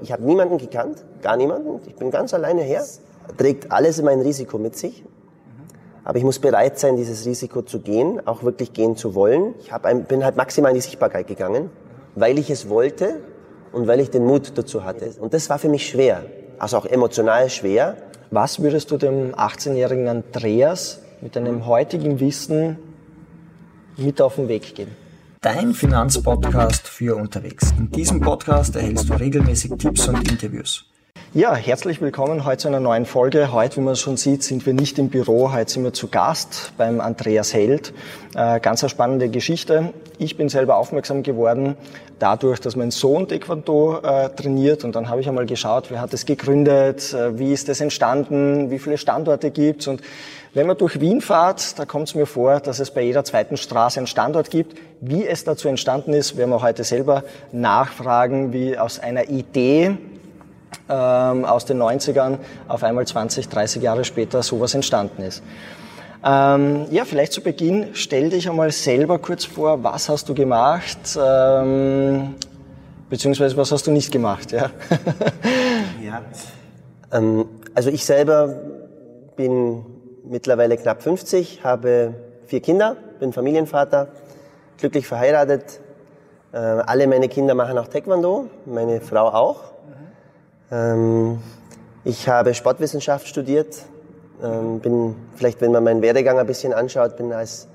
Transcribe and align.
Ich 0.00 0.12
habe 0.12 0.22
niemanden 0.22 0.56
gekannt, 0.56 1.04
gar 1.20 1.36
niemanden. 1.36 1.80
Ich 1.88 1.96
bin 1.96 2.12
ganz 2.12 2.32
alleine 2.32 2.62
her. 2.62 2.84
Trägt 3.36 3.72
alles 3.72 4.00
mein 4.00 4.20
Risiko 4.20 4.56
mit 4.56 4.76
sich. 4.76 5.04
Aber 6.04 6.16
ich 6.16 6.22
muss 6.22 6.38
bereit 6.38 6.78
sein, 6.78 6.94
dieses 6.94 7.26
Risiko 7.26 7.62
zu 7.62 7.80
gehen, 7.80 8.24
auch 8.24 8.44
wirklich 8.44 8.72
gehen 8.72 8.96
zu 8.96 9.16
wollen. 9.16 9.54
Ich 9.58 9.72
ein, 9.72 10.04
bin 10.04 10.24
halt 10.24 10.36
maximal 10.36 10.70
in 10.70 10.76
die 10.76 10.80
Sichtbarkeit 10.80 11.26
gegangen, 11.26 11.70
weil 12.14 12.38
ich 12.38 12.50
es 12.50 12.68
wollte 12.68 13.20
und 13.72 13.88
weil 13.88 13.98
ich 13.98 14.10
den 14.10 14.24
Mut 14.24 14.56
dazu 14.56 14.84
hatte. 14.84 15.10
Und 15.18 15.34
das 15.34 15.50
war 15.50 15.58
für 15.58 15.68
mich 15.68 15.88
schwer, 15.88 16.24
also 16.60 16.76
auch 16.76 16.86
emotional 16.86 17.50
schwer. 17.50 17.96
Was 18.30 18.62
würdest 18.62 18.92
du 18.92 18.96
dem 18.96 19.34
18-jährigen 19.34 20.06
Andreas 20.06 21.00
mit 21.20 21.34
deinem 21.34 21.66
heutigen 21.66 22.20
Wissen 22.20 22.78
mit 23.96 24.22
auf 24.22 24.36
den 24.36 24.46
Weg 24.46 24.72
geben? 24.76 24.96
Dein 25.42 25.72
Finanzpodcast 25.72 26.86
für 26.86 27.16
unterwegs. 27.16 27.72
In 27.78 27.90
diesem 27.90 28.20
Podcast 28.20 28.76
erhältst 28.76 29.08
du 29.08 29.14
regelmäßig 29.14 29.72
Tipps 29.78 30.06
und 30.06 30.30
Interviews. 30.30 30.84
Ja, 31.32 31.54
herzlich 31.54 32.02
willkommen 32.02 32.44
heute 32.44 32.58
zu 32.58 32.68
einer 32.68 32.78
neuen 32.78 33.06
Folge. 33.06 33.50
Heute, 33.50 33.78
wie 33.78 33.80
man 33.80 33.96
schon 33.96 34.18
sieht, 34.18 34.42
sind 34.42 34.66
wir 34.66 34.74
nicht 34.74 34.98
im 34.98 35.08
Büro. 35.08 35.50
Heute 35.50 35.72
sind 35.72 35.84
wir 35.84 35.94
zu 35.94 36.08
Gast 36.08 36.74
beim 36.76 37.00
Andreas 37.00 37.54
Held. 37.54 37.94
Äh, 38.34 38.60
ganz 38.60 38.82
eine 38.82 38.90
spannende 38.90 39.30
Geschichte. 39.30 39.94
Ich 40.18 40.36
bin 40.36 40.50
selber 40.50 40.76
aufmerksam 40.76 41.22
geworden 41.22 41.76
dadurch, 42.18 42.60
dass 42.60 42.76
mein 42.76 42.90
Sohn 42.90 43.26
Taekwondo 43.26 44.00
äh, 44.02 44.28
trainiert. 44.28 44.84
Und 44.84 44.94
dann 44.94 45.08
habe 45.08 45.22
ich 45.22 45.28
einmal 45.28 45.46
geschaut, 45.46 45.90
wer 45.90 46.02
hat 46.02 46.12
es 46.12 46.26
gegründet, 46.26 47.14
äh, 47.14 47.38
wie 47.38 47.54
ist 47.54 47.70
es 47.70 47.80
entstanden, 47.80 48.70
wie 48.70 48.78
viele 48.78 48.98
Standorte 48.98 49.50
gibt's 49.50 49.86
und 49.86 50.02
wenn 50.52 50.66
man 50.66 50.76
durch 50.76 51.00
Wien 51.00 51.20
fährt, 51.20 51.78
da 51.78 51.84
kommt 51.84 52.08
es 52.08 52.14
mir 52.16 52.26
vor, 52.26 52.58
dass 52.58 52.80
es 52.80 52.90
bei 52.90 53.02
jeder 53.02 53.24
zweiten 53.24 53.56
Straße 53.56 54.00
einen 54.00 54.08
Standort 54.08 54.50
gibt. 54.50 54.76
Wie 55.00 55.24
es 55.24 55.44
dazu 55.44 55.68
entstanden 55.68 56.12
ist, 56.12 56.36
werden 56.36 56.50
wir 56.50 56.60
heute 56.60 56.82
selber 56.82 57.22
nachfragen, 57.52 58.52
wie 58.52 58.76
aus 58.76 58.98
einer 58.98 59.28
Idee 59.28 59.96
ähm, 60.88 61.44
aus 61.44 61.66
den 61.66 61.80
90ern 61.80 62.38
auf 62.66 62.82
einmal 62.82 63.06
20, 63.06 63.48
30 63.48 63.80
Jahre 63.80 64.04
später 64.04 64.42
sowas 64.42 64.74
entstanden 64.74 65.22
ist. 65.22 65.42
Ähm, 66.24 66.86
ja, 66.90 67.04
vielleicht 67.04 67.32
zu 67.32 67.42
Beginn, 67.42 67.90
stell 67.92 68.30
dich 68.30 68.48
einmal 68.48 68.72
selber 68.72 69.18
kurz 69.18 69.44
vor, 69.44 69.82
was 69.84 70.08
hast 70.08 70.28
du 70.28 70.34
gemacht, 70.34 70.98
ähm, 71.16 72.34
beziehungsweise 73.08 73.56
was 73.56 73.72
hast 73.72 73.86
du 73.86 73.90
nicht 73.90 74.12
gemacht, 74.12 74.52
ja? 74.52 74.70
ja. 76.04 76.22
Ähm, 77.12 77.46
also 77.74 77.88
ich 77.90 78.04
selber 78.04 78.48
bin 79.36 79.86
mittlerweile 80.30 80.76
knapp 80.76 81.02
50, 81.02 81.64
habe 81.64 82.14
vier 82.46 82.60
Kinder, 82.60 82.96
bin 83.18 83.32
Familienvater, 83.32 84.08
glücklich 84.78 85.06
verheiratet. 85.06 85.80
Äh, 86.52 86.56
alle 86.56 87.06
meine 87.06 87.28
Kinder 87.28 87.54
machen 87.54 87.76
auch 87.78 87.88
Taekwondo, 87.88 88.46
meine 88.64 89.00
Frau 89.00 89.28
auch. 89.28 89.64
Ähm, 90.70 91.40
ich 92.04 92.28
habe 92.28 92.54
Sportwissenschaft 92.54 93.26
studiert, 93.26 93.82
ähm, 94.42 94.78
bin 94.78 95.16
vielleicht, 95.34 95.60
wenn 95.60 95.72
man 95.72 95.84
meinen 95.84 96.00
Werdegang 96.00 96.38
ein 96.38 96.46
bisschen 96.46 96.72
anschaut, 96.72 97.16
bin 97.16 97.32
als 97.32 97.66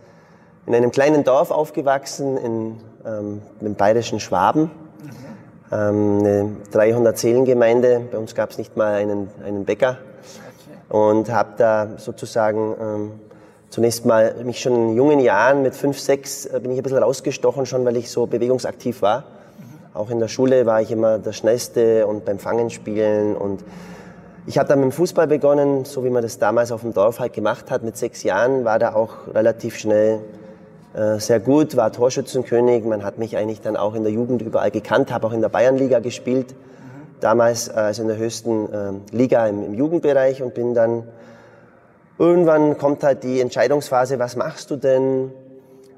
in 0.66 0.73
einem 0.73 0.92
kleinen 0.92 1.23
Dorf 1.23 1.52
aufgewachsen, 1.52 2.38
in, 2.38 2.78
ähm, 3.06 3.42
im 3.59 3.76
bayerischen 3.76 4.20
Schwaben. 4.20 4.72
Ähm, 5.72 6.20
eine 6.20 6.56
300 6.72 7.17
Seelengemeinde. 7.17 8.02
Bei 8.11 8.17
uns 8.17 8.33
gab 8.33 8.52
es 8.52 8.58
nicht 8.58 8.78
mal 8.78 8.94
einen, 8.94 9.30
einen 9.44 9.66
Bäcker 9.66 9.98
und 10.89 11.31
habe 11.31 11.50
da 11.58 11.88
sozusagen 11.97 12.75
ähm, 12.80 13.11
zunächst 13.69 14.05
mal 14.05 14.36
mich 14.44 14.61
schon 14.61 14.73
in 14.73 14.95
jungen 14.95 15.19
Jahren 15.19 15.61
mit 15.61 15.75
fünf, 15.75 16.00
sechs 16.00 16.45
äh, 16.45 16.59
bin 16.59 16.72
ich 16.72 16.77
ein 16.77 16.83
bisschen 16.83 17.00
rausgestochen 17.00 17.66
schon, 17.66 17.86
weil 17.86 17.97
ich 17.97 18.09
so 18.09 18.25
bewegungsaktiv 18.25 19.02
war. 19.02 19.23
Auch 19.94 20.09
in 20.09 20.19
der 20.19 20.27
Schule 20.27 20.66
war 20.66 20.81
ich 20.81 20.92
immer 20.92 21.19
der 21.19 21.33
Schnellste 21.33 22.05
und 22.05 22.25
beim 22.25 22.38
Fangen 22.38 22.69
spielen 22.69 23.36
und 23.36 23.64
ich 24.47 24.59
habe 24.59 24.69
dann 24.69 24.80
mit 24.80 24.92
dem 24.92 24.92
Fußball 24.92 25.25
begonnen, 25.25 25.86
so 25.86 26.03
wie 26.03 26.09
man 26.11 26.22
das 26.22 26.38
damals 26.38 26.72
auf 26.72 26.81
dem 26.81 26.94
Dorf 26.94 27.20
halt 27.20 27.33
gemacht 27.33 27.72
hat. 27.72 27.81
Mit 27.81 27.97
sechs 27.97 28.22
Jahren 28.22 28.64
war 28.64 28.77
da 28.77 28.94
auch 28.94 29.33
relativ 29.33 29.75
schnell 29.75 30.20
äh, 30.93 31.20
sehr 31.20 31.39
gut, 31.39 31.76
war 31.76 31.92
Torschützenkönig. 31.92 32.83
Man 32.83 33.04
hat 33.04 33.17
mich 33.17 33.38
eigentlich 33.38 33.61
dann 33.61 33.76
auch 33.76 33.95
in 33.95 34.04
der 34.04 34.11
Jugend 34.11 34.43
überall 34.43 34.70
gekannt, 34.70 35.11
habe 35.11 35.26
auch 35.26 35.33
in 35.33 35.42
der 35.42 35.49
Bayernliga 35.49 35.98
gespielt 35.99 36.54
damals 37.20 37.70
also 37.70 38.02
in 38.02 38.08
der 38.08 38.17
höchsten 38.17 38.73
äh, 38.73 39.15
Liga 39.15 39.48
im, 39.48 39.64
im, 39.64 39.73
Jugendbereich 39.73 40.42
und 40.42 40.53
bin 40.53 40.73
dann 40.73 41.03
irgendwann 42.17 42.77
kommt 42.77 43.03
halt 43.03 43.23
die 43.23 43.42
Entscheidungsphase, 43.42 44.20
was 44.20 44.36
machst 44.36 44.71
du 44.71 44.76
denn, 44.76 45.31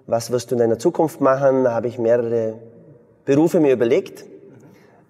was 0.05 0.31
wirst 0.31 0.51
du 0.51 0.55
in 0.55 0.59
deiner 0.59 0.79
Zukunft 0.79 1.21
machen? 1.21 1.63
Da 1.63 1.73
habe 1.73 1.87
ich 1.87 1.99
mehrere 1.99 2.55
Berufe 3.25 3.59
mir 3.59 3.73
überlegt, 3.73 4.25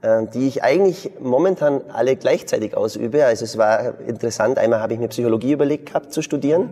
äh, 0.01 0.25
die 0.34 0.47
ich 0.47 0.63
eigentlich 0.63 1.12
momentan 1.19 1.81
alle 1.91 2.16
gleichzeitig 2.16 2.75
ausübe. 2.75 3.25
Also 3.25 3.45
es 3.45 3.57
war 3.57 4.00
interessant, 4.01 4.57
einmal 4.57 4.81
habe 4.81 4.94
ich 4.94 5.00
mir 5.00 5.07
Psychologie 5.07 5.53
überlegt 5.53 5.88
gehabt 5.88 6.13
zu 6.13 6.22
studieren, 6.22 6.69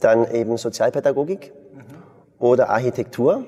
dann 0.00 0.30
eben 0.32 0.56
Sozialpädagogik 0.56 1.52
oder 2.38 2.70
Architektur. 2.70 3.44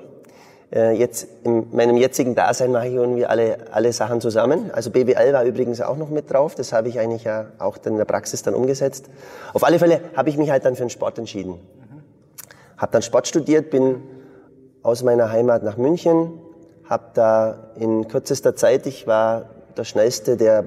Äh, 0.73 0.93
jetzt 0.93 1.27
in 1.43 1.67
meinem 1.71 1.97
jetzigen 1.97 2.33
Dasein 2.33 2.71
mache 2.71 2.87
ich 2.87 2.93
irgendwie 2.93 3.25
alle, 3.25 3.57
alle 3.71 3.91
Sachen 3.91 4.21
zusammen. 4.21 4.71
Also 4.71 4.89
BWL 4.89 5.33
war 5.33 5.43
übrigens 5.43 5.81
auch 5.81 5.97
noch 5.97 6.09
mit 6.09 6.31
drauf. 6.31 6.55
Das 6.55 6.71
habe 6.71 6.87
ich 6.87 6.99
eigentlich 6.99 7.25
ja 7.25 7.47
auch 7.59 7.77
in 7.85 7.97
der 7.97 8.05
Praxis 8.05 8.41
dann 8.41 8.53
umgesetzt. 8.53 9.09
Auf 9.53 9.65
alle 9.65 9.79
Fälle 9.79 9.99
habe 10.15 10.29
ich 10.29 10.37
mich 10.37 10.49
halt 10.49 10.63
dann 10.63 10.75
für 10.75 10.83
den 10.83 10.89
Sport 10.89 11.17
entschieden. 11.17 11.59
Habe 12.77 12.91
dann 12.93 13.01
Sport 13.01 13.27
studiert, 13.27 13.69
bin 13.69 14.01
aus 14.81 15.03
meiner 15.03 15.29
Heimat 15.29 15.61
nach 15.61 15.77
München, 15.77 16.39
habe 16.89 17.03
da 17.13 17.71
in 17.75 18.07
kürzester 18.07 18.55
Zeit, 18.55 18.87
ich 18.87 19.05
war 19.05 19.49
der 19.77 19.83
Schnellste, 19.83 20.37
der 20.37 20.63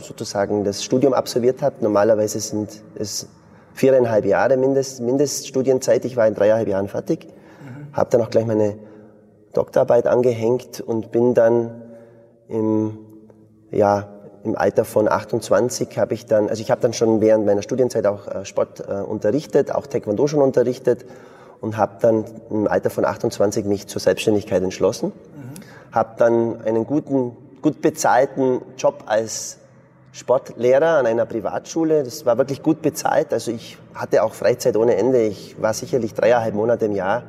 sozusagen 0.00 0.64
das 0.64 0.84
Studium 0.84 1.14
absolviert 1.14 1.62
hat. 1.62 1.80
Normalerweise 1.80 2.40
sind 2.40 2.82
es 2.96 3.28
viereinhalb 3.72 4.24
Jahre 4.24 4.56
Mindest, 4.56 5.00
Mindeststudienzeit. 5.00 6.04
Ich 6.04 6.16
war 6.16 6.26
in 6.26 6.34
dreieinhalb 6.34 6.68
Jahren 6.68 6.88
fertig. 6.88 7.26
Mhm. 7.26 7.96
Habe 7.96 8.10
dann 8.10 8.20
auch 8.20 8.30
gleich 8.30 8.46
meine 8.46 8.76
Doktorarbeit 9.56 10.06
angehängt 10.06 10.80
und 10.80 11.10
bin 11.10 11.34
dann 11.34 11.82
im, 12.48 12.98
ja, 13.70 14.08
im 14.44 14.56
Alter 14.56 14.84
von 14.84 15.08
28 15.08 15.98
habe 15.98 16.14
ich 16.14 16.26
dann, 16.26 16.48
also 16.48 16.60
ich 16.60 16.70
habe 16.70 16.80
dann 16.82 16.92
schon 16.92 17.20
während 17.20 17.46
meiner 17.46 17.62
Studienzeit 17.62 18.06
auch 18.06 18.28
äh, 18.28 18.44
Sport 18.44 18.84
äh, 18.86 19.00
unterrichtet, 19.00 19.74
auch 19.74 19.86
Taekwondo 19.86 20.26
schon 20.26 20.42
unterrichtet 20.42 21.06
und 21.60 21.78
habe 21.78 21.94
dann 22.00 22.24
im 22.50 22.68
Alter 22.68 22.90
von 22.90 23.06
28 23.06 23.64
mich 23.64 23.86
zur 23.86 24.00
Selbstständigkeit 24.00 24.62
entschlossen. 24.62 25.08
Mhm. 25.08 25.94
Habe 25.94 26.10
dann 26.18 26.62
einen 26.62 26.86
guten, 26.86 27.36
gut 27.62 27.80
bezahlten 27.80 28.60
Job 28.76 29.04
als 29.06 29.58
Sportlehrer 30.12 30.98
an 30.98 31.06
einer 31.06 31.24
Privatschule. 31.24 32.04
Das 32.04 32.26
war 32.26 32.36
wirklich 32.36 32.62
gut 32.62 32.82
bezahlt. 32.82 33.32
Also 33.32 33.50
ich 33.50 33.78
hatte 33.94 34.22
auch 34.22 34.34
Freizeit 34.34 34.76
ohne 34.76 34.96
Ende. 34.96 35.22
Ich 35.22 35.60
war 35.60 35.72
sicherlich 35.72 36.12
dreieinhalb 36.12 36.54
Monate 36.54 36.84
im 36.84 36.92
Jahr 36.92 37.24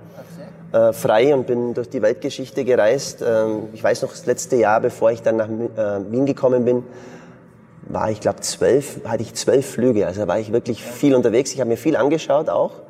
äh, 0.76 0.92
frei 0.92 1.34
und 1.34 1.48
bin 1.48 1.74
durch 1.74 1.90
die 1.90 2.02
Weltgeschichte 2.02 2.66
gereist. 2.66 3.24
Ähm, 3.26 3.70
ich 3.72 3.82
weiß 3.82 4.02
noch, 4.02 4.10
das 4.10 4.26
letzte 4.26 4.58
Jahr, 4.58 4.82
bevor 4.82 5.10
ich 5.10 5.22
dann 5.22 5.38
nach 5.38 5.48
äh, 5.48 6.12
Wien 6.12 6.26
gekommen 6.26 6.66
bin, 6.66 6.84
war 7.88 8.12
ich 8.12 8.20
glaube 8.20 8.42
zwölf, 8.42 9.00
hatte 9.06 9.24
ich 9.24 9.34
zwölf 9.36 9.66
Flüge. 9.66 10.06
Also 10.06 10.28
war 10.28 10.38
ich 10.38 10.52
wirklich 10.52 10.84
viel 10.84 11.16
unterwegs. 11.16 11.54
Ich 11.54 11.62
habe 11.62 11.70
mir 11.70 11.78
viel 11.78 11.96
angeschaut 11.96 12.50
auch. 12.50 12.82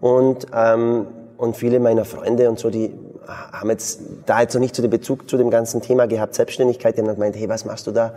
Und, 0.00 0.48
ähm, 0.54 1.06
und 1.38 1.56
viele 1.56 1.80
meiner 1.80 2.04
Freunde 2.04 2.50
und 2.50 2.58
so, 2.58 2.68
die 2.68 2.92
haben 3.26 3.70
jetzt 3.70 4.00
da 4.26 4.42
jetzt 4.42 4.52
noch 4.52 4.60
nicht 4.60 4.76
so 4.76 4.82
den 4.82 4.90
Bezug 4.90 5.30
zu 5.30 5.38
dem 5.38 5.48
ganzen 5.48 5.80
Thema 5.80 6.06
gehabt, 6.06 6.34
Selbstständigkeit. 6.34 6.98
Die 6.98 7.00
haben 7.00 7.08
gemeint, 7.08 7.34
hey, 7.34 7.48
was 7.48 7.64
machst 7.64 7.86
du 7.86 7.92
da? 7.92 8.12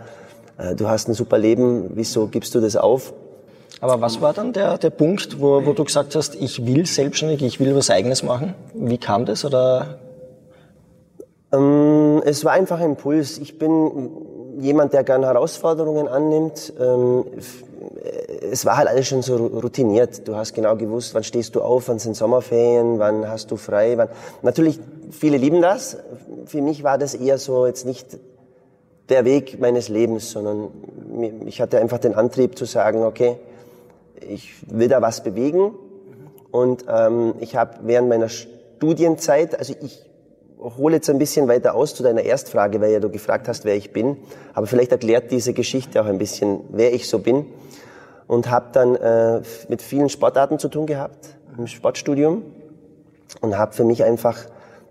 Äh, 0.58 0.74
du 0.74 0.88
hast 0.88 1.08
ein 1.08 1.14
super 1.14 1.38
Leben, 1.38 1.92
wieso 1.94 2.26
gibst 2.26 2.54
du 2.54 2.60
das 2.60 2.76
auf? 2.76 3.14
Aber 3.84 4.00
was 4.00 4.22
war 4.22 4.32
dann 4.32 4.54
der, 4.54 4.78
der 4.78 4.88
Punkt, 4.88 5.42
wo, 5.42 5.66
wo 5.66 5.74
du 5.74 5.84
gesagt 5.84 6.14
hast, 6.14 6.36
ich 6.36 6.64
will 6.64 6.86
selbstständig, 6.86 7.42
ich 7.42 7.60
will 7.60 7.76
was 7.76 7.90
Eigenes 7.90 8.22
machen? 8.22 8.54
Wie 8.72 8.96
kam 8.96 9.26
das? 9.26 9.44
Oder? 9.44 9.98
Ähm, 11.52 12.22
es 12.24 12.46
war 12.46 12.52
einfach 12.52 12.80
ein 12.80 12.92
Impuls. 12.92 13.36
Ich 13.36 13.58
bin 13.58 14.10
jemand, 14.58 14.94
der 14.94 15.04
gerne 15.04 15.26
Herausforderungen 15.26 16.08
annimmt. 16.08 16.72
Ähm, 16.80 17.26
es 18.50 18.64
war 18.64 18.78
halt 18.78 18.88
alles 18.88 19.06
schon 19.06 19.20
so 19.20 19.36
routiniert. 19.36 20.26
Du 20.26 20.34
hast 20.34 20.54
genau 20.54 20.76
gewusst, 20.76 21.14
wann 21.14 21.22
stehst 21.22 21.54
du 21.54 21.60
auf, 21.60 21.88
wann 21.88 21.98
sind 21.98 22.16
Sommerferien, 22.16 22.98
wann 22.98 23.28
hast 23.28 23.50
du 23.50 23.56
frei. 23.56 23.98
Wann 23.98 24.08
Natürlich, 24.40 24.80
viele 25.10 25.36
lieben 25.36 25.60
das. 25.60 25.98
Für 26.46 26.62
mich 26.62 26.84
war 26.84 26.96
das 26.96 27.14
eher 27.14 27.36
so 27.36 27.66
jetzt 27.66 27.84
nicht 27.84 28.16
der 29.10 29.26
Weg 29.26 29.60
meines 29.60 29.90
Lebens, 29.90 30.30
sondern 30.30 30.68
ich 31.44 31.60
hatte 31.60 31.78
einfach 31.78 31.98
den 31.98 32.14
Antrieb 32.14 32.56
zu 32.56 32.64
sagen, 32.64 33.02
okay, 33.02 33.36
ich 34.28 34.54
will 34.66 34.88
da 34.88 35.02
was 35.02 35.22
bewegen. 35.22 35.74
Und 36.50 36.84
ähm, 36.88 37.34
ich 37.40 37.56
habe 37.56 37.78
während 37.82 38.08
meiner 38.08 38.28
Studienzeit, 38.28 39.58
also 39.58 39.74
ich 39.82 40.04
hole 40.58 40.96
jetzt 40.96 41.10
ein 41.10 41.18
bisschen 41.18 41.48
weiter 41.48 41.74
aus 41.74 41.94
zu 41.94 42.02
deiner 42.02 42.22
Erstfrage, 42.22 42.80
weil 42.80 42.92
ja 42.92 43.00
du 43.00 43.10
gefragt 43.10 43.48
hast, 43.48 43.64
wer 43.64 43.76
ich 43.76 43.92
bin. 43.92 44.16
Aber 44.54 44.66
vielleicht 44.66 44.92
erklärt 44.92 45.30
diese 45.30 45.52
Geschichte 45.52 46.00
auch 46.00 46.06
ein 46.06 46.18
bisschen, 46.18 46.60
wer 46.70 46.94
ich 46.94 47.08
so 47.08 47.18
bin. 47.18 47.46
Und 48.26 48.50
habe 48.50 48.66
dann 48.72 48.96
äh, 48.96 49.42
mit 49.68 49.82
vielen 49.82 50.08
Sportarten 50.08 50.58
zu 50.58 50.68
tun 50.68 50.86
gehabt 50.86 51.36
im 51.58 51.66
Sportstudium 51.66 52.42
und 53.40 53.58
habe 53.58 53.72
für 53.72 53.84
mich 53.84 54.02
einfach 54.04 54.38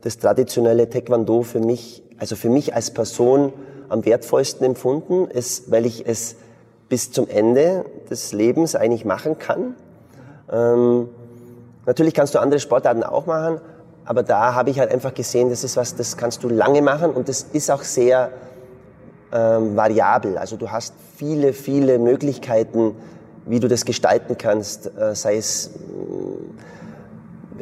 das 0.01 0.18
traditionelle 0.18 0.89
Taekwondo 0.89 1.41
für 1.41 1.59
mich, 1.59 2.03
also 2.19 2.35
für 2.35 2.50
mich 2.50 2.75
als 2.75 2.91
Person 2.91 3.53
am 3.89 4.06
wertvollsten 4.06 4.65
empfunden, 4.65 5.27
ist, 5.27 5.71
weil 5.71 5.85
ich 5.85 6.06
es 6.06 6.35
bis 6.94 7.12
zum 7.12 7.28
Ende 7.28 7.86
des 8.12 8.34
Lebens 8.34 8.75
eigentlich 8.75 9.04
machen 9.04 9.40
kann. 9.40 9.74
Ähm, 10.51 11.10
natürlich 11.88 12.13
kannst 12.13 12.36
du 12.36 12.40
andere 12.40 12.60
Sportarten 12.60 13.01
auch 13.01 13.25
machen, 13.25 13.60
aber 14.06 14.22
da 14.22 14.54
habe 14.54 14.69
ich 14.69 14.78
halt 14.78 14.92
einfach 14.92 15.16
gesehen, 15.16 15.50
das 15.50 15.63
ist 15.63 15.75
was, 15.75 15.95
das 15.95 16.18
kannst 16.18 16.44
du 16.44 16.50
lange 16.50 16.84
machen 16.84 17.10
und 17.10 17.30
das 17.30 17.48
ist 17.51 17.72
auch 17.72 17.81
sehr 17.81 18.30
ähm, 19.34 19.75
variabel. 19.75 20.38
Also 20.38 20.56
du 20.56 20.69
hast 20.69 20.94
viele, 21.18 21.54
viele 21.54 21.98
Möglichkeiten, 21.98 22.95
wie 23.48 23.60
du 23.60 23.68
das 23.68 23.86
gestalten 23.86 24.38
kannst, 24.38 24.95
äh, 24.95 25.16
sei 25.16 25.38
es 25.38 25.72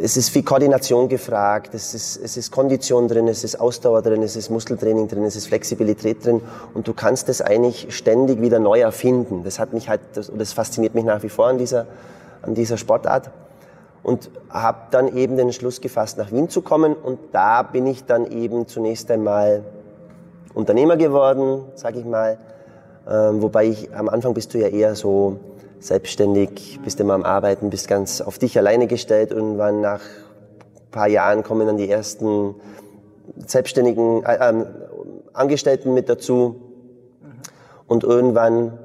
es 0.03 0.17
ist 0.17 0.29
viel 0.29 0.43
Koordination 0.43 1.07
gefragt, 1.07 1.73
es 1.73 1.93
ist, 1.93 2.17
es 2.17 2.35
ist 2.35 2.51
Kondition 2.51 3.07
drin, 3.07 3.27
es 3.27 3.43
ist 3.43 3.59
Ausdauer 3.59 4.01
drin, 4.01 4.23
es 4.23 4.35
ist 4.35 4.49
Muskeltraining 4.49 5.07
drin, 5.07 5.23
es 5.23 5.35
ist 5.35 5.47
Flexibilität 5.47 6.25
drin 6.25 6.41
und 6.73 6.87
du 6.87 6.93
kannst 6.93 7.29
es 7.29 7.41
eigentlich 7.41 7.95
ständig 7.95 8.41
wieder 8.41 8.59
neu 8.59 8.79
erfinden. 8.79 9.43
Das 9.43 9.59
hat 9.59 9.73
mich 9.73 9.89
halt, 9.89 10.01
das, 10.13 10.31
das 10.35 10.53
fasziniert 10.53 10.95
mich 10.95 11.05
nach 11.05 11.21
wie 11.23 11.29
vor 11.29 11.47
an 11.47 11.57
dieser, 11.57 11.85
an 12.41 12.55
dieser 12.55 12.77
Sportart 12.77 13.29
und 14.03 14.31
habe 14.49 14.79
dann 14.89 15.15
eben 15.15 15.37
den 15.37 15.53
Schluss 15.53 15.81
gefasst, 15.81 16.17
nach 16.17 16.31
Wien 16.31 16.49
zu 16.49 16.61
kommen 16.61 16.93
und 16.93 17.19
da 17.31 17.61
bin 17.61 17.85
ich 17.85 18.05
dann 18.05 18.25
eben 18.25 18.67
zunächst 18.67 19.11
einmal 19.11 19.63
Unternehmer 20.53 20.97
geworden, 20.97 21.63
sage 21.75 21.99
ich 21.99 22.05
mal, 22.05 22.37
ähm, 23.09 23.41
wobei 23.41 23.65
ich 23.65 23.95
am 23.95 24.09
Anfang 24.09 24.33
bist 24.33 24.53
du 24.53 24.59
ja 24.59 24.67
eher 24.67 24.95
so 24.95 25.37
selbstständig, 25.81 26.79
bist 26.83 26.99
immer 26.99 27.15
am 27.15 27.23
Arbeiten, 27.23 27.69
bist 27.69 27.87
ganz 27.87 28.21
auf 28.21 28.37
dich 28.37 28.57
alleine 28.57 28.87
gestellt. 28.87 29.31
Irgendwann 29.31 29.81
nach 29.81 30.01
ein 30.01 30.91
paar 30.91 31.07
Jahren 31.07 31.43
kommen 31.43 31.67
dann 31.67 31.77
die 31.77 31.89
ersten 31.89 32.55
selbstständigen 33.47 34.23
äh, 34.23 34.35
äh, 34.35 34.65
Angestellten 35.33 35.93
mit 35.93 36.07
dazu. 36.07 36.61
Und 37.87 38.03
irgendwann, 38.03 38.77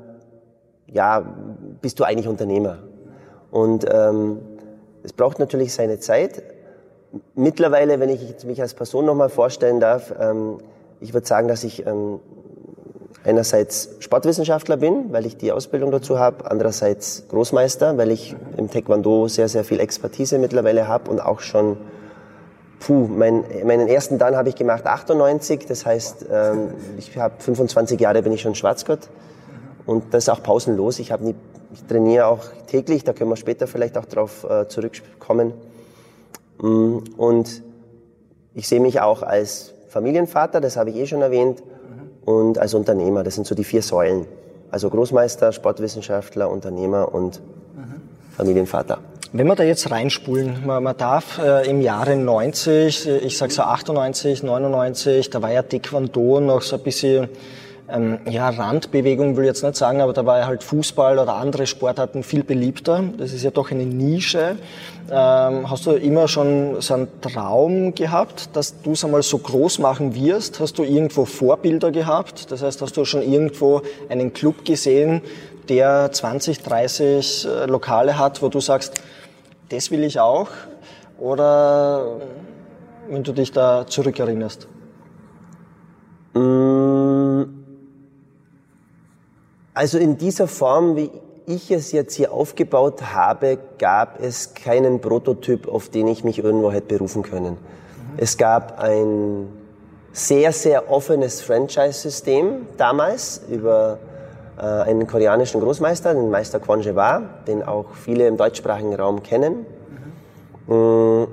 ja, 0.86 1.22
bist 1.80 2.00
du 2.00 2.04
eigentlich 2.04 2.28
Unternehmer. 2.28 2.78
Und 3.50 3.86
ähm, 3.88 4.40
es 5.02 5.12
braucht 5.12 5.38
natürlich 5.38 5.72
seine 5.74 6.00
Zeit. 6.00 6.42
Mittlerweile, 7.34 8.00
wenn 8.00 8.08
ich 8.08 8.44
mich 8.44 8.60
als 8.60 8.74
Person 8.74 9.04
nochmal 9.04 9.28
vorstellen 9.28 9.80
darf, 9.80 10.12
ähm, 10.18 10.58
ich 11.00 11.12
würde 11.12 11.26
sagen, 11.26 11.46
dass 11.46 11.62
ich 11.62 11.86
ähm, 11.86 12.20
einerseits 13.26 13.90
Sportwissenschaftler 13.98 14.76
bin, 14.76 15.12
weil 15.12 15.26
ich 15.26 15.36
die 15.36 15.50
Ausbildung 15.50 15.90
dazu 15.90 16.18
habe, 16.18 16.48
andererseits 16.50 17.24
Großmeister, 17.28 17.98
weil 17.98 18.12
ich 18.12 18.36
im 18.56 18.70
Taekwondo 18.70 19.26
sehr, 19.28 19.48
sehr 19.48 19.64
viel 19.64 19.80
Expertise 19.80 20.38
mittlerweile 20.38 20.86
habe 20.86 21.10
und 21.10 21.20
auch 21.20 21.40
schon, 21.40 21.76
puh, 22.78 23.08
mein, 23.08 23.44
meinen 23.64 23.88
ersten 23.88 24.18
Dan 24.18 24.36
habe 24.36 24.48
ich 24.48 24.54
gemacht 24.54 24.86
98, 24.86 25.66
das 25.66 25.84
heißt, 25.84 26.26
ähm, 26.30 26.74
ich 26.98 27.16
habe 27.18 27.34
25 27.38 28.00
Jahre 28.00 28.22
bin 28.22 28.32
ich 28.32 28.42
schon 28.42 28.54
Schwarzgott. 28.54 29.08
Und 29.86 30.14
das 30.14 30.24
ist 30.24 30.28
auch 30.28 30.42
pausenlos. 30.42 30.98
Ich, 30.98 31.16
nie, 31.20 31.34
ich 31.72 31.84
trainiere 31.84 32.26
auch 32.26 32.44
täglich, 32.66 33.04
da 33.04 33.12
können 33.12 33.30
wir 33.30 33.36
später 33.36 33.66
vielleicht 33.66 33.96
auch 33.98 34.04
drauf 34.04 34.44
äh, 34.48 34.68
zurückkommen. 34.68 35.52
Mm, 36.60 36.98
und 37.16 37.62
ich 38.54 38.68
sehe 38.68 38.80
mich 38.80 39.00
auch 39.00 39.22
als 39.22 39.74
Familienvater, 39.88 40.60
das 40.60 40.76
habe 40.76 40.90
ich 40.90 40.96
eh 40.96 41.06
schon 41.06 41.22
erwähnt, 41.22 41.62
und 42.26 42.58
als 42.58 42.74
Unternehmer. 42.74 43.22
Das 43.22 43.36
sind 43.36 43.46
so 43.46 43.54
die 43.54 43.64
vier 43.64 43.80
Säulen. 43.80 44.26
Also 44.70 44.90
Großmeister, 44.90 45.52
Sportwissenschaftler, 45.52 46.50
Unternehmer 46.50 47.14
und 47.14 47.40
Familienvater. 48.36 48.98
Wenn 49.32 49.46
wir 49.46 49.54
da 49.54 49.64
jetzt 49.64 49.90
reinspulen, 49.90 50.66
man, 50.66 50.82
man 50.82 50.96
darf 50.96 51.38
äh, 51.38 51.68
im 51.68 51.80
Jahre 51.80 52.16
90, 52.16 53.08
ich 53.08 53.38
sag 53.38 53.50
so 53.50 53.62
98, 53.62 54.42
99, 54.42 55.30
da 55.30 55.42
war 55.42 55.52
ja 55.52 55.62
Taekwondo 55.62 56.40
noch 56.40 56.62
so 56.62 56.76
ein 56.76 56.82
bisschen 56.82 57.28
ähm, 57.88 58.18
ja, 58.28 58.48
Randbewegung 58.48 59.36
will 59.36 59.44
ich 59.44 59.48
jetzt 59.48 59.62
nicht 59.62 59.76
sagen, 59.76 60.00
aber 60.00 60.12
da 60.12 60.26
war 60.26 60.40
ja 60.40 60.46
halt 60.46 60.64
Fußball 60.64 61.20
oder 61.20 61.34
andere 61.34 61.66
Sportarten 61.66 62.24
viel 62.24 62.42
beliebter. 62.42 63.04
Das 63.16 63.32
ist 63.32 63.44
ja 63.44 63.52
doch 63.52 63.70
eine 63.70 63.84
Nische. 63.84 64.56
Ähm, 65.08 65.70
hast 65.70 65.86
du 65.86 65.92
immer 65.92 66.26
schon 66.26 66.80
so 66.80 66.94
einen 66.94 67.08
Traum 67.20 67.94
gehabt, 67.94 68.56
dass 68.56 68.82
du 68.82 68.92
es 68.92 69.04
einmal 69.04 69.22
so 69.22 69.38
groß 69.38 69.78
machen 69.78 70.16
wirst? 70.16 70.58
Hast 70.58 70.78
du 70.78 70.82
irgendwo 70.82 71.26
Vorbilder 71.26 71.92
gehabt? 71.92 72.50
Das 72.50 72.62
heißt, 72.62 72.82
hast 72.82 72.96
du 72.96 73.04
schon 73.04 73.22
irgendwo 73.22 73.82
einen 74.08 74.32
Club 74.32 74.64
gesehen, 74.64 75.22
der 75.68 76.10
20, 76.10 76.62
30 76.62 77.46
äh, 77.46 77.66
Lokale 77.66 78.18
hat, 78.18 78.42
wo 78.42 78.48
du 78.48 78.60
sagst, 78.60 78.94
das 79.68 79.92
will 79.92 80.02
ich 80.02 80.18
auch? 80.18 80.48
Oder 81.18 82.16
wenn 83.08 83.22
du 83.22 83.32
dich 83.32 83.52
da 83.52 83.86
zurückerinnerst? 83.86 84.66
Mmh 86.34 87.55
also 89.76 89.98
in 89.98 90.16
dieser 90.16 90.48
Form, 90.48 90.96
wie 90.96 91.10
ich 91.44 91.70
es 91.70 91.92
jetzt 91.92 92.14
hier 92.14 92.32
aufgebaut 92.32 93.14
habe, 93.14 93.58
gab 93.78 94.20
es 94.20 94.54
keinen 94.54 95.00
Prototyp, 95.00 95.68
auf 95.68 95.90
den 95.90 96.08
ich 96.08 96.24
mich 96.24 96.42
irgendwo 96.42 96.72
hätte 96.72 96.94
berufen 96.94 97.22
können. 97.22 97.52
Mhm. 97.52 97.58
Es 98.16 98.38
gab 98.38 98.80
ein 98.80 99.48
sehr, 100.12 100.52
sehr 100.52 100.90
offenes 100.90 101.42
Franchise-System 101.42 102.66
damals 102.78 103.42
über 103.50 103.98
äh, 104.56 104.62
einen 104.62 105.06
koreanischen 105.06 105.60
Großmeister, 105.60 106.14
den 106.14 106.30
Meister 106.30 106.58
Kwon 106.58 106.80
Je-wa, 106.80 107.20
den 107.46 107.62
auch 107.62 107.94
viele 108.02 108.26
im 108.26 108.38
deutschsprachigen 108.38 108.94
Raum 108.94 109.22
kennen. 109.22 109.66
Mhm. 110.68 111.26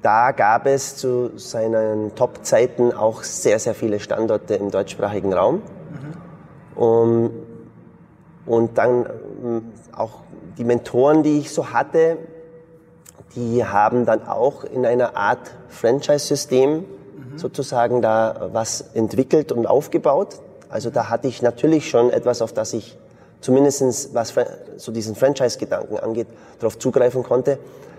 Da 0.00 0.32
gab 0.32 0.66
es 0.66 0.96
zu 0.96 1.36
seinen 1.36 2.14
Top-Zeiten 2.14 2.94
auch 2.94 3.22
sehr, 3.22 3.58
sehr 3.58 3.74
viele 3.74 4.00
Standorte 4.00 4.54
im 4.54 4.70
deutschsprachigen 4.70 5.34
Raum. 5.34 5.56
Mhm. 5.56 6.82
Um, 6.82 7.30
und 8.46 8.78
dann 8.78 9.06
ähm, 9.42 9.72
auch 9.96 10.20
die 10.58 10.64
Mentoren, 10.64 11.22
die 11.22 11.38
ich 11.38 11.50
so 11.50 11.72
hatte, 11.72 12.18
die 13.34 13.64
haben 13.64 14.06
dann 14.06 14.26
auch 14.26 14.64
in 14.64 14.86
einer 14.86 15.16
Art 15.16 15.50
Franchise-System 15.68 16.78
mhm. 16.78 16.84
sozusagen 17.38 18.00
da 18.02 18.50
was 18.52 18.84
entwickelt 18.94 19.50
und 19.50 19.66
aufgebaut. 19.66 20.40
Also 20.68 20.90
da 20.90 21.08
hatte 21.08 21.28
ich 21.28 21.42
natürlich 21.42 21.88
schon 21.88 22.10
etwas, 22.10 22.42
auf 22.42 22.52
das 22.52 22.72
ich 22.72 22.96
zumindestens 23.40 24.10
was 24.14 24.34
so 24.76 24.92
diesen 24.92 25.14
Franchise-Gedanken 25.14 25.98
angeht, 25.98 26.28
darauf 26.58 26.78
zugreifen 26.78 27.22
konnte. 27.22 27.58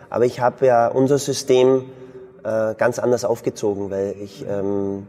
Aber 0.09 0.25
ich 0.25 0.39
habe 0.39 0.65
ja 0.65 0.87
unser 0.87 1.17
System 1.17 1.85
äh, 2.43 2.73
ganz 2.75 2.99
anders 2.99 3.25
aufgezogen, 3.25 3.91
weil 3.91 4.15
ich, 4.21 4.45
ähm, 4.47 5.07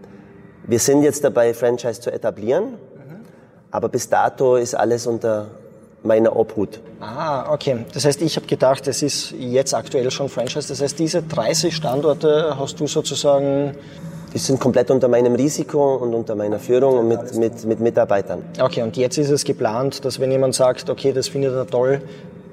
wir 0.66 0.78
sind 0.78 1.02
jetzt 1.02 1.22
dabei, 1.22 1.54
Franchise 1.54 2.00
zu 2.00 2.10
etablieren. 2.10 2.74
Aber 3.70 3.88
bis 3.88 4.08
dato 4.08 4.56
ist 4.56 4.74
alles 4.74 5.06
unter 5.06 5.46
meiner 6.02 6.34
Obhut. 6.34 6.80
Ah, 7.00 7.52
okay. 7.52 7.84
Das 7.92 8.04
heißt, 8.04 8.22
ich 8.22 8.36
habe 8.36 8.46
gedacht, 8.46 8.86
es 8.88 9.02
ist 9.02 9.32
jetzt 9.32 9.74
aktuell 9.74 10.10
schon 10.10 10.28
Franchise. 10.28 10.68
Das 10.68 10.80
heißt, 10.80 10.98
diese 10.98 11.22
30 11.22 11.74
Standorte 11.74 12.56
hast 12.58 12.80
du 12.80 12.86
sozusagen... 12.86 13.74
Die 14.32 14.38
sind 14.38 14.60
komplett 14.60 14.90
unter 14.90 15.08
meinem 15.08 15.34
Risiko 15.34 15.96
und 15.96 16.12
unter 16.12 16.34
meiner 16.34 16.58
Führung 16.58 16.98
und 16.98 17.08
mit, 17.08 17.34
mit, 17.36 17.64
mit 17.64 17.80
Mitarbeitern. 17.80 18.42
Okay, 18.60 18.82
und 18.82 18.96
jetzt 18.96 19.16
ist 19.16 19.30
es 19.30 19.44
geplant, 19.44 20.04
dass 20.04 20.20
wenn 20.20 20.30
jemand 20.30 20.54
sagt, 20.54 20.90
okay, 20.90 21.12
das 21.12 21.28
findet 21.28 21.54
er 21.54 21.66
toll, 21.66 22.02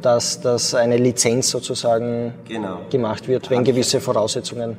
dass 0.01 0.39
das 0.39 0.75
eine 0.75 0.95
Lizenz 0.95 1.49
sozusagen 1.49 2.33
genau. 2.47 2.79
gemacht 2.89 3.27
wird, 3.27 3.49
wenn 3.49 3.63
gewisse 3.63 3.99
Voraussetzungen... 3.99 4.77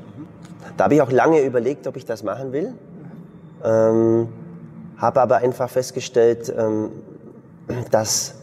Da 0.76 0.84
habe 0.84 0.94
ich 0.94 1.02
auch 1.02 1.12
lange 1.12 1.40
überlegt, 1.40 1.86
ob 1.86 1.96
ich 1.96 2.04
das 2.04 2.22
machen 2.22 2.52
will. 2.52 2.72
Ähm, 3.64 4.28
habe 4.98 5.20
aber 5.20 5.36
einfach 5.38 5.68
festgestellt, 5.70 6.52
ähm, 6.56 6.90
dass 7.90 8.34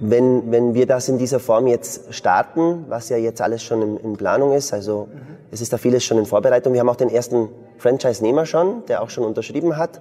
wenn, 0.00 0.50
wenn 0.50 0.74
wir 0.74 0.86
das 0.86 1.08
in 1.08 1.18
dieser 1.18 1.40
Form 1.40 1.66
jetzt 1.66 2.12
starten, 2.14 2.84
was 2.88 3.08
ja 3.08 3.16
jetzt 3.16 3.40
alles 3.40 3.62
schon 3.62 3.82
in, 3.82 3.96
in 3.98 4.16
Planung 4.16 4.52
ist, 4.52 4.74
also 4.74 5.08
mhm. 5.10 5.36
es 5.50 5.60
ist 5.60 5.72
da 5.72 5.78
vieles 5.78 6.04
schon 6.04 6.18
in 6.18 6.26
Vorbereitung. 6.26 6.72
Wir 6.72 6.80
haben 6.80 6.88
auch 6.88 6.96
den 6.96 7.08
ersten 7.08 7.48
Franchise-Nehmer 7.78 8.46
schon, 8.46 8.84
der 8.86 9.02
auch 9.02 9.10
schon 9.10 9.24
unterschrieben 9.24 9.76
hat. 9.76 10.00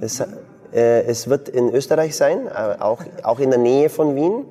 Es, 0.00 0.20
äh, 0.20 1.02
es 1.04 1.28
wird 1.28 1.48
in 1.48 1.72
Österreich 1.72 2.16
sein, 2.16 2.46
äh, 2.46 2.80
auch, 2.80 3.02
auch 3.22 3.38
in 3.38 3.50
der 3.50 3.58
Nähe 3.58 3.88
von 3.88 4.16
Wien. 4.16 4.44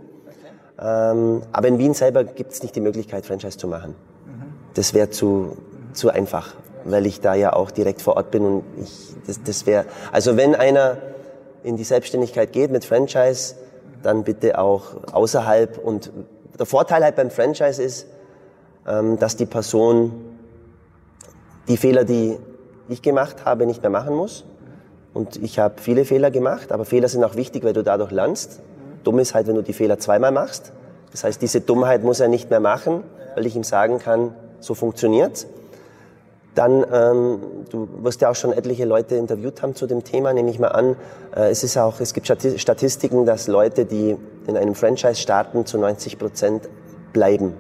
Ähm, 0.80 1.42
aber 1.52 1.68
in 1.68 1.80
Wien 1.80 1.94
selber 1.94 2.24
gibt 2.24 2.52
es 2.54 2.62
nicht 2.62 2.76
die 2.76 2.82
Möglichkeit, 2.82 3.26
Franchise 3.26 3.58
zu 3.58 3.68
machen. 3.68 3.96
Mhm. 4.26 4.44
Das 4.76 4.94
wäre 4.94 5.10
zu, 5.10 5.58
zu 5.94 6.10
einfach 6.10 6.54
weil 6.92 7.06
ich 7.06 7.22
da 7.22 7.36
ja 7.36 7.54
auch 7.54 7.72
direkt 7.72 8.02
vor 8.02 8.18
Ort 8.18 8.32
bin 8.32 8.46
und 8.46 8.64
ich, 8.82 9.16
das, 9.26 9.42
das 9.44 9.66
wäre, 9.66 9.86
also 10.12 10.38
wenn 10.38 10.56
einer 10.56 10.98
in 11.64 11.78
die 11.78 11.84
Selbstständigkeit 11.84 12.52
geht 12.52 12.72
mit 12.72 12.86
Franchise, 12.86 13.56
dann 14.04 14.24
bitte 14.24 14.60
auch 14.60 15.12
außerhalb 15.12 15.78
und 15.78 16.12
der 16.58 16.66
Vorteil 16.66 17.04
halt 17.04 17.16
beim 17.16 17.30
Franchise 17.30 17.82
ist, 17.82 18.08
ähm, 18.88 19.20
dass 19.20 19.36
die 19.36 19.46
Person 19.46 20.14
die 21.68 21.78
Fehler, 21.78 22.06
die 22.06 22.38
ich 22.88 23.02
gemacht 23.02 23.46
habe, 23.46 23.66
nicht 23.66 23.82
mehr 23.82 23.92
machen 23.92 24.16
muss. 24.16 24.46
Und 25.14 25.42
ich 25.44 25.60
habe 25.60 25.76
viele 25.82 26.06
Fehler 26.06 26.32
gemacht, 26.32 26.72
aber 26.72 26.86
Fehler 26.86 27.10
sind 27.10 27.24
auch 27.24 27.36
wichtig, 27.36 27.64
weil 27.64 27.74
du 27.74 27.84
dadurch 27.84 28.12
lernst. 28.12 28.62
Dumm 29.04 29.20
ist 29.20 29.34
halt, 29.34 29.48
wenn 29.48 29.56
du 29.56 29.64
die 29.64 29.74
Fehler 29.74 30.00
zweimal 30.00 30.32
machst. 30.32 30.72
Das 31.12 31.24
heißt, 31.24 31.42
diese 31.42 31.62
Dummheit 31.62 32.04
muss 32.04 32.20
er 32.20 32.28
nicht 32.28 32.50
mehr 32.50 32.60
machen, 32.60 33.04
weil 33.36 33.46
ich 33.46 33.56
ihm 33.56 33.64
sagen 33.64 34.00
kann, 34.00 34.34
so 34.60 34.74
funktioniert's. 34.74 35.48
Dann, 36.58 36.84
ähm, 36.92 37.40
du 37.70 37.88
wirst 38.02 38.22
ja 38.22 38.32
auch 38.32 38.36
schon 38.36 38.52
etliche 38.52 38.86
Leute 38.86 39.16
interviewt 39.16 39.62
haben 39.62 39.76
zu 39.76 39.86
dem 39.86 40.04
Thema, 40.04 40.34
nehme 40.34 40.50
ich 40.50 40.58
mal 40.58 40.70
an. 40.70 40.96
Äh, 41.36 41.52
es 41.52 41.64
ist 41.64 41.78
auch, 41.78 42.00
es 42.00 42.16
gibt 42.16 42.26
Statistiken, 42.26 43.28
dass 43.28 43.48
Leute, 43.48 43.86
die 43.86 44.18
in 44.48 44.58
einem 44.58 44.74
Franchise 44.74 45.22
starten, 45.22 45.68
zu 45.68 45.78
90 45.78 46.18
Prozent 46.18 46.68
bleiben 47.14 47.54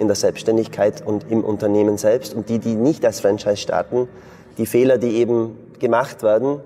in 0.00 0.08
der 0.08 0.16
Selbstständigkeit 0.16 1.06
und 1.06 1.30
im 1.30 1.44
Unternehmen 1.44 1.96
selbst. 1.96 2.34
Und 2.34 2.48
die, 2.48 2.58
die 2.58 2.74
nicht 2.74 3.04
als 3.04 3.20
Franchise 3.20 3.58
starten, 3.58 4.08
die 4.58 4.66
Fehler, 4.66 4.98
die 4.98 5.14
eben 5.18 5.56
gemacht 5.78 6.24
werden, 6.24 6.58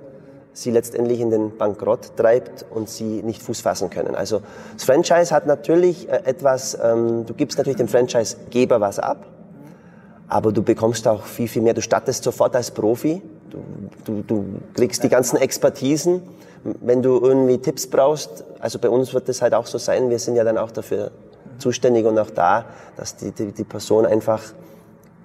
sie 0.55 0.71
letztendlich 0.71 1.21
in 1.21 1.29
den 1.29 1.59
Bankrott 1.59 2.17
treibt 2.17 2.65
und 2.71 2.89
sie 2.89 3.23
nicht 3.23 3.43
Fuß 3.43 3.61
fassen 3.61 3.91
können. 3.91 4.15
Also 4.15 4.41
das 4.73 4.85
Franchise 4.85 5.35
hat 5.35 5.47
natürlich 5.47 6.09
äh, 6.09 6.23
etwas, 6.25 6.79
ähm, 6.83 7.27
du 7.27 7.35
gibst 7.35 7.59
natürlich 7.59 7.77
dem 7.77 7.89
Franchise-Geber 7.89 8.81
was 8.81 8.99
ab, 8.99 9.27
aber 10.29 10.53
du 10.53 10.63
bekommst 10.63 11.07
auch 11.07 11.25
viel, 11.25 11.49
viel 11.49 11.63
mehr. 11.63 11.75
Du 11.75 11.83
startest 11.83 12.25
sofort 12.25 12.57
als 12.57 12.71
Profi. 12.71 13.23
Du, 13.51 13.59
du, 14.05 14.23
du 14.23 14.45
kriegst 14.75 15.03
die 15.05 15.09
ganzen 15.09 15.37
Expertisen. 15.37 16.23
Wenn 16.81 17.03
du 17.03 17.21
irgendwie 17.21 17.59
Tipps 17.59 17.87
brauchst, 17.87 18.45
also 18.59 18.79
bei 18.79 18.89
uns 18.89 19.13
wird 19.13 19.29
es 19.29 19.43
halt 19.43 19.55
auch 19.55 19.67
so 19.67 19.79
sein, 19.79 20.09
wir 20.09 20.19
sind 20.19 20.37
ja 20.37 20.45
dann 20.45 20.57
auch 20.57 20.71
dafür 20.71 21.11
zuständig 21.59 22.07
und 22.07 22.19
auch 22.19 22.31
da, 22.31 22.65
dass 22.97 23.17
die, 23.17 23.33
die, 23.33 23.53
die 23.53 23.65
Person 23.65 24.07
einfach 24.07 24.41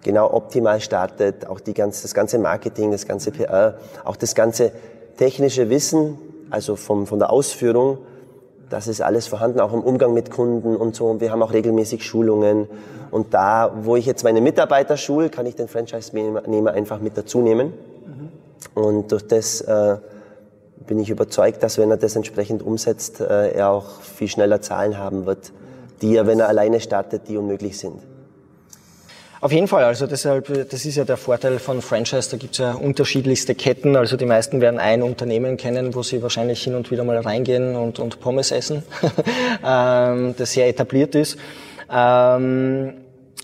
genau 0.03 0.31
optimal 0.33 0.81
startet, 0.81 1.47
auch 1.47 1.59
die 1.59 1.73
ganze, 1.73 2.01
das 2.01 2.13
ganze 2.13 2.39
Marketing, 2.39 2.91
das 2.91 3.07
ganze 3.07 3.31
PR, 3.31 3.77
auch 4.03 4.15
das 4.15 4.35
ganze 4.35 4.71
technische 5.17 5.69
Wissen, 5.69 6.17
also 6.49 6.75
vom, 6.75 7.07
von 7.07 7.19
der 7.19 7.31
Ausführung, 7.31 7.99
das 8.69 8.87
ist 8.87 9.01
alles 9.01 9.27
vorhanden, 9.27 9.59
auch 9.59 9.73
im 9.73 9.81
Umgang 9.81 10.13
mit 10.13 10.31
Kunden 10.31 10.75
und 10.75 10.95
so. 10.95 11.07
Und 11.07 11.21
wir 11.21 11.31
haben 11.31 11.41
auch 11.41 11.53
regelmäßig 11.53 12.05
Schulungen. 12.05 12.67
Und 13.11 13.33
da, 13.33 13.71
wo 13.81 13.95
ich 13.95 14.05
jetzt 14.05 14.23
meine 14.23 14.41
Mitarbeiter 14.41 14.97
schule, 14.97 15.29
kann 15.29 15.45
ich 15.45 15.55
den 15.55 15.67
Franchise-Nehmer 15.67 16.71
einfach 16.71 16.99
mit 16.99 17.17
dazu 17.17 17.41
nehmen. 17.41 17.73
Mhm. 18.05 18.81
Und 18.81 19.11
durch 19.11 19.27
das 19.27 19.61
äh, 19.61 19.97
bin 20.85 20.99
ich 20.99 21.09
überzeugt, 21.09 21.63
dass 21.63 21.77
wenn 21.77 21.91
er 21.91 21.97
das 21.97 22.15
entsprechend 22.15 22.63
umsetzt, 22.63 23.21
äh, 23.21 23.51
er 23.51 23.69
auch 23.69 24.01
viel 24.01 24.27
schneller 24.27 24.61
Zahlen 24.61 24.97
haben 24.97 25.25
wird, 25.25 25.51
die 26.01 26.15
er, 26.15 26.27
wenn 26.27 26.39
er 26.39 26.47
alleine 26.47 26.79
startet, 26.79 27.27
die 27.27 27.37
unmöglich 27.37 27.77
sind. 27.77 28.01
Auf 29.41 29.53
jeden 29.53 29.69
Fall, 29.69 29.85
also 29.85 30.05
deshalb, 30.05 30.69
das 30.69 30.83
ist 30.83 30.97
ja 30.97 31.05
der 31.05 31.15
Vorteil 31.15 31.59
von 31.59 31.81
Franchise, 31.81 32.29
da 32.29 32.35
gibt 32.35 32.53
es 32.53 32.57
ja 32.57 32.73
unterschiedlichste 32.73 33.55
Ketten, 33.55 33.95
also 33.95 34.17
die 34.17 34.25
meisten 34.25 34.59
werden 34.59 34.81
ein 34.81 35.01
Unternehmen 35.01 35.55
kennen, 35.55 35.95
wo 35.95 36.03
sie 36.03 36.21
wahrscheinlich 36.21 36.61
hin 36.61 36.75
und 36.75 36.91
wieder 36.91 37.05
mal 37.05 37.17
reingehen 37.17 37.77
und, 37.77 37.99
und 37.99 38.19
Pommes 38.19 38.51
essen, 38.51 38.83
ähm, 39.65 40.35
das 40.37 40.51
sehr 40.51 40.67
etabliert 40.67 41.15
ist. 41.15 41.37
Ähm, 41.89 42.95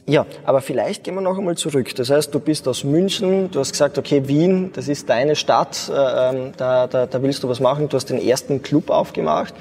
ja, 0.05 0.25
aber 0.43 0.61
vielleicht 0.61 1.05
gehen 1.05 1.15
wir 1.15 1.21
noch 1.21 1.37
einmal 1.37 1.55
zurück. 1.55 1.95
Das 1.95 2.09
heißt, 2.09 2.33
du 2.35 2.41
bist 2.41 2.67
aus 2.67 2.83
München, 2.83 3.49
du 3.49 3.59
hast 3.59 3.71
gesagt, 3.71 3.97
okay, 3.97 4.27
Wien, 4.27 4.71
das 4.73 4.89
ist 4.89 5.09
deine 5.09 5.37
Stadt, 5.37 5.89
äh, 5.89 5.93
ähm, 5.93 6.51
da, 6.57 6.87
da, 6.87 7.05
da 7.05 7.21
willst 7.23 7.41
du 7.43 7.47
was 7.47 7.61
machen, 7.61 7.87
du 7.87 7.95
hast 7.95 8.09
den 8.09 8.21
ersten 8.21 8.61
Club 8.61 8.89
aufgemacht. 8.89 9.53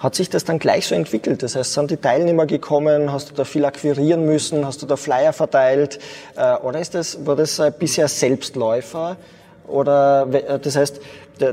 Hat 0.00 0.14
sich 0.14 0.30
das 0.30 0.44
dann 0.44 0.58
gleich 0.58 0.86
so 0.86 0.94
entwickelt? 0.94 1.42
Das 1.42 1.54
heißt, 1.56 1.74
sind 1.74 1.90
die 1.90 1.98
Teilnehmer 1.98 2.46
gekommen? 2.46 3.12
Hast 3.12 3.30
du 3.30 3.34
da 3.34 3.44
viel 3.44 3.66
akquirieren 3.66 4.24
müssen? 4.24 4.66
Hast 4.66 4.80
du 4.80 4.86
da 4.86 4.96
Flyer 4.96 5.34
verteilt? 5.34 5.98
Äh, 6.36 6.56
oder 6.56 6.80
ist 6.80 6.94
das, 6.94 7.26
war 7.26 7.36
das 7.36 7.62
bisher 7.78 8.08
Selbstläufer? 8.08 9.18
Oder, 9.68 10.26
äh, 10.32 10.58
das 10.58 10.76
heißt, 10.76 11.00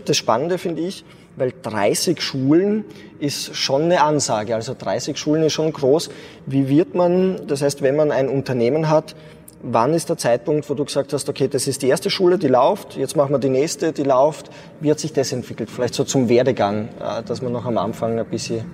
das 0.06 0.16
Spannende 0.16 0.58
finde 0.58 0.82
ich, 0.82 1.04
weil 1.36 1.52
30 1.62 2.22
Schulen 2.22 2.86
ist 3.20 3.54
schon 3.54 3.84
eine 3.84 4.02
Ansage. 4.02 4.56
Also 4.56 4.74
30 4.78 5.18
Schulen 5.18 5.44
ist 5.44 5.54
schon 5.54 5.74
groß. 5.74 6.10
Wie 6.46 6.70
wird 6.70 6.96
man, 6.96 7.48
das 7.48 7.62
heißt, 7.62 7.82
wenn 7.82 7.98
man 7.98 8.12
ein 8.12 8.30
Unternehmen 8.30 8.90
hat, 8.90 9.14
wann 9.62 9.94
ist 9.94 10.10
der 10.10 10.18
Zeitpunkt, 10.18 10.70
wo 10.70 10.74
du 10.74 10.86
gesagt 10.86 11.14
hast, 11.14 11.30
okay, 11.30 11.48
das 11.48 11.68
ist 11.68 11.82
die 11.82 11.88
erste 11.88 12.10
Schule, 12.10 12.38
die 12.38 12.48
läuft, 12.48 12.96
jetzt 12.96 13.16
machen 13.16 13.32
wir 13.32 13.40
die 13.40 13.50
nächste, 13.50 13.92
die 13.92 14.04
läuft. 14.04 14.50
Wie 14.80 14.92
hat 14.92 15.00
sich 15.00 15.14
das 15.14 15.32
entwickelt? 15.32 15.70
Vielleicht 15.70 15.94
so 15.94 16.04
zum 16.04 16.30
Werdegang, 16.30 16.90
äh, 17.00 17.24
dass 17.24 17.42
man 17.42 17.52
noch 17.52 17.66
am 17.66 17.78
Anfang 17.78 18.20
ein 18.20 18.26
bisschen... 18.26 18.66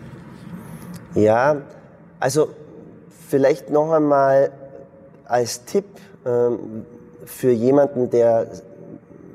Ja, 1.15 1.57
also 2.19 2.49
vielleicht 3.29 3.69
noch 3.69 3.91
einmal 3.91 4.51
als 5.25 5.65
Tipp 5.65 5.85
ähm, 6.25 6.85
für 7.25 7.51
jemanden, 7.51 8.09
der 8.09 8.47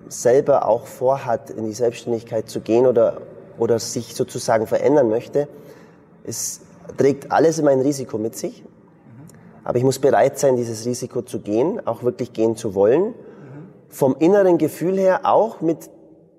selber 0.08 0.66
auch 0.66 0.86
vorhat, 0.86 1.50
in 1.50 1.66
die 1.66 1.72
Selbstständigkeit 1.72 2.48
zu 2.48 2.60
gehen 2.60 2.86
oder, 2.86 3.18
oder 3.58 3.78
sich 3.78 4.14
sozusagen 4.14 4.66
verändern 4.66 5.08
möchte, 5.08 5.48
es 6.24 6.62
trägt 6.96 7.30
alles 7.30 7.58
immer 7.58 7.70
ein 7.70 7.80
Risiko 7.80 8.18
mit 8.18 8.36
sich. 8.36 8.64
Aber 9.68 9.76
ich 9.76 9.84
muss 9.84 9.98
bereit 9.98 10.38
sein, 10.38 10.56
dieses 10.56 10.86
Risiko 10.86 11.20
zu 11.20 11.40
gehen, 11.40 11.86
auch 11.86 12.02
wirklich 12.02 12.32
gehen 12.32 12.56
zu 12.56 12.74
wollen. 12.74 13.12
Vom 13.90 14.16
inneren 14.18 14.56
Gefühl 14.56 14.96
her 14.96 15.20
auch 15.24 15.60
mit 15.60 15.90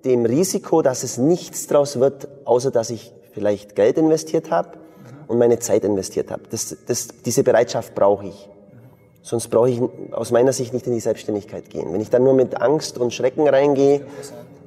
dem 0.03 0.25
Risiko, 0.25 0.81
dass 0.81 1.03
es 1.03 1.19
nichts 1.19 1.67
draus 1.67 1.99
wird, 1.99 2.27
außer 2.45 2.71
dass 2.71 2.89
ich 2.89 3.13
vielleicht 3.31 3.75
Geld 3.75 3.99
investiert 3.99 4.49
habe 4.49 4.79
und 5.27 5.37
meine 5.37 5.59
Zeit 5.59 5.83
investiert 5.83 6.31
habe. 6.31 6.41
Das, 6.49 6.75
das, 6.87 7.09
diese 7.23 7.43
Bereitschaft 7.43 7.93
brauche 7.93 8.25
ich. 8.25 8.49
Sonst 9.21 9.49
brauche 9.49 9.69
ich 9.69 9.79
aus 10.11 10.31
meiner 10.31 10.51
Sicht 10.51 10.73
nicht 10.73 10.87
in 10.87 10.93
die 10.93 10.99
Selbstständigkeit 10.99 11.69
gehen. 11.69 11.93
Wenn 11.93 12.01
ich 12.01 12.09
dann 12.09 12.23
nur 12.23 12.33
mit 12.33 12.59
Angst 12.59 12.97
und 12.97 13.13
Schrecken 13.13 13.47
reingehe, 13.47 14.07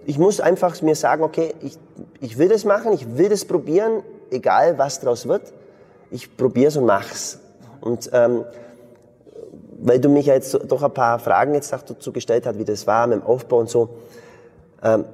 ich 0.06 0.20
muss 0.20 0.38
einfach 0.38 0.80
mir 0.82 0.94
sagen, 0.94 1.24
okay, 1.24 1.52
ich, 1.62 1.76
ich 2.20 2.38
will 2.38 2.48
das 2.48 2.64
machen, 2.64 2.92
ich 2.92 3.18
will 3.18 3.28
das 3.28 3.44
probieren, 3.44 4.04
egal 4.30 4.78
was 4.78 5.00
draus 5.00 5.26
wird. 5.26 5.52
Ich 6.12 6.36
probiere 6.36 6.68
es 6.68 6.76
und 6.76 6.86
mach's. 6.86 7.40
Und 7.82 8.10
ähm, 8.12 8.44
weil 9.82 9.98
du 9.98 10.08
mich 10.08 10.26
ja 10.26 10.34
jetzt 10.34 10.56
doch 10.68 10.82
ein 10.82 10.94
paar 10.94 11.18
Fragen 11.18 11.54
jetzt 11.54 11.72
dazu 11.72 12.12
gestellt 12.12 12.46
hast, 12.46 12.58
wie 12.58 12.64
das 12.64 12.86
war 12.86 13.06
mit 13.06 13.18
dem 13.18 13.26
Aufbau 13.26 13.58
und 13.58 13.68
so. 13.68 13.90
Ähm, 14.82 15.04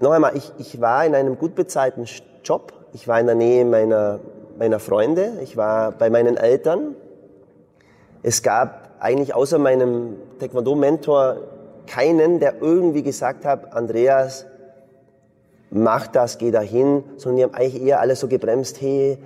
noch 0.00 0.12
einmal, 0.12 0.36
ich, 0.36 0.52
ich 0.58 0.80
war 0.80 1.04
in 1.06 1.14
einem 1.14 1.38
gut 1.38 1.54
bezahlten 1.54 2.06
Job. 2.44 2.72
Ich 2.92 3.08
war 3.08 3.18
in 3.18 3.26
der 3.26 3.34
Nähe 3.34 3.64
meiner, 3.64 4.20
meiner 4.58 4.78
Freunde. 4.78 5.32
Ich 5.42 5.56
war 5.56 5.92
bei 5.92 6.10
meinen 6.10 6.36
Eltern. 6.36 6.94
Es 8.22 8.42
gab 8.42 8.90
eigentlich 9.00 9.34
außer 9.34 9.58
meinem 9.58 10.16
Taekwondo-Mentor 10.38 11.36
keinen, 11.86 12.40
der 12.40 12.60
irgendwie 12.60 13.02
gesagt 13.02 13.44
hat, 13.44 13.72
Andreas, 13.72 14.46
mach 15.70 16.06
das, 16.06 16.38
geh 16.38 16.50
dahin, 16.50 17.04
sondern 17.16 17.36
die 17.36 17.44
haben 17.44 17.54
eigentlich 17.54 17.82
eher 17.82 18.00
alle 18.00 18.16
so 18.16 18.28
gebremst, 18.28 18.80
hey, 18.80 19.18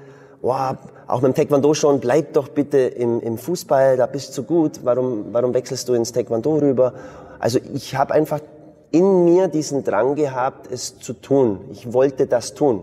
wow, 0.42 0.76
auch 1.06 1.20
mit 1.20 1.32
dem 1.32 1.34
Taekwondo 1.34 1.74
schon, 1.74 2.00
bleib 2.00 2.32
doch 2.34 2.48
bitte 2.48 2.78
im, 2.78 3.20
im 3.20 3.38
Fußball, 3.38 3.96
da 3.96 4.06
bist 4.06 4.36
du 4.36 4.42
gut, 4.42 4.80
warum, 4.84 5.26
warum 5.32 5.54
wechselst 5.54 5.88
du 5.88 5.94
ins 5.94 6.12
Taekwondo 6.12 6.56
rüber? 6.56 6.94
Also 7.38 7.58
ich 7.74 7.96
habe 7.96 8.14
einfach 8.14 8.40
in 8.90 9.24
mir 9.24 9.48
diesen 9.48 9.84
Drang 9.84 10.14
gehabt, 10.14 10.70
es 10.70 10.98
zu 10.98 11.12
tun. 11.12 11.60
Ich 11.72 11.92
wollte 11.92 12.26
das 12.26 12.54
tun. 12.54 12.82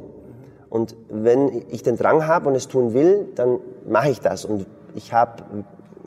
Und 0.69 0.95
wenn 1.09 1.63
ich 1.69 1.83
den 1.83 1.97
Drang 1.97 2.27
habe 2.27 2.49
und 2.49 2.55
es 2.55 2.67
tun 2.67 2.93
will, 2.93 3.27
dann 3.35 3.59
mache 3.87 4.09
ich 4.09 4.19
das. 4.19 4.45
Und 4.45 4.65
ich 4.93 5.13
habe 5.13 5.43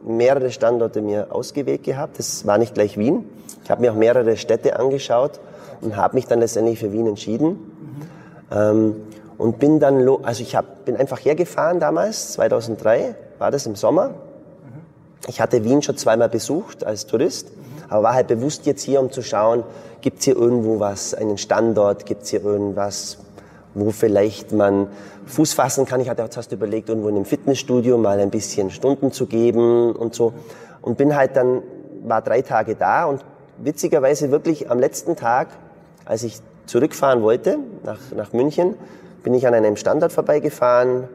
mehrere 0.04 0.50
Standorte 0.50 1.02
mir 1.02 1.34
ausgewählt 1.34 1.82
gehabt. 1.82 2.18
Das 2.18 2.46
war 2.46 2.58
nicht 2.58 2.74
gleich 2.74 2.96
Wien. 2.98 3.24
Ich 3.64 3.70
habe 3.70 3.80
mir 3.80 3.92
auch 3.92 3.96
mehrere 3.96 4.36
Städte 4.36 4.78
angeschaut 4.78 5.40
und 5.80 5.96
habe 5.96 6.14
mich 6.14 6.26
dann 6.26 6.40
letztendlich 6.40 6.78
für 6.78 6.92
Wien 6.92 7.06
entschieden. 7.06 7.48
Mhm. 7.48 8.02
Ähm, 8.50 8.96
und 9.38 9.60
bin 9.60 9.78
dann, 9.78 10.06
also 10.24 10.42
ich 10.42 10.56
hab, 10.56 10.84
bin 10.84 10.96
einfach 10.96 11.24
hergefahren 11.24 11.80
damals, 11.80 12.32
2003 12.32 13.14
war 13.38 13.50
das 13.50 13.66
im 13.66 13.76
Sommer. 13.76 14.10
Ich 15.28 15.40
hatte 15.40 15.64
Wien 15.64 15.80
schon 15.80 15.96
zweimal 15.96 16.28
besucht 16.28 16.84
als 16.84 17.06
Tourist, 17.06 17.48
aber 17.88 18.02
war 18.02 18.14
halt 18.14 18.26
bewusst 18.26 18.66
jetzt 18.66 18.82
hier, 18.82 19.00
um 19.00 19.10
zu 19.10 19.22
schauen, 19.22 19.62
gibt's 20.00 20.24
hier 20.24 20.36
irgendwo 20.36 20.80
was, 20.80 21.14
einen 21.14 21.38
Standort, 21.38 22.06
gibt's 22.06 22.30
hier 22.30 22.44
irgendwas, 22.44 23.18
wo 23.74 23.90
vielleicht 23.90 24.52
man 24.52 24.88
Fuß 25.26 25.52
fassen 25.52 25.86
kann. 25.86 26.00
Ich 26.00 26.08
hatte 26.08 26.24
auch 26.24 26.30
zuerst 26.30 26.52
überlegt, 26.52 26.88
irgendwo 26.88 27.08
in 27.08 27.16
einem 27.16 27.24
Fitnessstudio 27.24 27.98
mal 27.98 28.18
ein 28.18 28.30
bisschen 28.30 28.70
Stunden 28.70 29.12
zu 29.12 29.26
geben 29.26 29.92
und 29.92 30.14
so. 30.14 30.32
Und 30.82 30.96
bin 30.96 31.14
halt 31.14 31.36
dann, 31.36 31.62
war 32.04 32.22
drei 32.22 32.42
Tage 32.42 32.74
da 32.74 33.04
und 33.04 33.24
witzigerweise 33.58 34.30
wirklich 34.30 34.70
am 34.70 34.78
letzten 34.78 35.16
Tag, 35.16 35.48
als 36.04 36.22
ich 36.22 36.40
zurückfahren 36.66 37.22
wollte 37.22 37.58
nach, 37.84 37.98
nach 38.14 38.32
München, 38.32 38.74
bin 39.28 39.34
ich 39.34 39.46
an 39.46 39.52
einem 39.52 39.76
Standort 39.76 40.10
vorbeigefahren 40.10 41.06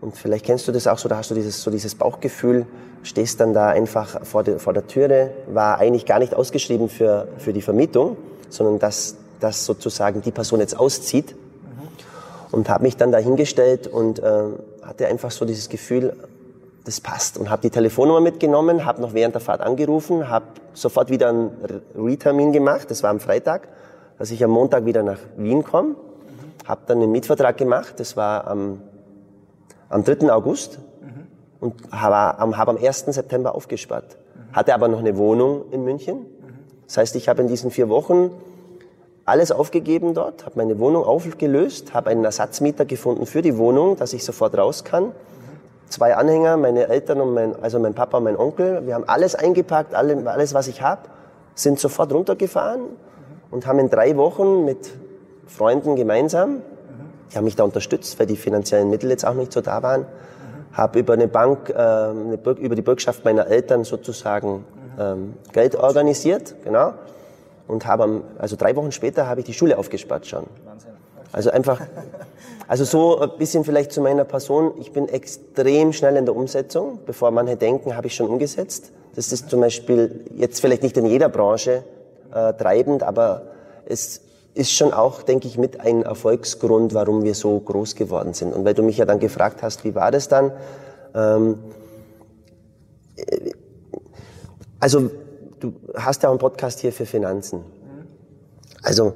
und 0.00 0.16
vielleicht 0.16 0.44
kennst 0.44 0.66
du 0.66 0.72
das 0.72 0.88
auch 0.88 0.98
so, 0.98 1.08
da 1.08 1.18
hast 1.18 1.30
du 1.30 1.36
dieses, 1.36 1.62
so 1.62 1.70
dieses 1.70 1.94
Bauchgefühl, 1.94 2.66
stehst 3.04 3.38
dann 3.38 3.54
da 3.54 3.68
einfach 3.68 4.26
vor, 4.26 4.42
der, 4.42 4.58
vor 4.58 4.72
der 4.72 4.88
Türe, 4.88 5.30
war 5.46 5.78
eigentlich 5.78 6.04
gar 6.04 6.18
nicht 6.18 6.34
ausgeschrieben 6.34 6.88
für, 6.88 7.28
für 7.38 7.52
die 7.52 7.62
Vermietung, 7.62 8.16
sondern 8.48 8.80
dass, 8.80 9.14
dass 9.38 9.64
sozusagen 9.64 10.22
die 10.22 10.32
Person 10.32 10.58
jetzt 10.58 10.76
auszieht. 10.76 11.36
Und 12.50 12.68
habe 12.68 12.82
mich 12.82 12.96
dann 12.96 13.12
da 13.12 13.18
hingestellt 13.18 13.86
und 13.86 14.18
äh, 14.18 14.42
hatte 14.82 15.06
einfach 15.06 15.30
so 15.30 15.44
dieses 15.44 15.68
Gefühl, 15.68 16.16
das 16.84 17.00
passt 17.00 17.38
und 17.38 17.48
habe 17.48 17.62
die 17.62 17.70
Telefonnummer 17.70 18.20
mitgenommen, 18.20 18.84
habe 18.84 19.00
noch 19.00 19.14
während 19.14 19.36
der 19.36 19.40
Fahrt 19.40 19.60
angerufen, 19.60 20.28
habe 20.28 20.46
sofort 20.74 21.10
wieder 21.10 21.28
einen 21.28 21.52
Retermin 21.94 22.50
gemacht, 22.50 22.90
das 22.90 23.04
war 23.04 23.10
am 23.10 23.20
Freitag, 23.20 23.68
dass 24.18 24.32
ich 24.32 24.42
am 24.42 24.50
Montag 24.50 24.84
wieder 24.84 25.04
nach 25.04 25.20
Wien 25.36 25.62
komme 25.62 25.94
habe 26.64 26.82
dann 26.86 26.98
einen 26.98 27.12
Mietvertrag 27.12 27.56
gemacht, 27.56 27.94
das 27.98 28.16
war 28.16 28.46
am, 28.46 28.80
am 29.88 30.04
3. 30.04 30.32
August 30.32 30.78
mhm. 31.00 31.26
und 31.60 31.74
habe, 31.92 32.56
hab 32.56 32.68
am 32.68 32.76
1. 32.76 33.06
September 33.06 33.54
aufgespart. 33.54 34.16
Mhm. 34.34 34.56
Hatte 34.56 34.74
aber 34.74 34.88
noch 34.88 35.00
eine 35.00 35.16
Wohnung 35.16 35.64
in 35.70 35.84
München. 35.84 36.18
Mhm. 36.18 36.24
Das 36.86 36.98
heißt, 36.98 37.16
ich 37.16 37.28
habe 37.28 37.42
in 37.42 37.48
diesen 37.48 37.70
vier 37.70 37.88
Wochen 37.88 38.30
alles 39.24 39.52
aufgegeben 39.52 40.14
dort, 40.14 40.44
habe 40.44 40.56
meine 40.56 40.78
Wohnung 40.78 41.04
aufgelöst, 41.04 41.94
habe 41.94 42.10
einen 42.10 42.24
Ersatzmieter 42.24 42.84
gefunden 42.84 43.26
für 43.26 43.42
die 43.42 43.56
Wohnung, 43.56 43.96
dass 43.96 44.12
ich 44.12 44.24
sofort 44.24 44.56
raus 44.56 44.84
kann. 44.84 45.12
Zwei 45.88 46.16
Anhänger, 46.16 46.56
meine 46.56 46.88
Eltern 46.88 47.20
und 47.20 47.34
mein, 47.34 47.62
also 47.62 47.78
mein 47.78 47.94
Papa 47.94 48.18
und 48.18 48.24
mein 48.24 48.36
Onkel. 48.36 48.86
Wir 48.86 48.94
haben 48.94 49.04
alles 49.06 49.34
eingepackt, 49.34 49.94
alles, 49.94 50.54
was 50.54 50.66
ich 50.66 50.82
habe, 50.82 51.02
sind 51.54 51.78
sofort 51.78 52.12
runtergefahren 52.12 52.82
und 53.50 53.66
haben 53.66 53.78
in 53.78 53.90
drei 53.90 54.16
Wochen 54.16 54.64
mit 54.64 54.90
Freunden 55.56 55.96
gemeinsam, 55.96 56.62
die 57.30 57.36
haben 57.36 57.44
mich 57.44 57.56
da 57.56 57.64
unterstützt, 57.64 58.18
weil 58.18 58.26
die 58.26 58.36
finanziellen 58.36 58.90
Mittel 58.90 59.10
jetzt 59.10 59.24
auch 59.24 59.34
nicht 59.34 59.52
so 59.52 59.60
da 59.60 59.82
waren, 59.82 60.06
habe 60.72 60.98
über 60.98 61.12
eine 61.14 61.28
Bank, 61.28 61.70
äh, 61.70 61.74
eine, 61.74 62.38
über 62.58 62.74
die 62.74 62.82
Bürgschaft 62.82 63.24
meiner 63.24 63.46
Eltern 63.46 63.84
sozusagen 63.84 64.64
ähm, 64.98 65.34
Geld 65.52 65.76
organisiert, 65.76 66.54
genau 66.64 66.94
und 67.72 67.86
habe, 67.86 68.22
also 68.38 68.56
drei 68.56 68.76
Wochen 68.76 68.92
später 68.92 69.26
habe 69.26 69.40
ich 69.40 69.46
die 69.46 69.54
Schule 69.54 69.78
aufgespart 69.78 70.26
schon. 70.26 70.44
Wahnsinn. 70.64 70.92
Also 71.32 71.50
einfach, 71.50 71.80
also 72.68 72.84
so 72.84 73.18
ein 73.18 73.30
bisschen 73.38 73.64
vielleicht 73.64 73.92
zu 73.92 74.00
meiner 74.00 74.24
Person. 74.24 74.72
Ich 74.78 74.92
bin 74.92 75.08
extrem 75.08 75.92
schnell 75.92 76.16
in 76.16 76.26
der 76.26 76.36
Umsetzung. 76.36 77.00
Bevor 77.06 77.30
manche 77.30 77.56
denken, 77.56 77.96
habe 77.96 78.08
ich 78.08 78.14
schon 78.14 78.28
umgesetzt. 78.28 78.92
Das 79.14 79.32
ist 79.32 79.48
zum 79.48 79.60
Beispiel 79.60 80.24
jetzt 80.36 80.60
vielleicht 80.60 80.82
nicht 80.82 80.96
in 80.96 81.06
jeder 81.06 81.28
Branche 81.28 81.84
äh, 82.34 82.52
treibend, 82.54 83.02
aber 83.02 83.42
es 83.86 84.20
ist 84.54 84.72
schon 84.72 84.92
auch, 84.92 85.22
denke 85.22 85.48
ich, 85.48 85.56
mit 85.56 85.80
ein 85.80 86.02
Erfolgsgrund, 86.02 86.94
warum 86.94 87.22
wir 87.24 87.34
so 87.34 87.58
groß 87.58 87.94
geworden 87.94 88.34
sind. 88.34 88.52
Und 88.54 88.64
weil 88.64 88.74
du 88.74 88.82
mich 88.82 88.98
ja 88.98 89.04
dann 89.04 89.18
gefragt 89.18 89.62
hast, 89.62 89.84
wie 89.84 89.94
war 89.94 90.10
das 90.10 90.28
dann? 90.28 90.52
Ähm, 91.14 91.58
äh, 93.16 93.52
also 94.78 95.10
du 95.60 95.74
hast 95.94 96.22
ja 96.22 96.28
auch 96.28 96.32
einen 96.32 96.40
Podcast 96.40 96.80
hier 96.80 96.92
für 96.92 97.06
Finanzen. 97.06 97.60
Also 98.82 99.14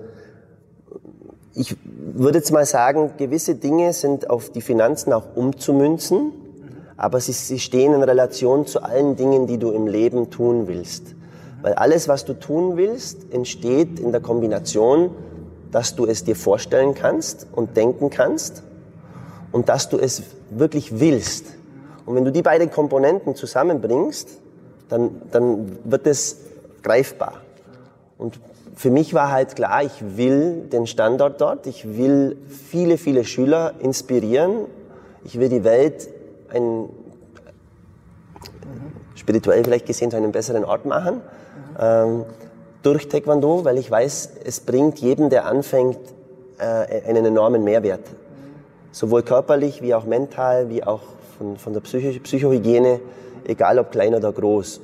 ich 1.55 1.77
würde 1.85 2.39
jetzt 2.39 2.53
mal 2.53 2.67
sagen, 2.67 3.15
gewisse 3.17 3.57
Dinge 3.57 3.93
sind 3.93 4.31
auf 4.31 4.51
die 4.51 4.61
Finanzen 4.61 5.13
auch 5.13 5.35
umzumünzen, 5.35 6.33
aber 6.97 7.21
sie, 7.21 7.33
sie 7.33 7.59
stehen 7.59 7.95
in 7.95 8.03
Relation 8.03 8.67
zu 8.67 8.83
allen 8.83 9.17
Dingen, 9.17 9.47
die 9.47 9.59
du 9.59 9.71
im 9.71 9.87
Leben 9.87 10.31
tun 10.31 10.69
willst. 10.69 11.15
Weil 11.63 11.75
alles, 11.75 12.09
was 12.09 12.25
du 12.25 12.35
tun 12.35 12.77
willst, 12.77 13.33
entsteht 13.33 13.99
in 13.99 14.13
der 14.13 14.21
Kombination, 14.21 15.11
dass 15.73 15.97
du 15.97 16.07
es 16.07 16.25
dir 16.25 16.37
vorstellen 16.37 16.95
kannst 16.95 17.47
und 17.53 17.77
denken 17.77 18.11
kannst 18.11 18.63
und 19.53 19.69
dass 19.69 19.89
du 19.89 19.99
es 19.99 20.23
wirklich 20.51 21.01
willst. 21.01 21.47
Und 22.05 22.15
wenn 22.15 22.25
du 22.25 22.33
die 22.33 22.43
beiden 22.43 22.71
Komponenten 22.71 23.35
zusammenbringst, 23.35 24.41
dann, 24.89 25.23
dann 25.33 25.79
wird 25.85 26.07
es 26.07 26.39
greifbar. 26.83 27.41
Und 28.17 28.39
für 28.77 28.91
mich 28.91 29.15
war 29.15 29.33
halt 29.33 29.57
klar, 29.57 29.83
ich 29.83 30.17
will 30.17 30.69
den 30.71 30.87
Standort 30.87 31.41
dort, 31.41 31.67
ich 31.67 31.97
will 31.97 32.37
viele, 32.47 32.99
viele 32.99 33.25
Schüler 33.25 33.75
inspirieren, 33.81 34.67
ich 35.25 35.39
will 35.41 35.49
die 35.49 35.65
Welt 35.65 36.09
ein, 36.51 36.89
spirituell 39.15 39.65
vielleicht 39.65 39.87
gesehen 39.87 40.11
zu 40.11 40.17
einem 40.17 40.31
besseren 40.31 40.65
Ort 40.65 40.85
machen, 40.85 41.23
ähm, 41.79 42.25
durch 42.83 43.09
Taekwondo, 43.09 43.65
weil 43.65 43.79
ich 43.79 43.91
weiß, 43.91 44.31
es 44.45 44.61
bringt 44.61 44.99
jedem, 44.99 45.31
der 45.31 45.47
anfängt, 45.47 45.99
äh, 46.59 47.03
einen 47.09 47.25
enormen 47.25 47.65
Mehrwert. 47.65 48.05
Sowohl 48.93 49.23
körperlich 49.23 49.83
wie 49.83 49.95
auch 49.95 50.05
mental, 50.05 50.71
wie 50.71 50.83
auch 50.85 51.03
von, 51.37 51.57
von 51.57 51.73
der 51.73 51.81
Psycho 51.81 52.19
Psychohygiene, 52.21 53.01
egal 53.45 53.79
ob 53.79 53.91
klein 53.91 54.15
oder 54.15 54.33
groß. 54.33 54.81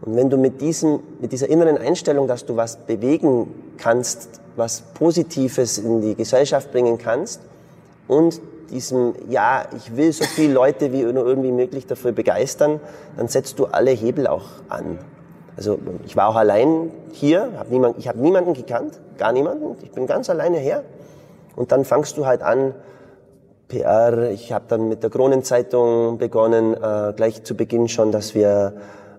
Und 0.00 0.16
wenn 0.16 0.30
du 0.30 0.36
mit, 0.36 0.60
diesem, 0.60 1.00
mit 1.20 1.30
dieser 1.30 1.48
inneren 1.48 1.78
Einstellung, 1.78 2.26
dass 2.26 2.44
du 2.44 2.56
was 2.56 2.76
bewegen 2.76 3.54
kannst, 3.78 4.40
was 4.56 4.82
Positives 4.94 5.78
in 5.78 6.00
die 6.00 6.14
Gesellschaft 6.14 6.72
bringen 6.72 6.98
kannst 6.98 7.40
und 8.08 8.40
diesem, 8.70 9.14
ja, 9.28 9.66
ich 9.76 9.96
will 9.96 10.12
so 10.12 10.24
viele 10.24 10.54
Leute 10.54 10.92
wie 10.92 11.02
nur 11.02 11.26
irgendwie 11.26 11.52
möglich 11.52 11.86
dafür 11.86 12.12
begeistern, 12.12 12.80
dann 13.16 13.28
setzt 13.28 13.58
du 13.58 13.66
alle 13.66 13.90
Hebel 13.90 14.26
auch 14.26 14.46
an. 14.68 14.98
Also 15.56 15.78
ich 16.06 16.16
war 16.16 16.28
auch 16.28 16.36
allein 16.36 16.90
hier, 17.12 17.50
hab 17.58 17.70
niemand, 17.70 17.98
ich 17.98 18.08
habe 18.08 18.18
niemanden 18.18 18.54
gekannt, 18.54 18.98
gar 19.18 19.32
niemanden, 19.32 19.76
ich 19.82 19.90
bin 19.90 20.06
ganz 20.06 20.30
alleine 20.30 20.58
her. 20.58 20.82
Und 21.56 21.72
dann 21.72 21.84
fangst 21.84 22.16
du 22.16 22.26
halt 22.26 22.42
an, 22.42 22.74
PR, 23.68 24.30
ich 24.30 24.52
habe 24.52 24.64
dann 24.68 24.88
mit 24.88 25.02
der 25.02 25.10
Kronenzeitung 25.10 26.18
begonnen, 26.18 26.74
äh, 26.74 27.12
gleich 27.14 27.42
zu 27.42 27.56
Beginn 27.56 27.88
schon, 27.88 28.12
dass 28.12 28.34
wir 28.34 28.74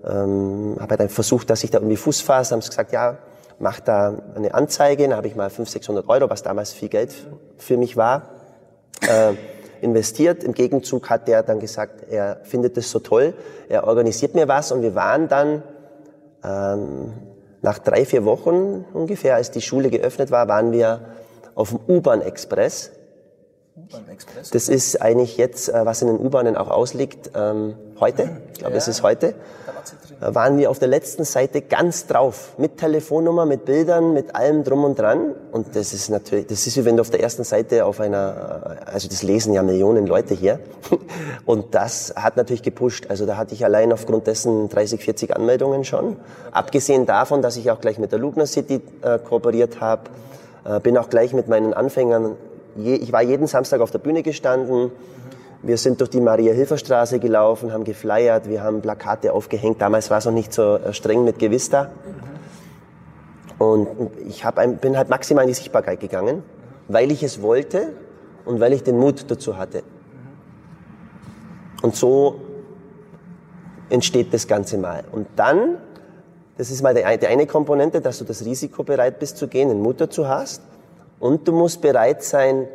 ähm, 0.05 0.75
habe 0.79 0.97
dann 0.97 1.09
versucht, 1.09 1.49
dass 1.49 1.63
ich 1.63 1.71
da 1.71 1.79
irgendwie 1.79 1.97
Fuß 1.97 2.21
fasse, 2.21 2.53
haben 2.53 2.61
sie 2.61 2.69
gesagt, 2.69 2.91
ja, 2.91 3.17
mach 3.59 3.79
da 3.79 4.15
eine 4.35 4.53
Anzeige, 4.53 5.07
dann 5.07 5.17
habe 5.17 5.27
ich 5.27 5.35
mal 5.35 5.49
500, 5.49 5.71
600 5.71 6.09
Euro, 6.09 6.29
was 6.29 6.43
damals 6.43 6.73
viel 6.73 6.89
Geld 6.89 7.13
für 7.57 7.77
mich 7.77 7.95
war, 7.95 8.23
äh, 9.01 9.33
investiert. 9.81 10.43
Im 10.43 10.53
Gegenzug 10.53 11.09
hat 11.09 11.27
der 11.27 11.43
dann 11.43 11.59
gesagt, 11.59 12.09
er 12.09 12.37
findet 12.43 12.77
es 12.77 12.91
so 12.91 12.99
toll, 12.99 13.33
er 13.69 13.87
organisiert 13.87 14.35
mir 14.35 14.47
was 14.47 14.71
und 14.71 14.81
wir 14.81 14.95
waren 14.95 15.27
dann 15.27 15.63
ähm, 16.43 17.13
nach 17.61 17.79
drei, 17.79 18.05
vier 18.05 18.25
Wochen 18.25 18.85
ungefähr, 18.93 19.35
als 19.35 19.51
die 19.51 19.61
Schule 19.61 19.89
geöffnet 19.89 20.31
war, 20.31 20.47
waren 20.47 20.71
wir 20.71 21.01
auf 21.55 21.69
dem 21.69 21.79
U-Bahn-Express. 21.87 22.91
Das 24.51 24.69
ist 24.69 25.01
eigentlich 25.01 25.37
jetzt, 25.37 25.69
äh, 25.69 25.85
was 25.85 26.01
in 26.03 26.07
den 26.07 26.19
U-Bahnen 26.19 26.55
auch 26.55 26.69
ausliegt, 26.69 27.31
ähm, 27.35 27.75
heute. 27.99 28.29
Ich 28.53 28.59
glaube, 28.59 28.73
ja. 28.73 28.77
es 28.77 28.87
ist 28.87 29.01
heute. 29.01 29.33
Da 30.19 30.35
waren 30.35 30.57
wir 30.57 30.69
auf 30.69 30.79
der 30.79 30.87
letzten 30.87 31.25
Seite 31.25 31.61
ganz 31.61 32.05
drauf. 32.05 32.53
Mit 32.57 32.77
Telefonnummer, 32.77 33.45
mit 33.45 33.65
Bildern, 33.65 34.13
mit 34.13 34.35
allem 34.35 34.63
drum 34.63 34.83
und 34.83 34.97
dran. 34.97 35.33
Und 35.51 35.75
das 35.75 35.91
ist 35.91 36.09
natürlich, 36.09 36.47
das 36.47 36.65
ist 36.67 36.77
wie 36.77 36.85
wenn 36.85 36.97
du 36.97 37.01
auf 37.01 37.09
der 37.09 37.21
ersten 37.21 37.43
Seite 37.43 37.85
auf 37.85 37.99
einer, 37.99 38.77
also 38.85 39.09
das 39.09 39.23
lesen 39.23 39.53
ja 39.53 39.63
Millionen 39.63 40.07
Leute 40.07 40.33
hier. 40.33 40.59
Und 41.45 41.75
das 41.75 42.13
hat 42.15 42.37
natürlich 42.37 42.63
gepusht. 42.63 43.07
Also 43.09 43.25
da 43.25 43.35
hatte 43.35 43.53
ich 43.53 43.65
allein 43.65 43.91
aufgrund 43.91 44.27
dessen 44.27 44.69
30, 44.69 45.03
40 45.03 45.35
Anmeldungen 45.35 45.83
schon. 45.83 46.17
Abgesehen 46.51 47.05
davon, 47.05 47.41
dass 47.41 47.57
ich 47.57 47.69
auch 47.71 47.81
gleich 47.81 47.97
mit 47.97 48.11
der 48.11 48.19
Lugner 48.19 48.45
City 48.45 48.81
äh, 49.01 49.19
kooperiert 49.19 49.81
habe, 49.81 50.03
äh, 50.63 50.79
bin 50.79 50.97
auch 50.97 51.09
gleich 51.09 51.33
mit 51.33 51.49
meinen 51.49 51.73
Anfängern, 51.73 52.37
je, 52.75 52.95
ich 52.95 53.11
war 53.11 53.21
jeden 53.21 53.47
Samstag 53.47 53.81
auf 53.81 53.91
der 53.91 53.99
Bühne 53.99 54.23
gestanden, 54.23 54.91
wir 55.65 55.77
sind 55.77 56.01
durch 56.01 56.09
die 56.09 56.19
Maria-Hilfer-Straße 56.19 57.19
gelaufen, 57.19 57.71
haben 57.71 57.85
geflyert, 57.85 58.49
wir 58.49 58.61
haben 58.61 58.81
Plakate 58.81 59.31
aufgehängt. 59.31 59.81
Damals 59.81 60.09
war 60.09 60.17
es 60.17 60.25
noch 60.25 60.33
nicht 60.33 60.53
so 60.53 60.75
äh, 60.75 60.93
streng 60.93 61.23
mit 61.23 61.39
Gewista. 61.39 61.89
Und 63.57 63.87
ich 64.27 64.45
ein, 64.45 64.77
bin 64.77 64.97
halt 64.97 65.09
maximal 65.09 65.45
in 65.45 65.47
die 65.47 65.53
Sichtbarkeit 65.53 66.01
gegangen, 66.01 66.43
weil 66.89 67.11
ich 67.13 67.23
es 67.23 67.41
wollte 67.41 67.93
und 68.43 68.59
weil 68.59 68.73
ich 68.73 68.83
den 68.83 68.97
Mut 68.97 69.31
dazu 69.31 69.57
hatte. 69.57 69.83
Und 71.81 71.95
so 71.95 72.41
entsteht 73.89 74.33
das 74.33 74.47
Ganze 74.47 74.77
mal. 74.77 75.05
Und 75.13 75.27
dann, 75.37 75.77
das 76.57 76.71
ist 76.71 76.81
mal 76.81 76.93
die 76.93 77.05
eine 77.05 77.47
Komponente, 77.47 78.01
dass 78.01 78.19
du 78.19 78.25
das 78.25 78.43
Risiko 78.43 78.83
bereit 78.83 79.17
bist 79.19 79.37
zu 79.37 79.47
gehen, 79.47 79.69
den 79.69 79.81
Mut 79.81 80.01
dazu 80.01 80.27
hast. 80.27 80.61
Und 81.23 81.47
du 81.47 81.53
musst 81.53 81.79
bereit 81.79 82.21
sein, 82.21 82.67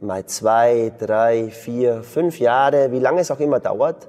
mal 0.00 0.24
zwei, 0.24 0.90
drei, 0.98 1.50
vier, 1.50 2.02
fünf 2.02 2.40
Jahre, 2.40 2.90
wie 2.92 2.98
lange 2.98 3.20
es 3.20 3.30
auch 3.30 3.40
immer 3.40 3.60
dauert, 3.60 4.08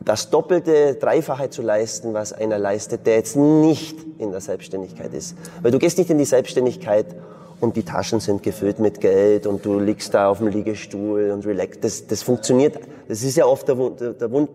das 0.00 0.28
Doppelte, 0.28 0.96
Dreifache 0.96 1.48
zu 1.48 1.62
leisten, 1.62 2.12
was 2.12 2.34
einer 2.34 2.58
leistet, 2.58 3.06
der 3.06 3.14
jetzt 3.14 3.36
nicht 3.36 3.96
in 4.18 4.32
der 4.32 4.42
Selbstständigkeit 4.42 5.14
ist. 5.14 5.34
Weil 5.62 5.70
du 5.70 5.78
gehst 5.78 5.96
nicht 5.96 6.10
in 6.10 6.18
die 6.18 6.26
Selbstständigkeit 6.26 7.06
und 7.58 7.74
die 7.74 7.84
Taschen 7.84 8.20
sind 8.20 8.42
gefüllt 8.42 8.80
mit 8.80 9.00
Geld 9.00 9.46
und 9.46 9.64
du 9.64 9.78
liegst 9.78 10.12
da 10.12 10.28
auf 10.28 10.40
dem 10.40 10.48
Liegestuhl 10.48 11.30
und 11.30 11.46
relax. 11.46 11.78
Das, 11.80 12.06
das 12.06 12.22
funktioniert. 12.22 12.78
Das 13.08 13.22
ist 13.22 13.34
ja 13.34 13.46
oft 13.46 13.66
der 13.66 13.78
Wund. 13.78 14.02
Der 14.02 14.30
Wund 14.30 14.50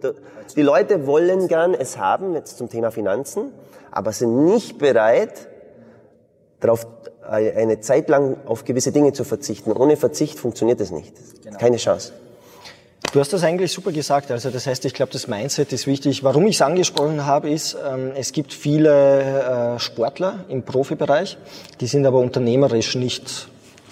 die 0.56 0.62
Leute 0.62 1.08
wollen 1.08 1.48
gern 1.48 1.74
es 1.74 1.98
haben, 1.98 2.36
jetzt 2.36 2.60
zum 2.60 2.70
Thema 2.70 2.92
Finanzen, 2.92 3.54
aber 3.90 4.12
sind 4.12 4.46
nicht 4.46 4.78
bereit, 4.78 5.48
darauf 6.60 6.86
eine 7.30 7.80
Zeit 7.80 8.10
lang 8.10 8.38
auf 8.46 8.66
gewisse 8.66 8.92
Dinge 8.92 9.14
zu 9.14 9.24
verzichten. 9.24 9.72
Ohne 9.72 9.98
Verzicht 9.98 10.40
funktioniert 10.40 10.82
es 10.82 10.92
nicht. 10.92 11.14
Genau. 11.44 11.58
Keine 11.58 11.78
Chance. 11.78 12.14
Du 13.12 13.20
hast 13.20 13.34
das 13.34 13.44
eigentlich 13.44 13.72
super 13.72 13.92
gesagt. 13.92 14.30
Also 14.30 14.52
das 14.52 14.68
heißt, 14.68 14.86
ich 14.86 14.94
glaube, 14.94 15.12
das 15.12 15.28
Mindset 15.28 15.74
ist 15.74 15.88
wichtig. 15.88 16.24
Warum 16.24 16.46
ich 16.46 16.56
es 16.56 16.62
angesprochen 16.62 17.26
habe, 17.26 17.50
ist, 17.50 17.76
ähm, 17.88 18.12
es 18.16 18.34
gibt 18.34 18.54
viele 18.54 19.76
äh, 19.76 19.80
Sportler 19.80 20.46
im 20.48 20.62
Profibereich, 20.64 21.38
die 21.82 21.88
sind 21.88 22.06
aber 22.06 22.20
unternehmerisch 22.20 22.96
nicht 22.96 23.50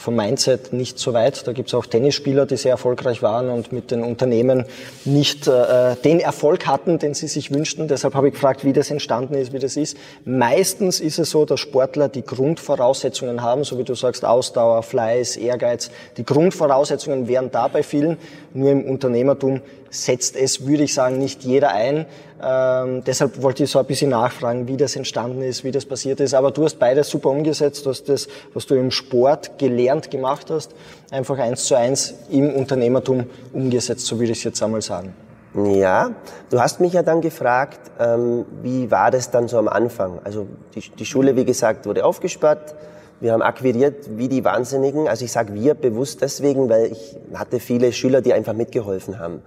vom 0.08 0.16
Mindset 0.16 0.72
nicht 0.72 1.00
so 1.00 1.12
weit. 1.12 1.46
Da 1.48 1.52
gibt 1.52 1.68
es 1.68 1.74
auch 1.74 1.86
Tennisspieler, 1.86 2.46
die 2.46 2.56
sehr 2.56 2.72
erfolgreich 2.72 3.22
waren 3.22 3.50
und 3.50 3.74
mit 3.74 3.92
den 3.92 4.04
Unternehmen 4.04 4.64
nicht 5.04 5.50
äh, 5.50 5.98
den 5.98 6.22
Erfolg 6.22 6.66
hatten, 6.66 6.98
den 6.98 7.14
sie 7.14 7.28
sich 7.28 7.52
wünschten. 7.52 7.90
Deshalb 7.90 8.16
habe 8.16 8.30
ich 8.30 8.34
gefragt, 8.36 8.64
wie 8.64 8.72
das 8.72 8.90
entstanden 8.90 9.34
ist, 9.34 9.52
wie 9.52 9.60
das 9.60 9.76
ist. 9.76 9.98
Meistens 10.24 11.02
ist 11.02 11.20
es 11.20 11.30
so, 11.30 11.44
dass 11.44 11.60
Sportler 11.60 12.08
die 12.08 12.24
Grundvoraussetzungen 12.24 13.42
haben, 13.42 13.66
so 13.66 13.78
wie 13.80 13.84
du 13.84 13.96
sagst, 13.96 14.24
Ausdauer, 14.24 14.82
Fleiß, 14.82 15.36
Ehrgeiz. 15.36 15.92
Die 16.16 16.24
Grundvoraussetzungen 16.24 17.28
wären 17.28 17.52
da 17.52 17.68
bei 17.68 17.84
vielen. 17.84 18.16
Nur 18.54 18.72
im 18.72 18.86
Unternehmertum 18.86 19.60
setzt 19.90 20.38
es, 20.38 20.66
würde 20.66 20.84
ich 20.84 20.94
sagen, 20.94 21.18
nicht 21.20 21.44
jeder 21.44 21.72
ein. 21.72 22.06
Ähm, 22.42 23.04
deshalb 23.04 23.42
wollte 23.42 23.64
ich 23.64 23.72
so 23.72 23.80
ein 23.80 23.86
bisschen 23.86 24.12
nachfragen, 24.12 24.68
wie 24.68 24.78
das 24.78 24.96
entstanden 24.96 25.42
ist, 25.42 25.64
wie 25.64 25.72
das 25.72 25.86
passiert 25.86 26.20
ist. 26.20 26.34
Aber 26.34 26.52
du 26.52 26.64
hast 26.64 26.78
beides 26.78 27.10
super 27.10 27.30
umgesetzt. 27.30 27.86
Du 27.86 27.90
hast 27.90 28.08
das, 28.10 28.28
was 28.54 28.66
du 28.66 28.76
im 28.76 28.92
Sport 28.92 29.58
gelernt 29.58 30.12
gemacht 30.12 30.50
hast, 30.50 30.74
einfach 31.10 31.38
eins 31.40 31.66
zu 31.66 31.76
eins 31.76 32.14
im 32.30 32.54
Unternehmertum 32.54 33.26
umgesetzt, 33.54 34.06
so 34.06 34.20
würde 34.20 34.32
ich 34.32 34.40
es 34.40 34.44
jetzt 34.44 34.62
einmal 34.62 34.82
sagen. 34.82 35.14
Ja, 35.56 36.12
du 36.52 36.60
hast 36.60 36.80
mich 36.80 36.94
ja 36.94 37.02
dann 37.02 37.22
gefragt, 37.22 37.80
ähm, 38.00 38.46
wie 38.62 38.92
war 38.92 39.10
das 39.10 39.32
dann 39.32 39.48
so 39.48 39.58
am 39.58 39.68
Anfang? 39.68 40.20
Also 40.24 40.46
die, 40.76 40.82
die 40.92 41.06
Schule, 41.06 41.36
wie 41.36 41.46
gesagt, 41.46 41.88
wurde 41.88 42.06
aufgesperrt. 42.06 42.76
Wir 43.20 43.34
haben 43.34 43.42
akquiriert 43.42 44.18
wie 44.18 44.28
die 44.28 44.46
Wahnsinnigen. 44.46 45.08
Also 45.08 45.26
ich 45.26 45.32
sage 45.32 45.56
wir 45.56 45.74
bewusst 45.74 46.22
deswegen, 46.22 46.70
weil 46.70 46.92
ich 46.92 47.18
hatte 47.34 47.60
viele 47.60 47.92
Schüler, 47.92 48.22
die 48.22 48.34
einfach 48.34 48.54
mitgeholfen 48.54 49.18
haben. 49.18 49.42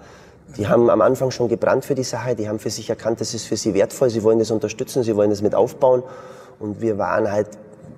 Die 0.56 0.68
haben 0.68 0.90
am 0.90 1.00
Anfang 1.00 1.30
schon 1.30 1.48
gebrannt 1.48 1.84
für 1.84 1.94
die 1.94 2.02
Sache, 2.02 2.34
die 2.34 2.48
haben 2.48 2.58
für 2.58 2.70
sich 2.70 2.90
erkannt, 2.90 3.20
das 3.20 3.34
ist 3.34 3.46
für 3.46 3.56
sie 3.56 3.74
wertvoll, 3.74 4.10
sie 4.10 4.22
wollen 4.22 4.38
das 4.38 4.50
unterstützen, 4.50 5.02
sie 5.02 5.16
wollen 5.16 5.30
das 5.30 5.42
mit 5.42 5.54
aufbauen. 5.54 6.02
Und 6.58 6.80
wir 6.80 6.98
waren 6.98 7.30
halt 7.30 7.48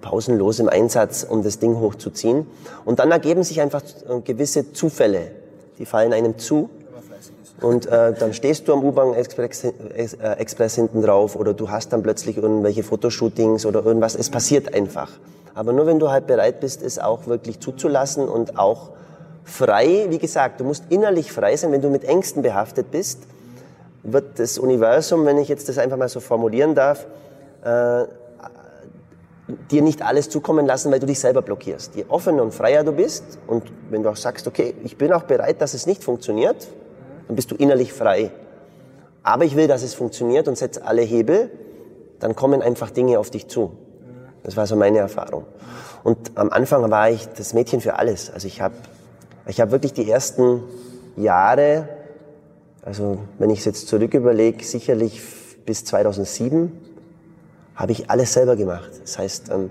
pausenlos 0.01 0.59
im 0.61 0.69
Einsatz, 0.69 1.25
um 1.29 1.43
das 1.43 1.59
Ding 1.59 1.79
hochzuziehen. 1.79 2.47
Und 2.85 2.99
dann 2.99 3.11
ergeben 3.11 3.43
sich 3.43 3.61
einfach 3.61 3.83
gewisse 4.25 4.73
Zufälle, 4.73 5.31
die 5.79 5.87
fallen 5.87 6.13
einem 6.13 6.39
zu. 6.39 6.69
Und 7.61 7.87
äh, 7.87 8.13
dann 8.13 8.35
stehst 8.35 8.67
du 8.67 8.73
am 8.73 8.85
U-Bahn 8.85 9.15
Express, 9.15 9.65
äh, 9.65 9.73
Express 10.39 10.75
hinten 10.75 11.01
drauf 11.01 11.37
oder 11.37 11.55
du 11.55 11.71
hast 11.71 11.93
dann 11.93 12.03
plötzlich 12.03 12.37
irgendwelche 12.37 12.83
Fotoshootings 12.83 13.65
oder 13.67 13.85
irgendwas. 13.85 14.17
Es 14.17 14.31
passiert 14.31 14.75
einfach. 14.75 15.11
Aber 15.55 15.73
nur 15.73 15.87
wenn 15.87 16.01
du 16.01 16.11
halt 16.11 16.27
bereit 16.27 16.61
bist, 16.61 16.83
es 16.83 16.99
auch 16.99 17.27
wirklich 17.27 17.61
zuzulassen 17.61 18.29
und 18.29 18.59
auch 18.59 18.91
frei, 19.45 20.07
wie 20.09 20.19
gesagt, 20.19 20.61
du 20.61 20.65
musst 20.65 20.85
innerlich 20.91 21.33
frei 21.33 21.57
sein, 21.57 21.73
wenn 21.73 21.83
du 21.83 21.91
mit 21.91 22.05
Ängsten 22.05 22.43
behaftet 22.43 22.91
bist, 22.91 23.21
wird 24.03 24.39
das 24.39 24.59
Universum, 24.59 25.25
wenn 25.27 25.39
ich 25.39 25.49
jetzt 25.49 25.69
das 25.69 25.79
einfach 25.79 25.97
mal 25.97 26.09
so 26.09 26.21
formulieren 26.21 26.75
darf, 26.75 27.07
äh, 27.65 28.05
dir 29.71 29.83
nicht 29.83 30.03
alles 30.03 30.29
zukommen 30.29 30.67
lassen, 30.67 30.91
weil 30.93 31.01
du 31.01 31.07
dich 31.07 31.21
selber 31.21 31.43
blockierst. 31.43 31.95
Je 31.95 32.05
offener 32.09 32.43
und 32.43 32.55
freier 32.55 32.85
du 32.85 32.93
bist 32.93 33.39
und 33.47 33.65
wenn 33.91 34.03
du 34.03 34.09
auch 34.09 34.17
sagst, 34.17 34.47
okay, 34.47 34.75
ich 34.83 34.97
bin 34.97 35.13
auch 35.13 35.25
bereit, 35.25 35.61
dass 35.61 35.75
es 35.75 35.87
nicht 35.87 36.03
funktioniert, 36.03 36.69
dann 37.27 37.37
bist 37.37 37.51
du 37.51 37.57
innerlich 37.57 37.93
frei. 37.93 38.31
Aber 39.23 39.45
ich 39.45 39.57
will, 39.57 39.69
dass 39.69 39.83
es 39.83 39.95
funktioniert 39.95 40.49
und 40.49 40.57
setze 40.59 40.85
alle 40.85 41.03
Hebel, 41.03 41.51
dann 42.19 42.35
kommen 42.35 42.63
einfach 42.63 42.91
Dinge 42.91 43.19
auf 43.19 43.31
dich 43.31 43.49
zu. 43.49 43.73
Das 44.43 44.57
war 44.57 44.67
so 44.67 44.75
meine 44.77 44.99
Erfahrung. 44.99 45.45
Und 46.03 46.33
am 46.35 46.51
Anfang 46.51 46.91
war 46.91 47.11
ich 47.11 47.29
das 47.29 47.55
Mädchen 47.55 47.81
für 47.81 47.99
alles. 47.99 48.31
Also 48.33 48.49
ich 48.49 48.61
habe 48.61 48.75
ich 49.47 49.61
hab 49.61 49.71
wirklich 49.71 49.93
die 49.93 50.09
ersten 50.11 50.63
Jahre, 51.17 51.89
also 52.83 53.19
wenn 53.39 53.51
ich 53.51 53.61
es 53.61 53.65
jetzt 53.65 53.89
zurück 53.89 54.15
überlege, 54.15 54.65
sicherlich 54.65 55.21
bis 55.65 55.85
2007, 55.85 56.73
habe 57.75 57.93
ich 57.93 58.11
alles 58.11 58.33
selber 58.33 58.57
gemacht. 58.57 58.91
Das 59.03 59.19
heißt 59.19 59.51
ähm, 59.51 59.71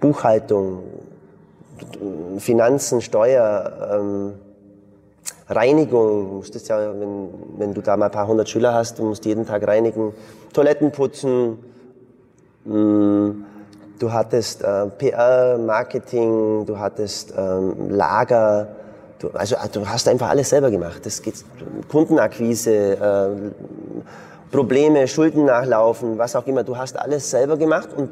Buchhaltung, 0.00 0.82
Finanzen, 2.38 3.00
Steuer, 3.00 3.90
ähm, 3.92 4.34
Reinigung, 5.48 6.28
du 6.28 6.34
musstest 6.36 6.68
ja, 6.68 6.78
wenn, 7.00 7.28
wenn 7.56 7.74
du 7.74 7.80
da 7.80 7.96
mal 7.96 8.06
ein 8.06 8.10
paar 8.10 8.26
hundert 8.26 8.48
Schüler 8.48 8.74
hast, 8.74 8.98
du 8.98 9.04
musst 9.04 9.24
jeden 9.24 9.46
Tag 9.46 9.66
reinigen, 9.66 10.12
Toiletten 10.52 10.92
putzen, 10.92 11.58
mh, 12.64 12.74
mm, 12.74 13.44
du 13.98 14.12
hattest 14.12 14.62
äh, 14.62 14.86
PR, 14.86 15.58
Marketing, 15.58 16.66
du 16.66 16.78
hattest 16.78 17.32
ähm, 17.36 17.88
Lager, 17.88 18.68
du, 19.18 19.28
also 19.30 19.56
äh, 19.56 19.68
du 19.72 19.86
hast 19.88 20.08
einfach 20.08 20.28
alles 20.30 20.50
selber 20.50 20.70
gemacht. 20.70 21.04
Das 21.04 21.22
geht 21.22 21.34
Kundenakquise, 21.88 22.70
äh, 22.72 23.28
Probleme, 24.50 25.06
Schulden 25.08 25.44
nachlaufen, 25.44 26.18
was 26.18 26.34
auch 26.36 26.46
immer. 26.46 26.64
Du 26.64 26.76
hast 26.76 26.98
alles 26.98 27.30
selber 27.30 27.56
gemacht 27.56 27.90
und 27.94 28.10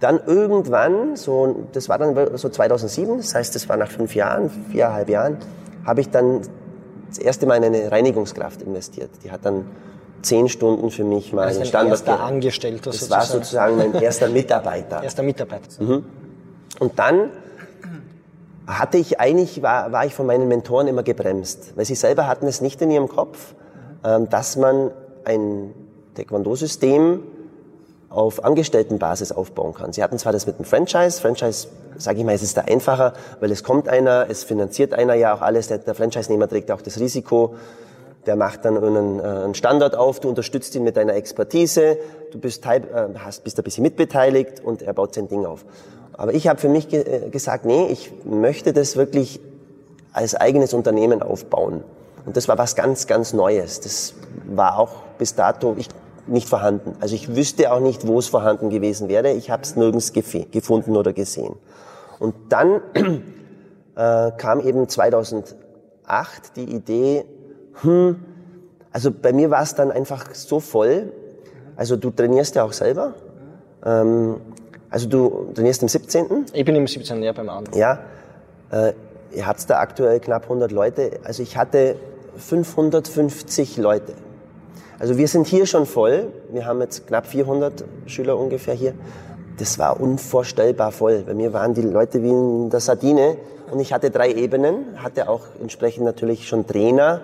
dann 0.00 0.20
irgendwann, 0.24 1.16
so, 1.16 1.66
das 1.72 1.88
war 1.88 1.98
dann 1.98 2.36
so 2.36 2.48
2007, 2.48 3.16
das 3.16 3.34
heißt, 3.34 3.54
das 3.54 3.68
war 3.68 3.76
nach 3.76 3.90
fünf 3.90 4.14
Jahren, 4.14 4.48
viereinhalb 4.70 5.08
Jahren, 5.08 5.38
habe 5.84 6.00
ich 6.00 6.10
dann 6.10 6.42
das 7.08 7.18
erste 7.18 7.46
Mal 7.46 7.56
in 7.56 7.64
eine 7.64 7.90
Reinigungskraft 7.90 8.62
investiert. 8.62 9.10
Die 9.24 9.32
hat 9.32 9.44
dann 9.44 9.64
zehn 10.22 10.48
Stunden 10.48 10.90
für 10.90 11.04
mich 11.04 11.32
mal 11.32 11.46
also 11.46 11.64
Standard 11.64 11.90
erster 11.92 12.20
Angestellter 12.20 12.90
Das 12.90 13.00
sozusagen. 13.00 13.20
war 13.20 13.26
sozusagen 13.26 13.76
mein 13.76 13.94
erster 13.94 14.28
Mitarbeiter. 14.40 15.02
Erster 15.02 15.22
Mitarbeiter. 15.22 15.82
Mhm. 15.82 16.04
Und 16.78 16.98
dann 16.98 17.30
hatte 18.68 18.98
ich 18.98 19.18
eigentlich, 19.18 19.62
war, 19.62 19.92
war 19.92 20.04
ich 20.04 20.14
von 20.14 20.26
meinen 20.26 20.46
Mentoren 20.46 20.86
immer 20.88 21.02
gebremst, 21.02 21.72
weil 21.74 21.86
sie 21.86 21.94
selber 21.94 22.26
hatten 22.26 22.46
es 22.46 22.60
nicht 22.60 22.80
in 22.82 22.90
ihrem 22.90 23.08
Kopf, 23.08 23.54
ähm, 24.04 24.28
dass 24.28 24.56
man 24.56 24.90
ein 25.24 25.74
Taekwondo-System 26.14 27.22
auf 28.10 28.44
Angestelltenbasis 28.44 29.32
aufbauen 29.32 29.74
kann. 29.74 29.92
Sie 29.92 30.02
hatten 30.02 30.18
zwar 30.18 30.32
das 30.32 30.46
mit 30.46 30.58
dem 30.58 30.64
Franchise, 30.66 31.20
Franchise, 31.20 31.68
sage 31.96 32.18
ich 32.18 32.24
mal, 32.24 32.34
es 32.34 32.42
ist 32.42 32.56
da 32.56 32.62
einfacher, 32.62 33.14
weil 33.40 33.50
es 33.50 33.64
kommt 33.64 33.88
einer, 33.88 34.26
es 34.28 34.44
finanziert 34.44 34.92
einer 34.92 35.14
ja 35.14 35.34
auch 35.34 35.40
alles, 35.40 35.68
der, 35.68 35.78
der 35.78 35.94
Franchise-Nehmer 35.94 36.48
trägt 36.48 36.70
auch 36.70 36.82
das 36.82 37.00
Risiko, 37.00 37.54
der 38.26 38.36
macht 38.36 38.66
dann 38.66 38.76
einen, 38.76 39.18
äh, 39.18 39.22
einen 39.22 39.54
Standard 39.54 39.94
auf, 39.94 40.20
du 40.20 40.28
unterstützt 40.28 40.74
ihn 40.74 40.84
mit 40.84 40.98
deiner 40.98 41.14
Expertise, 41.14 41.96
du 42.32 42.38
bist, 42.38 42.64
teil, 42.64 42.82
äh, 42.84 43.18
hast, 43.18 43.44
bist 43.44 43.58
ein 43.58 43.64
bisschen 43.64 43.82
mitbeteiligt 43.82 44.62
und 44.62 44.82
er 44.82 44.92
baut 44.92 45.14
sein 45.14 45.28
Ding 45.28 45.46
auf. 45.46 45.64
Aber 46.18 46.34
ich 46.34 46.48
habe 46.48 46.60
für 46.60 46.68
mich 46.68 46.88
ge 46.88 47.00
äh, 47.00 47.30
gesagt, 47.30 47.64
nee, 47.64 47.86
ich 47.86 48.12
möchte 48.24 48.74
das 48.74 48.96
wirklich 48.96 49.40
als 50.12 50.34
eigenes 50.34 50.74
Unternehmen 50.74 51.22
aufbauen. 51.22 51.82
Und 52.26 52.36
das 52.36 52.48
war 52.48 52.58
was 52.58 52.76
ganz, 52.76 53.06
ganz 53.06 53.32
Neues. 53.32 53.80
Das 53.80 54.14
war 54.46 54.78
auch 54.78 54.90
bis 55.16 55.34
dato, 55.34 55.76
ich 55.78 55.88
nicht 56.26 56.48
vorhanden. 56.48 56.96
Also 57.00 57.14
ich 57.14 57.34
wüsste 57.34 57.72
auch 57.72 57.80
nicht, 57.80 58.06
wo 58.06 58.18
es 58.18 58.26
vorhanden 58.26 58.68
gewesen 58.68 59.08
wäre. 59.08 59.32
Ich 59.32 59.50
habe 59.50 59.62
es 59.62 59.76
nirgends 59.76 60.12
gefunden 60.12 60.96
oder 60.96 61.12
gesehen. 61.12 61.54
Und 62.18 62.34
dann 62.48 62.82
äh, 63.96 64.32
kam 64.36 64.60
eben 64.60 64.88
2008 64.88 65.54
die 66.56 66.64
Idee, 66.64 67.24
hm, 67.80 68.16
also 68.92 69.12
bei 69.12 69.32
mir 69.32 69.50
war 69.50 69.62
es 69.62 69.74
dann 69.74 69.92
einfach 69.92 70.34
so 70.34 70.60
voll. 70.60 71.12
Also 71.76 71.96
du 71.96 72.10
trainierst 72.10 72.56
ja 72.56 72.64
auch 72.64 72.72
selber. 72.72 73.14
Ähm, 73.84 74.40
also 74.90 75.08
du 75.08 75.50
trainierst 75.54 75.82
im 75.82 75.88
17. 75.88 76.46
Ich 76.52 76.64
bin 76.64 76.74
im 76.74 76.86
17. 76.86 77.22
Jahr 77.22 77.34
beim 77.34 77.48
anderen. 77.48 77.78
Ja. 77.78 78.00
Äh, 78.70 78.92
ihr 79.34 79.46
habt 79.46 79.68
da 79.68 79.78
aktuell 79.78 80.20
knapp 80.20 80.44
100 80.44 80.72
Leute. 80.72 81.20
Also 81.24 81.42
ich 81.42 81.56
hatte 81.56 81.96
550 82.36 83.76
Leute. 83.76 84.14
Also 84.98 85.16
wir 85.16 85.28
sind 85.28 85.46
hier 85.46 85.66
schon 85.66 85.86
voll. 85.86 86.32
Wir 86.50 86.66
haben 86.66 86.80
jetzt 86.80 87.06
knapp 87.06 87.26
400 87.26 87.84
Schüler 88.06 88.38
ungefähr 88.38 88.74
hier. 88.74 88.94
Das 89.58 89.78
war 89.78 90.00
unvorstellbar 90.00 90.92
voll. 90.92 91.24
Bei 91.26 91.34
mir 91.34 91.52
waren 91.52 91.74
die 91.74 91.82
Leute 91.82 92.22
wie 92.22 92.30
in 92.30 92.70
der 92.70 92.80
Sardine. 92.80 93.36
Und 93.70 93.80
ich 93.80 93.92
hatte 93.92 94.10
drei 94.10 94.32
Ebenen, 94.32 95.02
hatte 95.02 95.28
auch 95.28 95.42
entsprechend 95.60 96.04
natürlich 96.04 96.48
schon 96.48 96.66
Trainer 96.66 97.20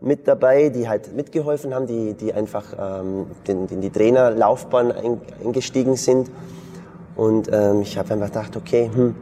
mit 0.00 0.28
dabei, 0.28 0.68
die 0.68 0.88
halt 0.88 1.14
mitgeholfen 1.16 1.74
haben, 1.74 1.86
die, 1.86 2.14
die 2.14 2.32
einfach 2.32 2.64
ähm, 2.78 3.26
in, 3.46 3.66
in 3.68 3.80
die 3.80 3.90
Trainerlaufbahn 3.90 4.92
eingestiegen 5.42 5.96
sind. 5.96 6.30
Und 7.18 7.50
ähm, 7.52 7.82
ich 7.82 7.98
habe 7.98 8.14
einfach 8.14 8.28
gedacht, 8.28 8.56
okay, 8.56 8.90
hm. 8.94 9.14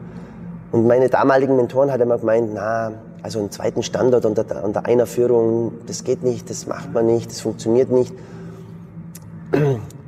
Und 0.70 0.86
meine 0.86 1.08
damaligen 1.08 1.56
Mentoren 1.56 1.90
hatten 1.90 2.02
immer 2.02 2.18
gemeint, 2.18 2.50
na, 2.52 2.92
also 3.22 3.38
einen 3.38 3.50
zweiten 3.50 3.82
Standort 3.82 4.26
unter, 4.26 4.62
unter 4.62 4.84
einer 4.84 5.06
Führung, 5.06 5.72
das 5.86 6.04
geht 6.04 6.22
nicht, 6.22 6.50
das 6.50 6.66
macht 6.66 6.92
man 6.92 7.06
nicht, 7.06 7.30
das 7.30 7.40
funktioniert 7.40 7.90
nicht. 7.90 8.12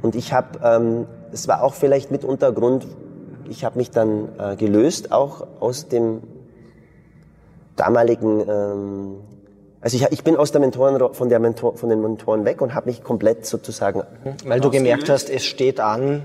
Und 0.03 0.14
ich 0.14 0.35
habe, 0.35 0.59
ähm, 0.62 1.07
es 1.33 1.48
war 1.48 1.62
auch 1.62 1.72
vielleicht 1.72 2.11
mit 2.11 2.24
Untergrund, 2.24 2.87
ich 3.48 3.64
habe 3.64 3.79
mich 3.79 3.90
dann 3.90 4.29
äh, 4.38 4.57
gelöst, 4.57 5.11
auch 5.11 5.46
aus 5.59 5.88
dem 5.88 6.20
damaligen, 7.77 8.40
ähm, 8.46 9.14
also 9.81 9.96
ich, 9.96 10.07
ich 10.11 10.24
bin 10.24 10.37
aus 10.37 10.53
der 10.53 10.61
Mentoren, 10.61 11.14
von, 11.14 11.31
der 11.31 11.38
Mentor, 11.38 11.79
von 11.79 11.88
den 11.88 12.03
Mentoren 12.03 12.44
weg 12.44 12.61
und 12.61 12.74
habe 12.74 12.90
mich 12.90 13.03
komplett 13.03 13.46
sozusagen. 13.46 14.03
Weil 14.44 14.61
du 14.61 14.70
gemerkt 14.70 15.09
hast, 15.09 15.31
es 15.31 15.44
steht 15.46 15.81
an, 15.81 16.24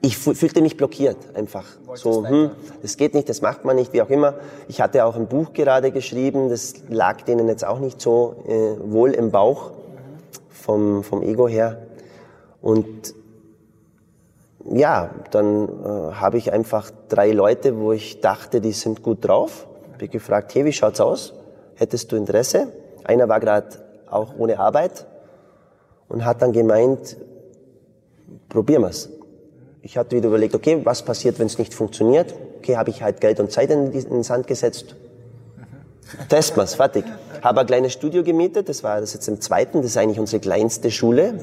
ich 0.00 0.16
fühlte 0.16 0.62
mich 0.62 0.76
blockiert 0.76 1.16
einfach. 1.34 1.64
so, 1.94 2.26
hm, 2.26 2.50
das 2.82 2.96
geht 2.96 3.14
nicht, 3.14 3.28
das 3.28 3.42
macht 3.42 3.64
man 3.64 3.76
nicht, 3.76 3.92
wie 3.92 4.02
auch 4.02 4.10
immer. 4.10 4.34
Ich 4.68 4.80
hatte 4.80 5.04
auch 5.04 5.16
ein 5.16 5.26
Buch 5.26 5.52
gerade 5.52 5.90
geschrieben, 5.90 6.48
das 6.48 6.74
lag 6.88 7.22
denen 7.22 7.48
jetzt 7.48 7.66
auch 7.66 7.80
nicht 7.80 8.00
so 8.00 8.36
äh, 8.46 8.92
wohl 8.92 9.10
im 9.10 9.30
Bauch 9.30 9.72
vom, 10.50 11.02
vom 11.02 11.22
Ego 11.22 11.48
her. 11.48 11.82
Und 12.62 13.14
ja, 14.70 15.10
dann 15.30 15.68
äh, 15.68 16.12
habe 16.14 16.38
ich 16.38 16.52
einfach 16.52 16.90
drei 17.08 17.32
Leute, 17.32 17.78
wo 17.78 17.92
ich 17.92 18.20
dachte, 18.20 18.60
die 18.60 18.72
sind 18.72 19.02
gut 19.02 19.26
drauf. 19.26 19.66
Habe 19.94 20.04
ich 20.04 20.10
gefragt, 20.10 20.54
hey, 20.54 20.64
wie 20.64 20.72
schaut's 20.72 21.00
aus? 21.00 21.34
Hättest 21.74 22.12
du 22.12 22.16
Interesse? 22.16 22.72
Einer 23.02 23.28
war 23.28 23.40
gerade 23.40 23.68
auch 24.08 24.34
ohne 24.38 24.60
Arbeit 24.60 25.06
und 26.08 26.24
hat 26.24 26.40
dann 26.42 26.52
gemeint, 26.52 27.16
probieren 28.48 28.82
wir's 28.82 29.17
ich 29.82 29.96
hatte 29.96 30.16
wieder 30.16 30.28
überlegt, 30.28 30.54
okay, 30.54 30.80
was 30.84 31.02
passiert, 31.02 31.38
wenn 31.38 31.46
es 31.46 31.58
nicht 31.58 31.74
funktioniert? 31.74 32.34
Okay, 32.58 32.76
habe 32.76 32.90
ich 32.90 33.02
halt 33.02 33.20
Geld 33.20 33.40
und 33.40 33.52
Zeit 33.52 33.70
in, 33.70 33.92
den 33.92 34.22
Sand 34.22 34.46
gesetzt. 34.46 34.96
testen 36.28 36.56
wir's, 36.56 36.74
fertig. 36.74 37.04
Habe 37.42 37.60
ein 37.60 37.66
kleines 37.66 37.92
Studio 37.92 38.24
gemietet, 38.24 38.68
das 38.68 38.82
war 38.82 39.00
das 39.00 39.14
jetzt 39.14 39.28
im 39.28 39.40
zweiten, 39.40 39.78
das 39.82 39.92
ist 39.92 39.96
eigentlich 39.96 40.18
unsere 40.18 40.40
kleinste 40.40 40.90
Schule, 40.90 41.34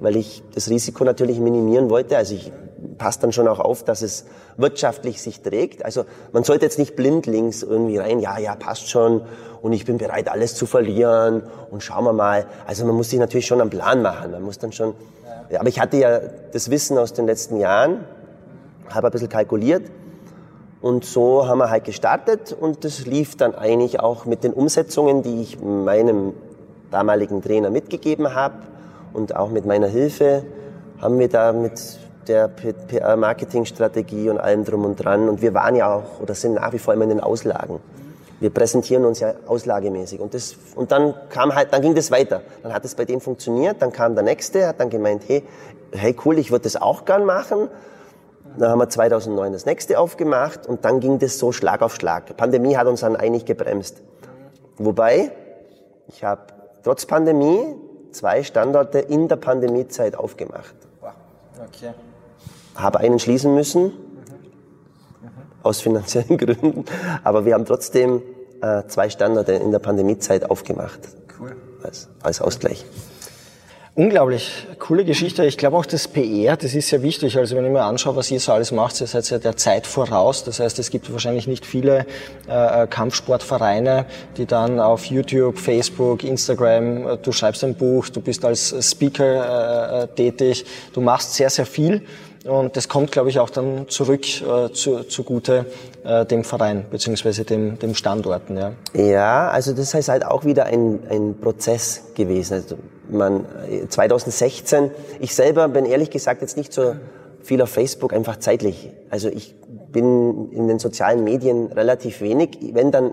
weil 0.00 0.16
ich 0.16 0.42
das 0.54 0.68
Risiko 0.68 1.04
natürlich 1.04 1.40
minimieren 1.40 1.88
wollte. 1.88 2.16
Also 2.16 2.34
ich 2.34 2.52
passe 2.98 3.20
dann 3.20 3.32
schon 3.32 3.48
auch 3.48 3.58
auf, 3.58 3.84
dass 3.84 4.02
es 4.02 4.26
wirtschaftlich 4.56 5.22
sich 5.22 5.40
trägt. 5.40 5.84
Also 5.84 6.04
man 6.32 6.44
sollte 6.44 6.66
jetzt 6.66 6.78
nicht 6.78 6.96
blindlings 6.96 7.62
irgendwie 7.62 7.96
rein, 7.96 8.20
ja, 8.20 8.38
ja, 8.38 8.54
passt 8.56 8.90
schon 8.90 9.22
und 9.62 9.72
ich 9.72 9.84
bin 9.84 9.98
bereit, 9.98 10.28
alles 10.28 10.54
zu 10.54 10.66
verlieren 10.66 11.42
und 11.70 11.82
schauen 11.82 12.04
wir 12.04 12.12
mal. 12.12 12.46
Also 12.66 12.84
man 12.84 12.94
muss 12.94 13.10
sich 13.10 13.18
natürlich 13.18 13.46
schon 13.46 13.60
einen 13.60 13.70
Plan 13.70 14.02
machen. 14.02 14.30
Man 14.32 14.42
muss 14.42 14.58
dann 14.58 14.72
schon. 14.72 14.94
Aber 15.56 15.68
ich 15.68 15.80
hatte 15.80 15.96
ja 15.96 16.20
das 16.52 16.70
Wissen 16.70 16.98
aus 16.98 17.12
den 17.12 17.26
letzten 17.26 17.58
Jahren, 17.58 18.04
habe 18.90 19.08
ein 19.08 19.12
bisschen 19.12 19.28
kalkuliert 19.28 19.90
und 20.80 21.04
so 21.04 21.46
haben 21.46 21.58
wir 21.58 21.70
halt 21.70 21.84
gestartet 21.84 22.56
und 22.58 22.84
das 22.84 23.06
lief 23.06 23.36
dann 23.36 23.54
eigentlich 23.54 24.00
auch 24.00 24.26
mit 24.26 24.44
den 24.44 24.52
Umsetzungen, 24.52 25.22
die 25.22 25.42
ich 25.42 25.60
meinem 25.60 26.34
damaligen 26.90 27.42
Trainer 27.42 27.70
mitgegeben 27.70 28.34
habe 28.34 28.54
und 29.12 29.36
auch 29.36 29.50
mit 29.50 29.66
meiner 29.66 29.88
Hilfe 29.88 30.44
haben 31.00 31.18
wir 31.18 31.28
da 31.28 31.52
mit 31.52 31.98
der 32.26 32.48
PR-Marketing-Strategie 32.48 34.28
und 34.30 34.38
allem 34.38 34.64
drum 34.64 34.84
und 34.84 34.96
dran 34.96 35.28
und 35.28 35.42
wir 35.42 35.54
waren 35.54 35.74
ja 35.74 35.94
auch 35.94 36.20
oder 36.20 36.34
sind 36.34 36.54
nach 36.54 36.72
wie 36.72 36.78
vor 36.78 36.94
immer 36.94 37.04
in 37.04 37.10
den 37.10 37.20
Auslagen. 37.20 37.80
Wir 38.40 38.50
präsentieren 38.50 39.04
uns 39.04 39.20
ja 39.20 39.34
auslagemäßig 39.46 40.20
und 40.20 40.34
das 40.34 40.54
und 40.76 40.92
dann 40.92 41.14
kam 41.28 41.54
halt, 41.54 41.72
dann 41.72 41.82
ging 41.82 41.94
das 41.94 42.10
weiter. 42.10 42.42
Dann 42.62 42.72
hat 42.72 42.84
es 42.84 42.94
bei 42.94 43.04
dem 43.04 43.20
funktioniert, 43.20 43.82
dann 43.82 43.92
kam 43.92 44.14
der 44.14 44.24
nächste, 44.24 44.68
hat 44.68 44.78
dann 44.78 44.90
gemeint, 44.90 45.22
hey, 45.26 45.42
hey 45.92 46.14
cool, 46.24 46.38
ich 46.38 46.50
würde 46.50 46.64
das 46.64 46.76
auch 46.76 47.04
gern 47.04 47.24
machen 47.24 47.68
dann 48.56 48.70
haben 48.70 48.78
wir 48.78 48.88
2009 48.88 49.52
das 49.52 49.66
nächste 49.66 49.98
aufgemacht 49.98 50.66
und 50.66 50.84
dann 50.84 51.00
ging 51.00 51.18
das 51.18 51.38
so 51.38 51.52
Schlag 51.52 51.82
auf 51.82 51.94
Schlag. 51.94 52.26
Die 52.26 52.32
Pandemie 52.32 52.76
hat 52.76 52.86
uns 52.86 53.00
dann 53.00 53.16
eigentlich 53.16 53.44
gebremst. 53.44 54.02
Wobei, 54.76 55.32
ich 56.08 56.24
habe 56.24 56.42
trotz 56.82 57.06
Pandemie 57.06 57.76
zwei 58.12 58.42
Standorte 58.42 58.98
in 58.98 59.28
der 59.28 59.36
Pandemiezeit 59.36 60.16
aufgemacht. 60.16 60.74
Okay. 61.58 61.92
Habe 62.74 63.00
einen 63.00 63.18
schließen 63.18 63.54
müssen. 63.54 63.92
Aus 65.62 65.80
finanziellen 65.80 66.36
Gründen, 66.38 66.84
aber 67.24 67.44
wir 67.44 67.54
haben 67.54 67.64
trotzdem 67.64 68.22
äh, 68.60 68.82
zwei 68.88 69.10
Standorte 69.10 69.52
in 69.52 69.70
der 69.70 69.78
Pandemiezeit 69.78 70.50
aufgemacht. 70.50 71.00
Cool. 71.38 71.56
Als, 71.82 72.08
als 72.22 72.40
Ausgleich. 72.40 72.84
Unglaublich 73.98 74.68
coole 74.78 75.04
Geschichte. 75.04 75.44
Ich 75.44 75.58
glaube 75.58 75.76
auch 75.76 75.84
das 75.84 76.06
PR, 76.06 76.56
das 76.56 76.72
ist 76.72 76.88
sehr 76.88 77.02
wichtig. 77.02 77.36
Also 77.36 77.56
wenn 77.56 77.64
ich 77.64 77.72
mir 77.72 77.82
anschaue, 77.82 78.14
was 78.14 78.30
ihr 78.30 78.38
so 78.38 78.52
alles 78.52 78.70
macht, 78.70 79.00
ihr 79.00 79.08
seid 79.08 79.28
ja 79.28 79.38
der 79.38 79.56
Zeit 79.56 79.88
voraus. 79.88 80.44
Das 80.44 80.60
heißt, 80.60 80.78
es 80.78 80.90
gibt 80.90 81.10
wahrscheinlich 81.10 81.48
nicht 81.48 81.66
viele 81.66 82.06
äh, 82.46 82.86
Kampfsportvereine, 82.86 84.06
die 84.36 84.46
dann 84.46 84.78
auf 84.78 85.06
YouTube, 85.06 85.58
Facebook, 85.58 86.22
Instagram, 86.22 87.08
äh, 87.08 87.16
du 87.16 87.32
schreibst 87.32 87.64
ein 87.64 87.74
Buch, 87.74 88.08
du 88.08 88.20
bist 88.20 88.44
als 88.44 88.72
Speaker 88.88 90.04
äh, 90.04 90.06
tätig, 90.14 90.64
du 90.92 91.00
machst 91.00 91.34
sehr, 91.34 91.50
sehr 91.50 91.66
viel. 91.66 92.02
Und 92.48 92.76
das 92.76 92.88
kommt, 92.88 93.12
glaube 93.12 93.28
ich, 93.28 93.38
auch 93.38 93.50
dann 93.50 93.88
zurück 93.88 94.24
äh, 94.40 94.72
zu, 94.72 95.04
zugute 95.04 95.66
äh, 96.02 96.24
dem 96.24 96.44
Verein 96.44 96.86
beziehungsweise 96.90 97.44
dem, 97.44 97.78
dem 97.78 97.94
Standorten. 97.94 98.56
Ja. 98.56 98.72
ja, 98.94 99.48
also 99.48 99.72
das 99.72 99.92
heißt 99.92 100.08
halt 100.08 100.24
auch 100.24 100.44
wieder 100.44 100.64
ein, 100.64 101.00
ein 101.10 101.38
Prozess 101.38 102.04
gewesen. 102.14 102.54
Also 102.54 102.76
man 103.10 103.44
2016, 103.88 104.90
ich 105.20 105.34
selber 105.34 105.68
bin 105.68 105.84
ehrlich 105.84 106.10
gesagt 106.10 106.40
jetzt 106.40 106.56
nicht 106.56 106.72
so 106.72 106.94
viel 107.42 107.60
auf 107.60 107.70
Facebook, 107.70 108.12
einfach 108.12 108.38
zeitlich. 108.38 108.90
Also 109.10 109.28
ich 109.28 109.54
bin 109.92 110.50
in 110.52 110.68
den 110.68 110.78
sozialen 110.78 111.24
Medien 111.24 111.66
relativ 111.72 112.20
wenig. 112.20 112.58
Wenn, 112.72 112.90
dann 112.90 113.12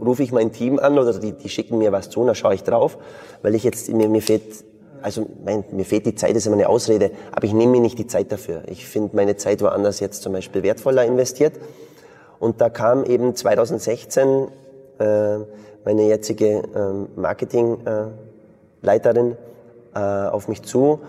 rufe 0.00 0.22
ich 0.22 0.32
mein 0.32 0.52
Team 0.52 0.78
an 0.78 0.98
oder 0.98 1.16
die, 1.18 1.32
die 1.32 1.48
schicken 1.48 1.78
mir 1.78 1.92
was 1.92 2.10
zu, 2.10 2.24
dann 2.24 2.34
schaue 2.34 2.54
ich 2.54 2.64
drauf, 2.64 2.98
weil 3.42 3.54
ich 3.54 3.62
jetzt, 3.62 3.88
mir, 3.92 4.08
mir 4.08 4.22
fehlt, 4.22 4.42
also 5.04 5.26
mein, 5.44 5.64
mir 5.70 5.84
fehlt 5.84 6.06
die 6.06 6.14
Zeit, 6.14 6.34
ist 6.34 6.46
immer 6.46 6.56
eine 6.56 6.68
Ausrede, 6.68 7.10
aber 7.32 7.44
ich 7.44 7.52
nehme 7.52 7.72
mir 7.72 7.80
nicht 7.80 7.98
die 7.98 8.06
Zeit 8.06 8.32
dafür. 8.32 8.62
Ich 8.66 8.86
finde 8.86 9.14
meine 9.14 9.36
Zeit 9.36 9.60
woanders 9.60 10.00
jetzt 10.00 10.22
zum 10.22 10.32
Beispiel 10.32 10.62
wertvoller 10.62 11.04
investiert. 11.04 11.54
Und 12.38 12.60
da 12.60 12.70
kam 12.70 13.04
eben 13.04 13.36
2016 13.36 14.48
äh, 14.98 15.38
meine 15.84 16.02
jetzige 16.02 16.46
äh, 16.46 17.20
Marketing- 17.20 17.86
äh, 17.86 18.06
Leiterin 18.84 19.36
äh, 19.94 19.98
auf 19.98 20.48
mich 20.48 20.62
zu, 20.62 21.00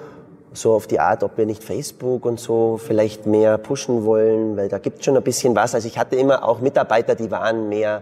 so 0.54 0.74
auf 0.74 0.88
die 0.88 1.00
Art, 1.00 1.24
ob 1.24 1.38
wir 1.38 1.46
nicht 1.46 1.64
Facebook 1.64 2.26
und 2.26 2.40
so 2.40 2.78
vielleicht 2.78 3.26
mehr 3.26 3.58
pushen 3.58 4.06
wollen, 4.06 4.56
weil 4.56 4.70
da 4.70 4.78
gibt 4.78 5.04
schon 5.04 5.18
ein 5.18 5.24
bisschen 5.24 5.56
was. 5.56 5.76
Also 5.76 5.88
ich 5.88 5.98
hatte 5.98 6.16
immer 6.16 6.48
auch 6.48 6.62
Mitarbeiter, 6.62 7.16
die 7.16 7.30
waren 7.30 7.68
mehr 7.70 8.02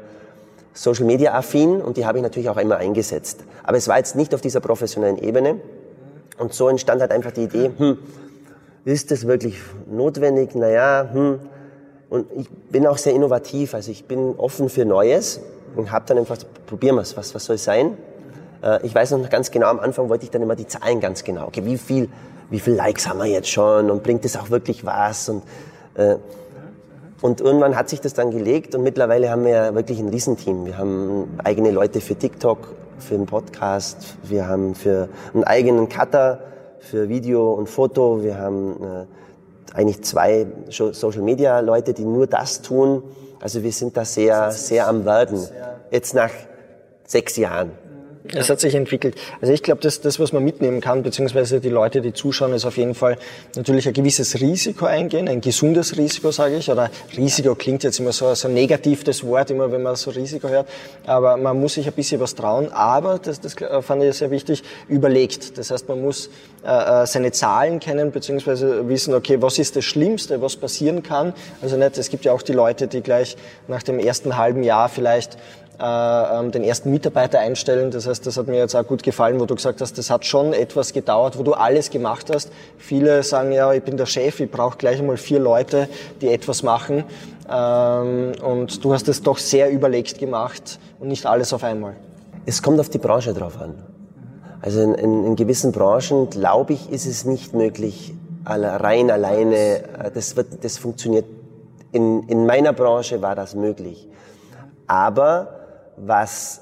Social 0.74 1.06
Media 1.06 1.34
affin 1.34 1.82
und 1.82 1.98
die 1.98 2.06
habe 2.06 2.20
ich 2.20 2.24
natürlich 2.24 2.50
auch 2.50 2.58
immer 2.58 2.78
eingesetzt. 2.78 3.44
Aber 3.64 3.78
es 3.78 3.88
war 3.88 3.98
jetzt 3.98 4.16
nicht 4.16 4.34
auf 4.34 4.42
dieser 4.42 4.60
professionellen 4.60 5.18
Ebene. 5.18 5.60
Und 6.44 6.54
so 6.54 6.68
entstand 6.68 7.00
halt 7.00 7.12
einfach 7.12 7.32
die 7.32 7.44
Idee, 7.44 7.72
hm, 7.78 7.98
ist 8.84 9.12
das 9.12 9.26
wirklich 9.26 9.56
notwendig? 9.90 10.56
Naja, 10.56 11.10
hm. 11.14 11.40
Und 12.10 12.28
ich 12.36 12.50
bin 12.50 12.86
auch 12.86 12.98
sehr 12.98 13.14
innovativ, 13.14 13.74
also 13.74 13.90
ich 13.90 14.04
bin 14.06 14.36
offen 14.38 14.68
für 14.68 14.84
Neues 14.84 15.40
und 15.78 15.90
habe 15.94 16.04
dann 16.06 16.18
einfach, 16.18 16.38
probieren 16.66 16.96
wir 16.98 17.02
es, 17.02 17.16
was, 17.16 17.34
was 17.34 17.46
soll 17.46 17.56
es 17.56 17.64
sein? 17.64 17.98
Äh, 18.62 18.86
ich 18.86 18.94
weiß 18.94 19.12
noch 19.12 19.30
ganz 19.30 19.52
genau, 19.52 19.68
am 19.68 19.80
Anfang 19.80 20.10
wollte 20.10 20.26
ich 20.26 20.32
dann 20.32 20.42
immer 20.42 20.58
die 20.58 20.68
Zahlen 20.68 21.00
ganz 21.00 21.24
genau. 21.24 21.48
Okay, 21.48 21.64
wie 21.64 21.78
viel, 21.78 22.10
wie 22.50 22.60
viel 22.60 22.74
Likes 22.74 23.08
haben 23.08 23.20
wir 23.20 23.26
jetzt 23.28 23.50
schon 23.50 23.90
und 23.90 24.04
bringt 24.04 24.26
das 24.26 24.36
auch 24.36 24.50
wirklich 24.50 24.86
was? 24.86 25.30
Und, 25.30 25.44
äh, 25.96 26.18
und 27.22 27.40
irgendwann 27.40 27.78
hat 27.78 27.88
sich 27.88 28.02
das 28.02 28.14
dann 28.14 28.32
gelegt 28.32 28.76
und 28.76 28.84
mittlerweile 28.84 29.30
haben 29.30 29.46
wir 29.46 29.52
ja 29.52 29.76
wirklich 29.76 29.98
ein 29.98 30.10
Riesenteam. 30.10 30.66
Wir 30.66 30.78
haben 30.78 31.40
eigene 31.42 31.72
Leute 31.72 32.02
für 32.02 32.16
TikTok, 32.16 32.68
für 33.00 33.16
einen 33.16 33.26
Podcast, 33.26 34.16
wir 34.24 34.48
haben 34.48 34.76
für 34.76 35.10
einen 35.34 35.44
eigenen 35.44 35.90
Cutter, 35.90 36.40
für 36.80 37.10
Video 37.10 37.54
und 37.54 37.70
Foto, 37.70 38.24
wir 38.24 38.38
haben 38.38 38.76
äh, 38.84 39.76
eigentlich 39.76 40.04
zwei 40.04 40.46
Social 40.70 41.22
Media 41.22 41.60
Leute, 41.60 41.94
die 41.94 42.06
nur 42.06 42.28
das 42.28 42.62
tun. 42.62 43.04
Also 43.40 43.64
wir 43.64 43.72
sind 43.72 43.98
da 43.98 44.06
sehr, 44.06 44.52
sehr 44.52 44.88
am 44.88 45.06
Werden. 45.06 45.48
Jetzt 45.92 46.14
nach 46.14 46.32
sechs 47.06 47.38
Jahren. 47.38 47.72
Es 48.32 48.50
hat 48.50 48.62
sich 48.62 48.74
entwickelt. 48.74 49.16
Also 49.42 49.54
ich 49.54 49.64
glaube, 49.64 49.82
das, 49.82 50.00
das, 50.00 50.18
was 50.20 50.32
man 50.32 50.44
mitnehmen 50.44 50.80
kann, 50.80 51.04
beziehungsweise 51.04 51.60
die 51.60 51.70
Leute, 51.70 52.02
die 52.02 52.14
zuschauen, 52.14 52.54
ist 52.54 52.64
auf 52.64 52.78
jeden 52.78 52.96
Fall 52.96 53.18
natürlich 53.56 53.86
ein 53.86 53.94
gewisses 53.94 54.40
Risiko 54.40 54.86
eingehen, 54.86 55.28
ein 55.28 55.42
gesundes 55.42 55.98
Risiko, 55.98 56.32
sage 56.32 56.56
ich. 56.56 56.72
Oder 56.72 56.90
Risiko 57.18 57.54
klingt 57.56 57.84
jetzt 57.84 58.00
immer 58.00 58.14
so, 58.14 58.34
so 58.34 58.48
ein 58.48 58.54
negatives 58.54 59.26
Wort, 59.26 59.52
immer 59.52 59.72
wenn 59.72 59.84
man 59.84 59.98
so 59.98 60.12
Risiko 60.12 60.48
hört. 60.48 60.70
Aber 61.06 61.36
man 61.36 61.60
muss 61.60 61.74
sich 61.74 61.86
ein 61.86 61.94
bisschen 61.94 62.22
was 62.22 62.34
trauen. 62.34 62.72
Aber, 62.72 63.20
das, 63.20 63.42
das 63.42 63.56
fand 63.82 64.04
ich 64.04 64.16
sehr 64.16 64.32
wichtig, 64.32 64.64
überlegt. 64.88 65.58
Das 65.58 65.72
heißt, 65.72 65.90
man 65.90 66.02
muss 66.02 66.30
äh, 66.66 67.04
äh, 67.04 67.06
seine 67.06 67.34
Zahlen 67.34 67.82
kennen, 67.82 68.12
beziehungsweise 68.12 68.88
wissen, 68.88 69.14
okay, 69.14 69.42
was 69.42 69.60
ist 69.60 69.76
das 69.76 69.84
Schlimmste, 69.84 70.42
was 70.42 70.56
passieren 70.56 71.04
kann. 71.04 71.34
Also 71.62 71.76
nicht, 71.76 71.98
es 71.98 72.10
gibt 72.10 72.24
ja 72.24 72.32
auch 72.32 72.42
die 72.42 72.54
Leute, 72.54 72.88
die 72.88 73.02
gleich 73.02 73.36
nach 73.68 73.84
dem 73.84 74.00
ersten 74.00 74.38
halben 74.38 74.64
Jahr 74.64 74.88
vielleicht 74.88 75.38
äh, 75.80 76.40
ähm, 76.40 76.52
den 76.52 76.64
ersten 76.64 76.92
Mitarbeiter 76.92 77.40
einstellen. 77.40 77.90
Das 77.90 78.08
heißt, 78.08 78.26
das 78.28 78.38
hat 78.38 78.48
mir 78.48 78.58
jetzt 78.58 78.76
auch 78.76 78.86
gut 78.86 79.02
gefallen, 79.02 79.40
wo 79.40 79.46
du 79.46 79.56
gesagt 79.56 79.82
hast, 79.82 79.98
das 79.98 80.10
hat 80.10 80.26
schon 80.26 80.54
etwas 80.54 80.94
gedauert, 80.94 81.38
wo 81.38 81.44
du 81.44 81.54
alles 81.54 81.90
gemacht 81.90 82.30
hast. 82.34 82.52
Viele 82.78 83.24
sagen 83.24 83.52
ja, 83.52 83.74
ich 83.74 83.84
bin 83.84 83.98
der 83.98 84.06
Chef, 84.06 84.40
ich 84.40 84.52
brauche 84.52 84.78
gleich 84.78 85.00
einmal 85.00 85.18
vier 85.18 85.40
Leute, 85.40 85.90
die 86.22 86.30
etwas 86.30 86.62
machen. 86.62 87.04
Ähm, 87.50 88.34
und 88.44 88.86
du 88.86 88.94
hast 88.94 89.08
es 89.08 89.24
doch 89.24 89.38
sehr 89.38 89.72
überlegt 89.72 90.20
gemacht 90.20 90.80
und 91.00 91.08
nicht 91.08 91.26
alles 91.26 91.54
auf 91.54 91.64
einmal. 91.64 91.96
Es 92.46 92.62
kommt 92.62 92.80
auf 92.80 92.90
die 92.90 93.00
Branche 93.00 93.34
drauf 93.34 93.60
an. 93.60 93.76
Also 94.62 94.82
in, 94.82 94.94
in, 94.94 95.26
in 95.26 95.36
gewissen 95.36 95.72
Branchen, 95.72 96.30
glaube 96.30 96.74
ich, 96.74 96.90
ist 96.92 97.06
es 97.06 97.26
nicht 97.26 97.54
möglich, 97.54 98.14
rein 98.46 99.12
alleine, 99.12 99.56
äh, 99.56 100.12
das, 100.14 100.36
wird, 100.36 100.64
das 100.64 100.78
funktioniert. 100.78 101.26
In, 101.92 102.24
in 102.30 102.46
meiner 102.46 102.74
Branche 102.74 103.22
war 103.22 103.36
das 103.36 103.56
möglich. 103.56 104.08
Aber 104.88 105.63
was 105.98 106.62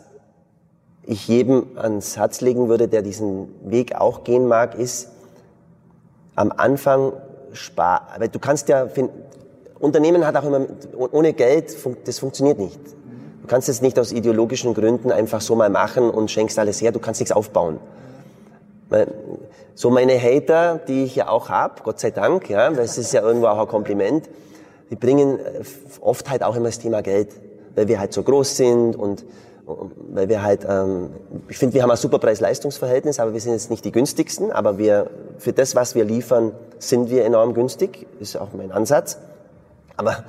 ich 1.03 1.27
jedem 1.27 1.77
ans 1.77 2.17
Herz 2.17 2.41
legen 2.41 2.69
würde, 2.69 2.87
der 2.87 3.01
diesen 3.01 3.49
Weg 3.69 3.95
auch 3.95 4.23
gehen 4.23 4.47
mag, 4.47 4.75
ist 4.75 5.09
am 6.35 6.51
Anfang 6.55 7.13
sparen. 7.53 8.05
Aber 8.15 8.27
du 8.27 8.39
kannst 8.39 8.69
ja, 8.69 8.87
Unternehmen 9.79 10.25
hat 10.25 10.35
auch 10.35 10.45
immer, 10.45 10.61
ohne 10.95 11.33
Geld, 11.33 11.75
das 12.05 12.19
funktioniert 12.19 12.59
nicht. 12.59 12.79
Du 13.41 13.47
kannst 13.47 13.67
es 13.67 13.81
nicht 13.81 13.97
aus 13.97 14.11
ideologischen 14.11 14.73
Gründen 14.73 15.11
einfach 15.11 15.41
so 15.41 15.55
mal 15.55 15.69
machen 15.69 16.09
und 16.09 16.29
schenkst 16.29 16.59
alles 16.59 16.81
her, 16.81 16.91
du 16.91 16.99
kannst 16.99 17.19
nichts 17.19 17.31
aufbauen. 17.31 17.79
So 19.73 19.89
meine 19.89 20.21
Hater, 20.21 20.79
die 20.87 21.05
ich 21.05 21.15
ja 21.15 21.29
auch 21.29 21.49
habe, 21.49 21.81
Gott 21.83 21.99
sei 21.99 22.11
Dank, 22.11 22.49
ja, 22.49 22.75
weil 22.75 22.83
es 22.83 22.97
ist 22.97 23.13
ja 23.13 23.21
irgendwo 23.21 23.47
auch 23.47 23.59
ein 23.59 23.67
Kompliment, 23.67 24.29
die 24.91 24.95
bringen 24.95 25.39
oft 26.01 26.29
halt 26.29 26.43
auch 26.43 26.55
immer 26.55 26.65
das 26.65 26.79
Thema 26.79 27.01
Geld 27.01 27.29
weil 27.75 27.87
wir 27.87 27.99
halt 27.99 28.13
so 28.13 28.23
groß 28.23 28.57
sind 28.57 28.95
und 28.95 29.25
weil 30.09 30.29
wir 30.29 30.43
halt, 30.43 30.65
ähm, 30.67 31.09
ich 31.47 31.57
finde, 31.57 31.75
wir 31.75 31.83
haben 31.83 31.91
ein 31.91 31.97
super 31.97 32.19
Preis-Leistungs-Verhältnis, 32.19 33.19
aber 33.19 33.33
wir 33.33 33.39
sind 33.39 33.53
jetzt 33.53 33.69
nicht 33.69 33.85
die 33.85 33.91
günstigsten, 33.91 34.51
aber 34.51 34.77
wir, 34.77 35.09
für 35.37 35.53
das, 35.53 35.75
was 35.75 35.95
wir 35.95 36.03
liefern, 36.03 36.51
sind 36.79 37.09
wir 37.09 37.25
enorm 37.25 37.53
günstig, 37.53 38.07
ist 38.19 38.37
auch 38.37 38.49
mein 38.55 38.71
Ansatz. 38.71 39.17
Aber 39.97 40.23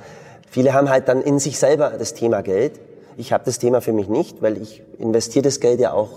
viele 0.49 0.73
haben 0.73 0.89
halt 0.89 1.07
dann 1.07 1.21
in 1.21 1.39
sich 1.39 1.57
selber 1.57 1.93
das 1.97 2.13
Thema 2.13 2.41
Geld. 2.41 2.79
Ich 3.17 3.33
habe 3.33 3.43
das 3.45 3.59
Thema 3.59 3.81
für 3.81 3.93
mich 3.93 4.07
nicht, 4.07 4.41
weil 4.41 4.61
ich 4.61 4.83
investiere 4.97 5.43
das 5.43 5.59
Geld 5.59 5.79
ja 5.79 5.93
auch 5.93 6.09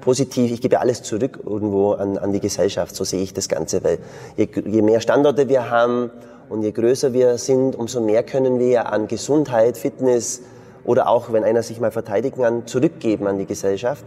positiv, 0.00 0.50
ich 0.50 0.60
gebe 0.60 0.80
alles 0.80 1.02
zurück 1.02 1.40
irgendwo 1.44 1.92
an, 1.92 2.18
an 2.18 2.32
die 2.32 2.40
Gesellschaft, 2.40 2.94
so 2.96 3.04
sehe 3.04 3.22
ich 3.22 3.34
das 3.34 3.48
Ganze, 3.48 3.84
weil 3.84 3.98
je, 4.36 4.48
je 4.66 4.82
mehr 4.82 5.00
Standorte 5.00 5.48
wir 5.48 5.70
haben 5.70 6.10
und 6.48 6.62
je 6.62 6.72
größer 6.72 7.12
wir 7.12 7.38
sind, 7.38 7.76
umso 7.76 8.00
mehr 8.00 8.24
können 8.24 8.58
wir 8.58 8.92
an 8.92 9.06
Gesundheit, 9.06 9.78
Fitness 9.78 10.42
oder 10.84 11.08
auch, 11.08 11.32
wenn 11.32 11.44
einer 11.44 11.62
sich 11.62 11.80
mal 11.80 11.90
verteidigen 11.90 12.42
kann, 12.42 12.66
zurückgeben 12.66 13.26
an 13.26 13.38
die 13.38 13.46
Gesellschaft. 13.46 14.04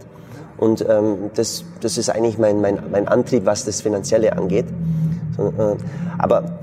Und 0.58 0.86
ähm, 0.88 1.30
das, 1.34 1.64
das 1.80 1.98
ist 1.98 2.08
eigentlich 2.08 2.38
mein, 2.38 2.60
mein, 2.60 2.78
mein 2.90 3.08
Antrieb, 3.08 3.44
was 3.46 3.64
das 3.64 3.80
Finanzielle 3.80 4.32
angeht. 4.34 4.66
So, 5.36 5.48
äh, 5.48 5.76
aber 6.18 6.58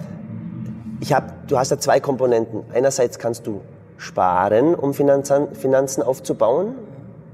ich 0.99 1.13
hab, 1.13 1.47
du 1.47 1.57
hast 1.57 1.71
da 1.71 1.79
zwei 1.79 1.99
Komponenten. 1.99 2.63
Einerseits 2.73 3.19
kannst 3.19 3.45
du 3.45 3.61
sparen, 3.97 4.73
um 4.73 4.93
Finanzen, 4.93 5.53
Finanzen 5.53 6.01
aufzubauen 6.01 6.75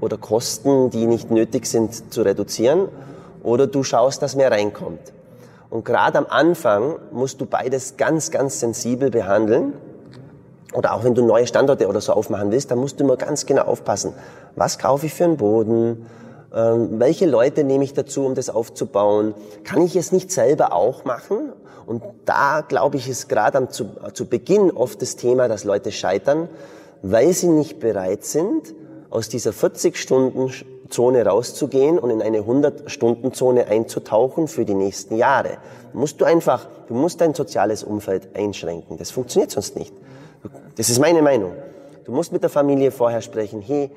oder 0.00 0.16
Kosten, 0.16 0.90
die 0.90 1.06
nicht 1.06 1.30
nötig 1.30 1.66
sind, 1.66 2.12
zu 2.12 2.22
reduzieren. 2.22 2.88
Oder 3.42 3.66
du 3.66 3.82
schaust, 3.82 4.22
dass 4.22 4.36
mehr 4.36 4.50
reinkommt. 4.50 5.12
Und 5.70 5.84
gerade 5.84 6.18
am 6.18 6.26
Anfang 6.28 6.96
musst 7.12 7.40
du 7.40 7.46
beides 7.46 7.96
ganz, 7.96 8.30
ganz 8.30 8.60
sensibel 8.60 9.10
behandeln. 9.10 9.72
Oder 10.72 10.94
auch 10.94 11.04
wenn 11.04 11.14
du 11.14 11.24
neue 11.24 11.46
Standorte 11.46 11.88
oder 11.88 12.00
so 12.00 12.12
aufmachen 12.12 12.50
willst, 12.52 12.70
dann 12.70 12.78
musst 12.78 13.00
du 13.00 13.04
immer 13.04 13.16
ganz 13.16 13.46
genau 13.46 13.62
aufpassen. 13.62 14.12
Was 14.56 14.78
kaufe 14.78 15.06
ich 15.06 15.14
für 15.14 15.24
einen 15.24 15.36
Boden? 15.36 16.06
Ähm, 16.54 17.00
welche 17.00 17.26
Leute 17.26 17.64
nehme 17.64 17.84
ich 17.84 17.94
dazu, 17.94 18.24
um 18.24 18.34
das 18.34 18.50
aufzubauen? 18.50 19.34
Kann 19.64 19.82
ich 19.82 19.96
es 19.96 20.12
nicht 20.12 20.30
selber 20.30 20.72
auch 20.72 21.04
machen? 21.04 21.52
Und 21.86 22.02
da, 22.24 22.60
glaube 22.60 22.98
ich, 22.98 23.08
ist 23.08 23.28
gerade 23.28 23.68
zu, 23.68 23.86
zu 24.12 24.26
Beginn 24.26 24.70
oft 24.70 25.02
das 25.02 25.16
Thema, 25.16 25.48
dass 25.48 25.64
Leute 25.64 25.90
scheitern, 25.90 26.48
weil 27.02 27.32
sie 27.32 27.48
nicht 27.48 27.80
bereit 27.80 28.24
sind, 28.24 28.74
aus 29.10 29.28
dieser 29.28 29.50
40-Stunden-Zone 29.50 31.26
rauszugehen 31.26 31.98
und 31.98 32.10
in 32.10 32.22
eine 32.22 32.42
100-Stunden-Zone 32.42 33.66
einzutauchen 33.66 34.46
für 34.46 34.64
die 34.64 34.74
nächsten 34.74 35.16
Jahre. 35.16 35.58
Musst 35.92 36.20
du 36.20 36.24
einfach, 36.24 36.68
du 36.86 36.94
musst 36.94 37.20
dein 37.20 37.34
soziales 37.34 37.82
Umfeld 37.82 38.36
einschränken. 38.36 38.96
Das 38.96 39.10
funktioniert 39.10 39.50
sonst 39.50 39.76
nicht. 39.76 39.92
Das 40.76 40.88
ist 40.88 40.98
meine 40.98 41.22
Meinung. 41.22 41.52
Du 42.04 42.12
musst 42.12 42.32
mit 42.32 42.42
der 42.42 42.50
Familie 42.50 42.90
vorher 42.90 43.20
sprechen, 43.20 43.60
hey, 43.60 43.90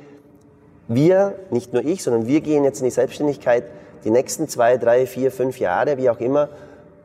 wir, 0.87 1.35
nicht 1.49 1.73
nur 1.73 1.83
ich, 1.83 2.03
sondern 2.03 2.27
wir 2.27 2.41
gehen 2.41 2.63
jetzt 2.63 2.79
in 2.79 2.85
die 2.85 2.91
Selbstständigkeit, 2.91 3.63
die 4.03 4.11
nächsten 4.11 4.47
zwei, 4.47 4.77
drei, 4.77 5.05
vier, 5.05 5.31
fünf 5.31 5.59
Jahre, 5.59 5.97
wie 5.97 6.09
auch 6.09 6.19
immer, 6.19 6.49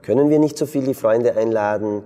können 0.03 0.31
wir 0.31 0.39
nicht 0.39 0.59
so 0.59 0.67
viel 0.67 0.83
die 0.83 0.95
Freunde 0.95 1.37
einladen, 1.37 2.03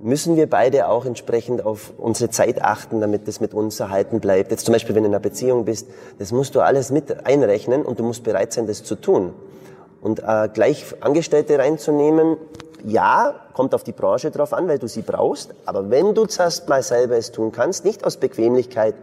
müssen 0.00 0.36
wir 0.36 0.48
beide 0.50 0.88
auch 0.88 1.06
entsprechend 1.06 1.64
auf 1.64 1.94
unsere 1.96 2.28
Zeit 2.28 2.60
achten, 2.62 3.00
damit 3.00 3.26
das 3.26 3.40
mit 3.40 3.54
uns 3.54 3.80
erhalten 3.80 4.20
bleibt. 4.20 4.50
Jetzt 4.50 4.66
zum 4.66 4.72
Beispiel, 4.72 4.94
wenn 4.94 5.04
du 5.04 5.08
in 5.08 5.14
einer 5.14 5.22
Beziehung 5.22 5.64
bist, 5.64 5.88
das 6.18 6.30
musst 6.30 6.54
du 6.54 6.60
alles 6.60 6.90
mit 6.90 7.26
einrechnen 7.26 7.82
und 7.86 7.98
du 7.98 8.02
musst 8.02 8.22
bereit 8.22 8.52
sein, 8.52 8.66
das 8.66 8.84
zu 8.84 8.96
tun. 8.96 9.32
Und 10.02 10.20
äh, 10.20 10.48
gleich 10.52 10.84
Angestellte 11.00 11.58
reinzunehmen, 11.58 12.36
ja, 12.84 13.34
kommt 13.54 13.74
auf 13.74 13.82
die 13.82 13.92
Branche 13.92 14.30
drauf 14.30 14.52
an, 14.52 14.68
weil 14.68 14.78
du 14.78 14.88
sie 14.88 15.02
brauchst. 15.02 15.54
Aber 15.66 15.90
wenn 15.90 16.14
du 16.14 16.26
zuerst 16.26 16.68
mal 16.68 16.82
selber 16.82 17.16
es 17.16 17.32
tun 17.32 17.50
kannst, 17.52 17.84
nicht 17.84 18.04
aus 18.04 18.16
Bequemlichkeit, 18.16 18.94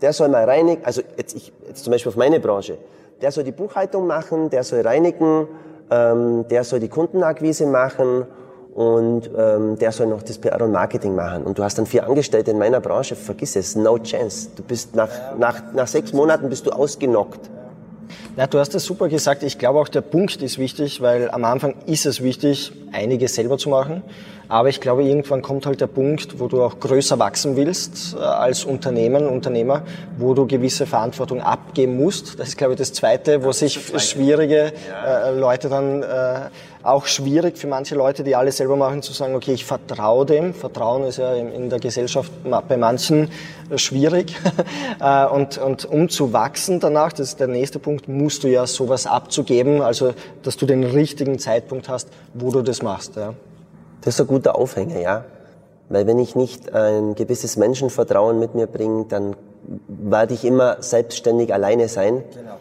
der 0.00 0.12
soll 0.12 0.28
mal 0.28 0.44
reinigen, 0.44 0.84
also 0.84 1.02
jetzt, 1.16 1.34
ich, 1.34 1.52
jetzt 1.66 1.84
zum 1.84 1.92
Beispiel 1.92 2.10
auf 2.10 2.16
meine 2.16 2.40
Branche, 2.40 2.78
der 3.20 3.32
soll 3.32 3.44
die 3.44 3.52
Buchhaltung 3.52 4.06
machen, 4.06 4.48
der 4.50 4.64
soll 4.64 4.80
reinigen, 4.80 5.48
ähm, 5.90 6.46
der 6.48 6.64
soll 6.64 6.80
die 6.80 6.88
Kundenakquise 6.88 7.66
machen 7.66 8.26
und 8.74 9.30
ähm, 9.36 9.76
der 9.76 9.90
soll 9.92 10.06
noch 10.06 10.22
das 10.22 10.38
PR 10.38 10.62
und 10.62 10.72
Marketing 10.72 11.14
machen. 11.14 11.42
Und 11.44 11.58
du 11.58 11.64
hast 11.64 11.78
dann 11.78 11.86
vier 11.86 12.06
Angestellte 12.06 12.52
in 12.52 12.58
meiner 12.58 12.80
Branche, 12.80 13.16
vergiss 13.16 13.56
es, 13.56 13.74
no 13.74 13.98
chance. 13.98 14.50
Du 14.54 14.62
bist 14.62 14.94
nach, 14.94 15.36
nach, 15.36 15.72
nach 15.74 15.88
sechs 15.88 16.12
Monaten 16.12 16.48
bist 16.48 16.66
du 16.66 16.70
ausgenockt. 16.70 17.50
Na, 18.36 18.46
du 18.46 18.58
hast 18.58 18.74
es 18.74 18.84
super 18.84 19.08
gesagt. 19.08 19.42
Ich 19.42 19.58
glaube 19.58 19.78
auch 19.78 19.88
der 19.88 20.00
Punkt 20.00 20.42
ist 20.42 20.58
wichtig, 20.58 21.00
weil 21.00 21.30
am 21.30 21.44
Anfang 21.44 21.74
ist 21.86 22.06
es 22.06 22.22
wichtig, 22.22 22.72
einiges 22.92 23.34
selber 23.34 23.58
zu 23.58 23.68
machen. 23.68 24.02
Aber 24.50 24.70
ich 24.70 24.80
glaube, 24.80 25.04
irgendwann 25.04 25.42
kommt 25.42 25.66
halt 25.66 25.82
der 25.82 25.88
Punkt, 25.88 26.40
wo 26.40 26.48
du 26.48 26.62
auch 26.62 26.80
größer 26.80 27.18
wachsen 27.18 27.56
willst 27.56 28.14
äh, 28.14 28.22
als 28.22 28.64
Unternehmen, 28.64 29.26
Unternehmer, 29.26 29.82
wo 30.16 30.32
du 30.32 30.46
gewisse 30.46 30.86
Verantwortung 30.86 31.42
abgeben 31.42 31.96
musst. 31.96 32.38
Das 32.38 32.48
ist, 32.48 32.56
glaube 32.56 32.72
ich, 32.72 32.78
das 32.78 32.94
Zweite, 32.94 33.44
wo 33.44 33.52
sich 33.52 33.78
schwierige 33.98 34.72
äh, 35.06 35.38
Leute 35.38 35.68
dann 35.68 36.02
äh, 36.02 36.48
auch 36.82 37.04
schwierig 37.04 37.58
für 37.58 37.66
manche 37.66 37.94
Leute, 37.94 38.24
die 38.24 38.36
alles 38.36 38.56
selber 38.56 38.76
machen, 38.76 39.02
zu 39.02 39.12
sagen, 39.12 39.34
okay, 39.34 39.52
ich 39.52 39.66
vertraue 39.66 40.24
dem. 40.24 40.54
Vertrauen 40.54 41.04
ist 41.04 41.18
ja 41.18 41.34
in 41.34 41.68
der 41.68 41.80
Gesellschaft 41.80 42.32
bei 42.68 42.76
manchen 42.78 43.30
schwierig. 43.76 44.34
Und, 45.32 45.58
und 45.58 45.84
um 45.84 46.08
zu 46.08 46.32
wachsen 46.32 46.80
danach, 46.80 47.12
das 47.12 47.28
ist 47.28 47.40
der 47.40 47.46
nächste 47.46 47.78
Punkt, 47.78 48.08
musst 48.08 48.44
du 48.44 48.48
ja 48.48 48.66
sowas 48.66 49.06
abzugeben, 49.06 49.82
also 49.82 50.14
dass 50.42 50.56
du 50.56 50.66
den 50.66 50.84
richtigen 50.84 51.38
Zeitpunkt 51.38 51.88
hast, 51.88 52.08
wo 52.34 52.50
du 52.50 52.62
das 52.62 52.82
machst. 52.82 53.16
Ja. 53.16 53.34
Das 54.08 54.14
ist 54.14 54.22
ein 54.22 54.26
guter 54.26 54.56
Aufhänger, 54.56 54.98
ja. 54.98 55.24
Weil 55.90 56.06
wenn 56.06 56.18
ich 56.18 56.34
nicht 56.34 56.72
ein 56.72 57.14
gewisses 57.14 57.58
Menschenvertrauen 57.58 58.38
mit 58.38 58.54
mir 58.54 58.66
bringe, 58.66 59.04
dann 59.04 59.36
werde 59.86 60.32
ich 60.32 60.46
immer 60.46 60.82
selbstständig 60.82 61.52
alleine 61.52 61.88
sein. 61.88 62.24
Genau 62.32 62.54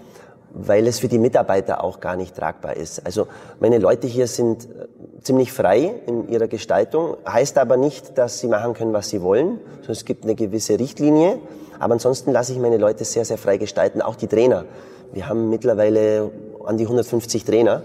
weil 0.60 0.88
es 0.88 1.00
für 1.00 1.08
die 1.08 1.20
Mitarbeiter 1.20 1.84
auch 1.84 2.00
gar 2.00 2.16
nicht 2.16 2.36
tragbar 2.36 2.76
ist. 2.76 3.06
Also 3.06 3.28
meine 3.60 3.78
Leute 3.78 4.08
hier 4.08 4.26
sind 4.28 4.66
äh, 4.66 4.88
ziemlich 5.22 5.54
frei 5.54 5.94
in 6.08 6.30
ihrer 6.30 6.48
Gestaltung, 6.48 7.16
heißt 7.28 7.60
aber 7.60 7.78
nicht, 7.78 8.18
dass 8.18 8.40
sie 8.40 8.48
machen 8.48 8.74
können, 8.74 8.92
was 8.92 9.10
sie 9.10 9.22
wollen, 9.22 9.60
sondern 9.76 9.92
es 9.92 10.06
gibt 10.06 10.24
eine 10.24 10.34
gewisse 10.34 10.80
Richtlinie. 10.80 11.38
Aber 11.80 11.94
ansonsten 11.94 12.32
lasse 12.32 12.54
ich 12.54 12.60
meine 12.60 12.78
Leute 12.78 13.06
sehr, 13.06 13.24
sehr 13.24 13.38
frei 13.38 13.58
gestalten, 13.58 14.02
auch 14.02 14.16
die 14.16 14.28
Trainer. 14.28 14.66
Wir 15.14 15.30
haben 15.30 15.50
mittlerweile 15.52 16.32
an 16.66 16.78
die 16.78 16.86
150 16.86 17.46
Trainer. 17.46 17.84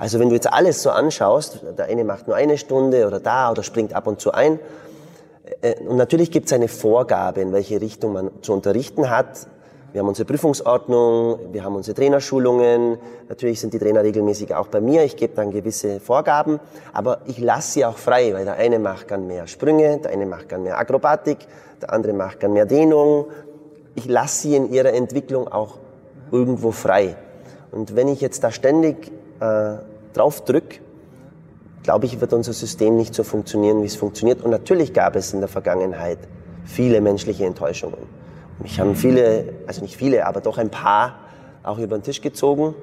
Also 0.00 0.18
wenn 0.18 0.30
du 0.30 0.34
jetzt 0.34 0.50
alles 0.50 0.82
so 0.82 0.88
anschaust, 0.88 1.60
der 1.76 1.84
eine 1.84 2.04
macht 2.04 2.26
nur 2.26 2.34
eine 2.34 2.56
Stunde 2.56 3.06
oder 3.06 3.20
da 3.20 3.50
oder 3.50 3.62
springt 3.62 3.92
ab 3.92 4.06
und 4.06 4.18
zu 4.18 4.32
ein. 4.32 4.58
Äh, 5.60 5.74
und 5.86 5.96
natürlich 5.96 6.30
gibt 6.30 6.46
es 6.46 6.54
eine 6.54 6.68
Vorgabe, 6.68 7.42
in 7.42 7.52
welche 7.52 7.82
Richtung 7.82 8.14
man 8.14 8.30
zu 8.40 8.54
unterrichten 8.54 9.10
hat. 9.10 9.46
Wir 9.92 10.00
haben 10.00 10.08
unsere 10.08 10.24
Prüfungsordnung, 10.24 11.52
wir 11.52 11.64
haben 11.64 11.76
unsere 11.76 11.94
Trainerschulungen. 11.94 12.96
Natürlich 13.28 13.60
sind 13.60 13.74
die 13.74 13.78
Trainer 13.78 14.02
regelmäßig 14.02 14.54
auch 14.54 14.68
bei 14.68 14.80
mir. 14.80 15.04
Ich 15.04 15.16
gebe 15.16 15.34
dann 15.34 15.50
gewisse 15.50 16.00
Vorgaben, 16.00 16.60
aber 16.94 17.18
ich 17.26 17.36
lasse 17.38 17.72
sie 17.72 17.84
auch 17.84 17.98
frei, 17.98 18.32
weil 18.32 18.46
der 18.46 18.54
eine 18.54 18.78
macht 18.78 19.06
gern 19.06 19.26
mehr 19.26 19.46
Sprünge, 19.48 19.98
der 19.98 20.12
eine 20.12 20.24
macht 20.24 20.48
gern 20.48 20.62
mehr 20.62 20.78
Akrobatik, 20.78 21.40
der 21.82 21.92
andere 21.92 22.14
macht 22.14 22.40
gern 22.40 22.54
mehr 22.54 22.64
Dehnung. 22.64 23.26
Ich 23.96 24.08
lasse 24.08 24.42
sie 24.42 24.56
in 24.56 24.72
ihrer 24.72 24.94
Entwicklung 24.94 25.46
auch 25.46 25.76
irgendwo 26.32 26.70
frei. 26.70 27.16
Und 27.70 27.96
wenn 27.96 28.08
ich 28.08 28.22
jetzt 28.22 28.42
da 28.42 28.50
ständig 28.50 29.12
äh, 29.40 29.89
drauf 30.12 30.44
drücke, 30.44 30.80
glaube 31.82 32.06
ich, 32.06 32.20
wird 32.20 32.32
unser 32.32 32.52
System 32.52 32.96
nicht 32.96 33.14
so 33.14 33.22
funktionieren, 33.22 33.82
wie 33.82 33.86
es 33.86 33.96
funktioniert. 33.96 34.42
Und 34.42 34.50
natürlich 34.50 34.92
gab 34.92 35.16
es 35.16 35.32
in 35.32 35.40
der 35.40 35.48
Vergangenheit 35.48 36.18
viele 36.64 37.00
menschliche 37.00 37.46
Enttäuschungen. 37.46 37.98
Mich 38.60 38.78
haben 38.78 38.94
viele, 38.94 39.54
also 39.66 39.80
nicht 39.80 39.96
viele, 39.96 40.26
aber 40.26 40.40
doch 40.40 40.58
ein 40.58 40.70
paar 40.70 41.20
auch 41.62 41.78
über 41.78 41.96
den 41.98 42.02
Tisch 42.02 42.20
gezogen. 42.20 42.74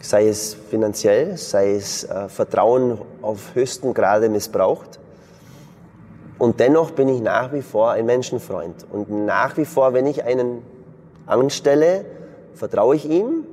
Sei 0.00 0.28
es 0.28 0.54
finanziell, 0.54 1.36
sei 1.36 1.74
es 1.74 2.04
äh, 2.04 2.28
Vertrauen 2.28 2.98
auf 3.20 3.54
höchstem 3.54 3.92
Grade 3.92 4.28
missbraucht. 4.28 5.00
Und 6.38 6.60
dennoch 6.60 6.92
bin 6.92 7.08
ich 7.08 7.20
nach 7.20 7.52
wie 7.52 7.62
vor 7.62 7.90
ein 7.90 8.06
Menschenfreund. 8.06 8.86
Und 8.92 9.10
nach 9.10 9.56
wie 9.56 9.64
vor, 9.64 9.92
wenn 9.92 10.06
ich 10.06 10.22
einen 10.24 10.62
anstelle, 11.26 12.04
vertraue 12.54 12.94
ich 12.94 13.10
ihm. 13.10 13.44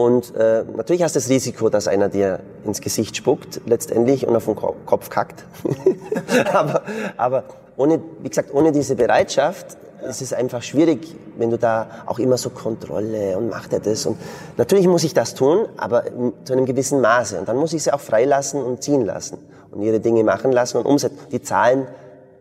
Und 0.00 0.34
äh, 0.34 0.64
natürlich 0.78 1.02
hast 1.02 1.14
du 1.14 1.18
das 1.18 1.28
Risiko, 1.28 1.68
dass 1.68 1.86
einer 1.86 2.08
dir 2.08 2.40
ins 2.64 2.80
Gesicht 2.80 3.18
spuckt 3.18 3.60
letztendlich 3.66 4.26
und 4.26 4.34
auf 4.34 4.46
den 4.46 4.56
Kopf 4.56 5.10
kackt. 5.10 5.44
aber 6.54 6.80
aber 7.18 7.44
ohne, 7.76 8.00
wie 8.22 8.30
gesagt, 8.30 8.54
ohne 8.54 8.72
diese 8.72 8.96
Bereitschaft 8.96 9.76
es 10.02 10.22
ist 10.22 10.32
einfach 10.32 10.62
schwierig, 10.62 11.14
wenn 11.36 11.50
du 11.50 11.58
da 11.58 11.86
auch 12.06 12.18
immer 12.18 12.38
so 12.38 12.48
Kontrolle 12.48 13.36
und 13.36 13.50
macht 13.50 13.74
er 13.74 13.80
das. 13.80 14.06
Und 14.06 14.16
natürlich 14.56 14.86
muss 14.86 15.04
ich 15.04 15.12
das 15.12 15.34
tun, 15.34 15.66
aber 15.76 16.04
zu 16.44 16.54
einem 16.54 16.64
gewissen 16.64 17.02
Maße. 17.02 17.38
Und 17.38 17.46
dann 17.46 17.58
muss 17.58 17.74
ich 17.74 17.82
sie 17.82 17.92
auch 17.92 18.00
freilassen 18.00 18.62
und 18.62 18.82
ziehen 18.82 19.04
lassen 19.04 19.36
und 19.70 19.82
ihre 19.82 20.00
Dinge 20.00 20.24
machen 20.24 20.50
lassen 20.50 20.78
und 20.78 20.86
umsetzen. 20.86 21.18
Die 21.30 21.42
Zahlen 21.42 21.86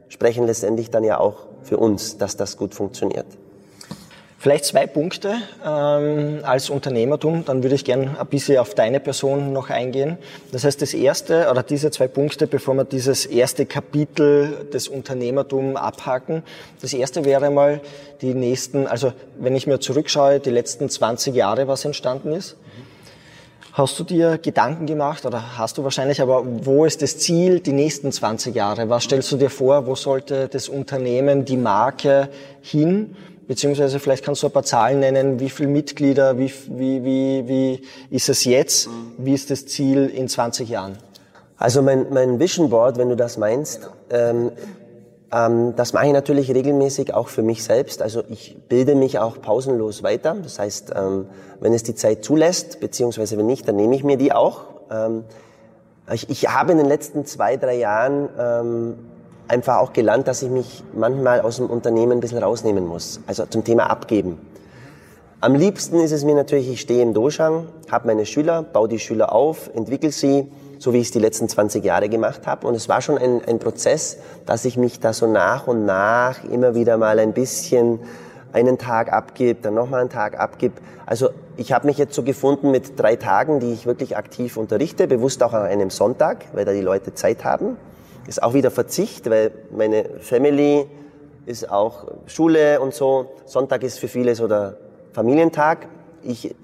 sprechen 0.08 0.46
letztendlich 0.46 0.92
dann 0.92 1.04
ja 1.04 1.20
auch 1.20 1.48
für 1.64 1.76
uns, 1.76 2.18
dass 2.18 2.38
das 2.38 2.56
gut 2.56 2.74
funktioniert. 2.74 3.28
Vielleicht 4.42 4.64
zwei 4.64 4.88
Punkte 4.88 5.36
ähm, 5.66 6.40
als 6.44 6.70
Unternehmertum, 6.70 7.44
dann 7.44 7.62
würde 7.62 7.76
ich 7.76 7.84
gerne 7.84 8.18
ein 8.18 8.28
bisschen 8.28 8.58
auf 8.58 8.74
deine 8.74 9.02
Person 9.02 9.52
noch 9.52 9.70
eingehen. 9.70 10.18
Das 10.54 10.64
heißt, 10.64 10.82
das 10.82 10.94
erste 10.94 11.50
oder 11.52 11.62
diese 11.62 11.92
zwei 11.92 12.08
Punkte, 12.08 12.48
bevor 12.48 12.74
wir 12.76 12.86
dieses 12.86 13.26
erste 13.26 13.66
Kapitel 13.66 14.66
des 14.72 14.88
Unternehmertum 14.88 15.76
abhaken. 15.76 16.44
Das 16.82 16.94
erste 16.94 17.26
wäre 17.26 17.52
mal 17.52 17.82
die 18.22 18.34
nächsten, 18.34 18.88
also 18.88 19.12
wenn 19.38 19.58
ich 19.58 19.68
mir 19.68 19.82
zurückschaue, 19.82 20.40
die 20.40 20.52
letzten 20.52 20.88
20 20.88 21.36
Jahre, 21.36 21.68
was 21.68 21.84
entstanden 21.84 22.32
ist. 22.32 22.56
Hast 23.74 24.00
du 24.00 24.06
dir 24.06 24.38
Gedanken 24.38 24.86
gemacht 24.86 25.26
oder 25.26 25.58
hast 25.58 25.78
du 25.78 25.84
wahrscheinlich, 25.84 26.22
aber 26.22 26.46
wo 26.46 26.86
ist 26.86 27.02
das 27.02 27.18
Ziel 27.18 27.60
die 27.60 27.74
nächsten 27.74 28.14
20 28.14 28.56
Jahre? 28.56 28.88
Was 28.88 29.04
stellst 29.04 29.30
du 29.34 29.36
dir 29.36 29.50
vor? 29.50 29.86
Wo 29.86 29.96
sollte 29.96 30.48
das 30.48 30.70
Unternehmen, 30.70 31.44
die 31.44 31.58
Marke 31.58 32.30
hin? 32.62 33.18
Beziehungsweise 33.50 33.98
vielleicht 33.98 34.24
kannst 34.24 34.44
du 34.44 34.48
ein 34.48 34.54
paar 34.54 34.62
Zahlen 34.62 35.00
nennen, 35.00 35.40
wie 35.40 35.50
viele 35.50 35.70
Mitglieder, 35.70 36.38
wie, 36.38 36.54
wie, 36.68 37.04
wie, 37.04 37.48
wie 37.48 37.82
ist 38.12 38.30
es 38.30 38.46
jetzt? 38.46 38.88
Wie 39.18 39.34
ist 39.34 39.50
das 39.50 39.66
Ziel 39.66 40.06
in 40.06 40.28
20 40.28 40.70
Jahren? 40.70 41.00
Also 41.58 41.82
mein, 41.82 42.06
mein 42.12 42.40
Vision 42.40 42.70
Board, 42.70 43.00
wenn 43.00 43.10
du 43.10 43.16
das 43.16 43.40
meinst, 43.40 43.90
ähm, 44.12 44.52
ähm, 45.32 45.74
das 45.76 45.94
mache 45.94 46.06
ich 46.06 46.14
natürlich 46.14 46.54
regelmäßig 46.54 47.16
auch 47.16 47.28
für 47.28 47.42
mich 47.42 47.64
selbst. 47.64 48.04
Also 48.04 48.22
ich 48.30 48.56
bilde 48.70 48.94
mich 48.94 49.18
auch 49.18 49.42
pausenlos 49.42 50.04
weiter. 50.04 50.36
Das 50.44 50.60
heißt, 50.60 50.92
ähm, 50.96 51.26
wenn 51.60 51.74
es 51.74 51.82
die 51.82 51.96
Zeit 51.96 52.24
zulässt, 52.24 52.80
beziehungsweise 52.80 53.36
wenn 53.36 53.48
nicht, 53.48 53.68
dann 53.68 53.78
nehme 53.78 53.96
ich 53.96 54.04
mir 54.04 54.18
die 54.18 54.32
auch. 54.32 54.66
Ähm, 54.92 55.24
ich, 56.14 56.30
ich 56.30 56.50
habe 56.50 56.74
in 56.74 56.78
den 56.78 56.88
letzten 56.88 57.26
zwei, 57.26 57.58
drei 57.58 57.78
Jahren 57.78 58.30
ähm, 58.38 58.96
einfach 59.50 59.78
auch 59.78 59.94
gelernt, 59.94 60.28
dass 60.28 60.42
ich 60.42 60.50
mich 60.50 60.84
manchmal 60.94 61.42
aus 61.42 61.58
dem 61.58 61.66
Unternehmen 61.68 62.14
ein 62.14 62.20
bisschen 62.20 62.42
rausnehmen 62.42 62.88
muss. 62.88 63.20
Also 63.28 63.46
zum 63.46 63.64
Thema 63.64 63.90
Abgeben. 63.90 64.38
Am 65.42 65.56
liebsten 65.56 66.00
ist 66.02 66.12
es 66.12 66.26
mir 66.26 66.36
natürlich, 66.36 66.70
ich 66.70 66.82
stehe 66.82 67.02
im 67.02 67.14
Doshang, 67.14 67.68
habe 67.90 68.08
meine 68.08 68.26
Schüler, 68.26 68.62
baue 68.62 68.90
die 68.90 69.00
Schüler 69.00 69.32
auf, 69.34 69.70
entwickle 69.74 70.12
sie, 70.12 70.52
so 70.80 70.94
wie 70.94 70.98
ich 70.98 71.08
es 71.08 71.12
die 71.12 71.20
letzten 71.20 71.48
20 71.48 71.84
Jahre 71.84 72.10
gemacht 72.10 72.46
habe. 72.46 72.68
Und 72.68 72.76
es 72.76 72.90
war 72.90 73.02
schon 73.02 73.18
ein, 73.18 73.42
ein 73.46 73.58
Prozess, 73.58 74.18
dass 74.46 74.66
ich 74.66 74.78
mich 74.78 75.00
da 75.00 75.14
so 75.14 75.28
nach 75.28 75.68
und 75.68 75.86
nach 75.86 76.44
immer 76.44 76.76
wieder 76.76 76.98
mal 76.98 77.20
ein 77.20 77.34
bisschen 77.34 78.00
einen 78.52 78.78
Tag 78.78 79.14
abgibt, 79.14 79.66
dann 79.66 79.76
nochmal 79.76 80.02
einen 80.02 80.10
Tag 80.10 80.40
abgibt. 80.40 80.82
Also 81.06 81.30
ich 81.56 81.72
habe 81.72 81.88
mich 81.88 81.98
jetzt 81.98 82.16
so 82.16 82.24
gefunden 82.24 82.72
mit 82.72 83.00
drei 83.00 83.16
Tagen, 83.16 83.60
die 83.60 83.72
ich 83.72 83.86
wirklich 83.86 84.18
aktiv 84.18 84.58
unterrichte, 84.58 85.08
bewusst 85.08 85.42
auch 85.42 85.54
an 85.54 85.64
einem 85.64 85.90
Sonntag, 85.90 86.46
weil 86.54 86.66
da 86.66 86.74
die 86.74 86.82
Leute 86.82 87.14
Zeit 87.14 87.44
haben. 87.46 87.78
Ist 88.28 88.44
auch 88.44 88.54
wieder 88.54 88.72
Verzicht, 88.72 89.30
weil 89.30 89.52
meine 89.72 90.20
Family 90.20 90.88
ist 91.46 91.70
auch 91.70 92.08
Schule 92.28 92.80
und 92.80 92.94
so. 92.94 93.32
Sonntag 93.46 93.84
ist 93.84 94.00
für 94.00 94.08
viele 94.08 94.36
so 94.36 94.48
der 94.48 94.78
Familientag. 95.14 95.88
Ich 96.22 96.56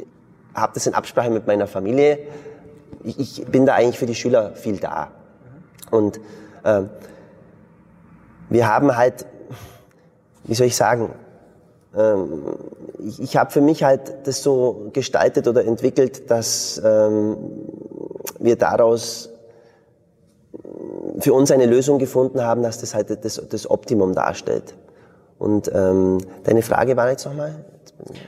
habe 0.53 0.74
das 0.74 0.86
in 0.86 0.93
Absprache 0.93 1.30
mit 1.30 1.47
meiner 1.47 1.68
Familie 1.68 2.20
ich, 3.06 3.20
ich 3.20 3.45
bin 3.45 3.66
da 3.66 3.76
eigentlich 3.76 3.99
für 3.99 4.06
die 4.06 4.16
Schüler 4.16 4.53
viel 4.56 4.78
da. 4.78 5.12
Und 5.91 6.20
äh, 6.64 6.84
wir 8.49 8.68
haben 8.68 8.95
halt, 8.97 9.26
wie 10.43 10.56
soll 10.56 10.68
ich 10.68 10.76
sagen, 10.76 11.14
ähm, 11.95 12.43
ich, 12.99 13.22
ich 13.22 13.38
habe 13.38 13.51
für 13.51 13.62
mich 13.62 13.84
halt 13.84 14.28
das 14.28 14.41
so 14.41 14.89
gestaltet 14.93 15.47
oder 15.47 15.66
entwickelt, 15.66 16.30
dass 16.30 16.82
ähm, 16.84 17.38
wir 18.39 18.56
daraus 18.58 19.30
für 21.20 21.34
uns 21.34 21.51
eine 21.51 21.66
Lösung 21.66 21.99
gefunden 21.99 22.41
haben, 22.41 22.64
dass 22.64 22.80
das 22.80 22.93
halt 22.93 23.24
das, 23.24 23.41
das 23.49 23.70
Optimum 23.70 24.14
darstellt. 24.14 24.76
Und 25.38 25.70
ähm, 25.74 26.20
deine 26.43 26.62
Frage 26.62 26.95
war 26.95 27.10
jetzt 27.10 27.26
nochmal? 27.26 27.56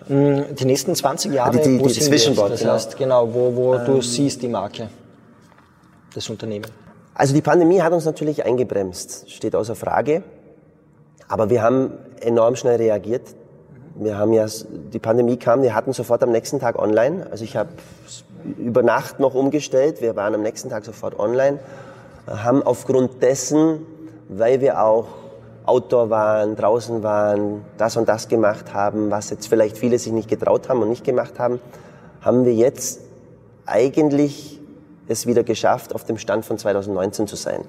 Mm, 0.08 0.56
die 0.56 0.66
nächsten 0.66 0.96
20 0.96 1.34
Jahre, 1.34 1.58
die, 1.58 1.64
die, 1.64 1.80
wo 1.80 1.88
die 1.88 1.94
Zwischenwort, 1.94 2.52
das 2.52 2.62
genau. 2.62 2.74
heißt, 2.74 2.98
genau, 2.98 3.34
wo, 3.34 3.56
wo 3.56 3.76
ähm, 3.76 3.86
du 3.86 4.02
siehst 4.02 4.42
die 4.42 4.48
Marke, 4.48 4.90
das 6.14 6.30
Unternehmen. 6.30 6.68
Also 7.14 7.34
die 7.34 7.42
Pandemie 7.42 7.82
hat 7.82 7.94
uns 7.94 8.06
natürlich 8.06 8.46
eingebremst, 8.46 9.30
steht 9.32 9.56
außer 9.56 9.76
Frage. 9.76 10.24
Aber 11.28 11.50
wir 11.50 11.62
haben 11.62 11.92
enorm 12.22 12.56
schnell 12.56 12.78
reagiert. 12.78 13.24
Wir 13.96 14.18
haben 14.18 14.32
ja, 14.34 14.46
die 14.94 15.00
Pandemie 15.00 15.38
kam, 15.38 15.62
wir 15.64 15.74
hatten 15.74 15.92
sofort 15.94 16.22
am 16.24 16.32
nächsten 16.32 16.60
Tag 16.60 16.78
online. 16.78 17.28
Also 17.32 17.44
ich 17.44 17.58
habe 17.58 17.70
über 18.58 18.84
Nacht 18.84 19.20
noch 19.20 19.34
umgestellt. 19.34 20.02
Wir 20.02 20.16
waren 20.16 20.36
am 20.36 20.44
nächsten 20.44 20.70
Tag 20.70 20.86
sofort 20.86 21.20
online, 21.20 21.60
haben 22.28 22.62
aufgrund 22.64 23.22
dessen, 23.24 23.86
weil 24.30 24.62
wir 24.62 24.84
auch 24.84 25.08
Outdoor 25.66 26.10
waren, 26.10 26.56
draußen 26.56 27.04
waren, 27.04 27.66
das 27.78 27.98
und 27.98 28.08
das 28.08 28.28
gemacht 28.28 28.74
haben, 28.74 29.12
was 29.12 29.30
jetzt 29.30 29.48
vielleicht 29.48 29.78
viele 29.78 30.00
sich 30.00 30.14
nicht 30.14 30.30
getraut 30.30 30.70
haben 30.70 30.82
und 30.82 30.90
nicht 30.90 31.04
gemacht 31.04 31.40
haben, 31.40 31.60
haben 32.22 32.46
wir 32.46 32.54
jetzt 32.54 33.02
eigentlich 33.66 34.60
es 35.10 35.26
wieder 35.26 35.44
geschafft, 35.44 35.94
auf 35.96 36.04
dem 36.06 36.18
Stand 36.18 36.46
von 36.46 36.58
2019 36.58 37.28
zu 37.28 37.36
sein. 37.36 37.62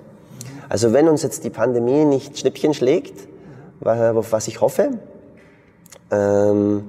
Also 0.69 0.93
wenn 0.93 1.09
uns 1.09 1.23
jetzt 1.23 1.45
die 1.45 1.51
Pandemie 1.51 2.05
nicht 2.05 2.39
Schnippchen 2.39 2.75
schlägt, 2.75 3.29
auf 3.81 4.33
was 4.33 4.49
ich 4.49 4.61
hoffe, 4.61 4.91
ähm, 6.11 6.85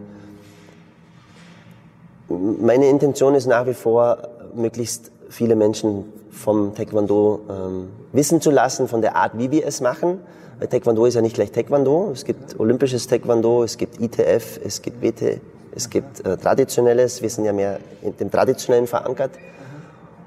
meine 2.28 2.88
Intention 2.88 3.36
ist 3.36 3.48
nach 3.48 3.66
wie 3.66 3.74
vor, 3.74 4.18
möglichst 4.54 5.12
viele 5.30 5.56
Menschen 5.56 6.06
vom 6.40 6.74
Taekwondo 6.74 7.42
ähm, 7.50 7.90
wissen 8.14 8.40
zu 8.42 8.50
lassen, 8.50 8.88
von 8.88 9.02
der 9.02 9.16
Art, 9.16 9.38
wie 9.38 9.52
wir 9.52 9.66
es 9.66 9.82
machen. 9.82 10.20
Weil 10.58 10.68
Taekwondo 10.68 11.06
ist 11.06 11.16
ja 11.16 11.22
nicht 11.22 11.36
gleich 11.36 11.52
Taekwondo. 11.52 12.12
Es 12.14 12.26
gibt 12.26 12.60
olympisches 12.60 13.08
Taekwondo, 13.08 13.64
es 13.64 13.78
gibt 13.78 14.00
ITF, 14.00 14.60
es 14.64 14.82
gibt 14.82 15.02
BT, 15.02 15.42
es 15.76 15.90
gibt 15.90 16.26
äh, 16.26 16.38
traditionelles. 16.38 17.22
Wir 17.22 17.30
sind 17.30 17.46
ja 17.46 17.54
mehr 17.54 17.80
in 18.02 18.16
dem 18.18 18.32
Traditionellen 18.32 18.88
verankert. 18.88 19.32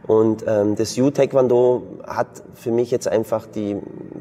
Und 0.06 0.44
ähm, 0.46 0.76
das 0.76 0.96
Yu-Taekwondo 0.96 1.82
hat 2.06 2.42
für 2.56 2.72
mich 2.72 2.90
jetzt 2.90 3.08
einfach 3.08 3.46
die 3.46 3.76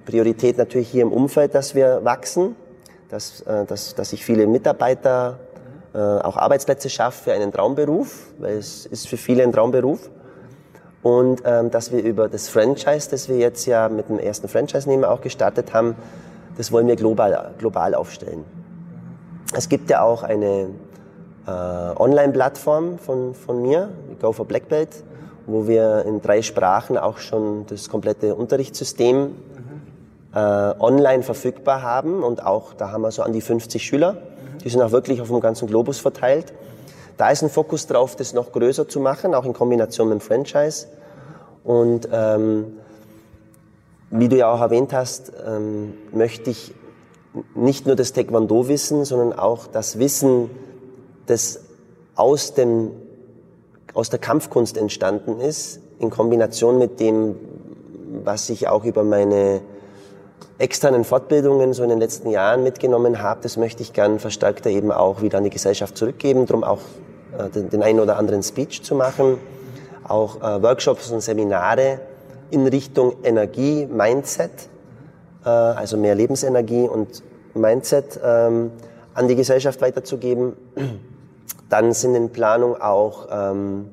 Priorität 0.06 0.58
natürlich 0.58 0.89
hier 0.89 1.02
im 1.02 1.12
Umfeld, 1.12 1.56
dass 1.56 1.76
wir 1.76 2.02
wachsen, 2.04 2.56
dass, 3.10 3.42
äh, 3.42 3.66
dass, 3.66 3.96
dass 3.96 4.14
ich 4.14 4.24
viele 4.24 4.48
Mitarbeiter, 4.48 5.39
äh, 5.94 5.98
auch 5.98 6.38
Arbeitsplätze 6.38 6.89
schaffe 6.89 7.24
für 7.26 7.34
einen 7.34 7.52
Traumberuf, 7.52 8.28
weil 8.38 8.58
es 8.58 8.86
ist 8.86 9.10
für 9.10 9.18
viele 9.18 9.44
ein 9.44 9.52
Traumberuf 9.52 10.10
und 11.04 11.41
ähm, 11.45 11.72
dass 11.72 11.91
wir 11.91 12.04
über 12.04 12.30
das 12.30 12.47
Franchise, 12.47 13.10
das 13.10 13.28
wir 13.28 13.38
jetzt 13.38 13.66
ja 13.66 13.89
mit 13.89 14.10
dem 14.10 14.20
ersten 14.20 14.47
Franchise-Nehmer 14.47 15.10
auch 15.10 15.22
gestartet 15.22 15.74
haben, 15.74 15.95
das 16.58 16.72
wollen 16.72 16.88
wir 16.88 16.95
global, 16.95 17.52
global 17.58 17.95
aufstellen. 17.95 18.45
Es 19.54 19.68
gibt 19.68 19.89
ja 19.89 20.02
auch 20.02 20.24
eine 20.24 20.68
äh, 21.47 21.52
Online-Plattform 21.52 22.99
von, 22.99 23.34
von 23.34 23.62
mir, 23.62 23.89
Go 24.22 24.32
for 24.32 24.45
Black 24.45 24.70
Belt, 24.70 25.04
wo 25.47 25.68
wir 25.68 26.06
in 26.06 26.22
drei 26.22 26.41
Sprachen 26.41 26.97
auch 26.97 27.18
schon 27.18 27.66
das 27.68 27.89
komplette 27.89 28.36
Unterrichtssystem 28.36 29.36
äh, 30.34 30.38
online 30.38 31.24
verfügbar 31.24 31.82
haben 31.82 32.24
und 32.24 32.45
auch 32.45 32.74
da 32.74 32.91
haben 32.91 33.02
wir 33.02 33.12
so 33.12 33.24
an 33.24 33.34
die 33.34 33.41
50 33.41 33.84
Schüler. 33.84 34.18
Die 34.64 34.70
sind 34.70 34.82
auch 34.82 34.91
wirklich 34.91 35.22
auf 35.22 35.28
dem 35.28 35.39
ganzen 35.39 35.68
Globus 35.68 35.99
verteilt. 35.99 36.54
Da 37.22 37.30
ist 37.30 37.44
ein 37.44 37.52
Fokus 37.52 37.86
drauf, 37.86 38.16
das 38.16 38.34
noch 38.34 38.52
größer 38.52 38.88
zu 38.90 39.00
machen, 39.00 39.36
auch 39.36 39.46
in 39.46 39.54
Kombination 39.54 40.10
mit 40.10 40.20
dem 40.20 40.22
Franchise. 40.22 40.88
Und 41.64 42.10
ähm, 42.12 42.80
wie 44.10 44.28
du 44.28 44.38
ja 44.38 44.52
auch 44.52 44.60
erwähnt 44.60 44.92
hast, 44.92 45.32
ähm, 45.46 45.94
möchte 46.12 46.50
ich 46.50 46.74
nicht 47.54 47.86
nur 47.86 47.96
das 47.96 48.14
Taekwondo 48.14 48.68
wissen, 48.68 49.06
sondern 49.06 49.38
auch 49.38 49.68
das 49.68 50.00
Wissen, 50.00 50.50
das 51.28 51.60
aus, 52.16 52.56
dem, 52.56 52.90
aus 53.94 54.10
der 54.10 54.18
Kampfkunst 54.18 54.76
entstanden 54.76 55.40
ist, 55.40 55.80
in 56.00 56.10
Kombination 56.10 56.80
mit 56.80 57.00
dem, 57.00 57.36
was 58.24 58.50
ich 58.50 58.68
auch 58.68 58.84
über 58.84 59.04
meine 59.04 59.62
externen 60.58 61.04
Fortbildungen 61.04 61.74
so 61.74 61.84
in 61.84 61.90
den 61.90 62.00
letzten 62.00 62.32
Jahren 62.32 62.64
mitgenommen 62.64 63.22
habe, 63.22 63.42
das 63.44 63.58
möchte 63.58 63.84
ich 63.84 63.94
gern 63.94 64.18
verstärkter 64.18 64.72
eben 64.72 64.92
auch 64.92 65.22
wieder 65.22 65.38
an 65.38 65.44
die 65.44 65.52
Gesellschaft 65.52 65.96
zurückgeben, 65.96 66.48
darum 66.48 66.64
auch 66.64 66.80
den, 67.54 67.70
den 67.70 67.84
einen 67.84 68.00
oder 68.00 68.18
anderen 68.18 68.44
Speech 68.44 68.84
zu 68.84 68.96
machen, 68.96 69.38
auch 70.08 70.38
äh, 70.42 70.62
Workshops 70.62 71.12
und 71.12 71.22
Seminare 71.22 72.00
in 72.50 72.68
Richtung 72.68 73.16
Energie, 73.24 73.86
Mindset, 73.86 74.52
äh, 75.46 75.50
also 75.50 75.98
mehr 75.98 76.16
Lebensenergie 76.16 76.88
und 76.88 77.24
Mindset 77.54 78.20
ähm, 78.24 78.72
an 79.14 79.28
die 79.28 79.36
Gesellschaft 79.36 79.82
weiterzugeben. 79.82 80.54
Dann 81.70 81.94
sind 81.94 82.16
in 82.16 82.30
Planung 82.30 82.82
auch 82.82 83.28
ähm, 83.32 83.90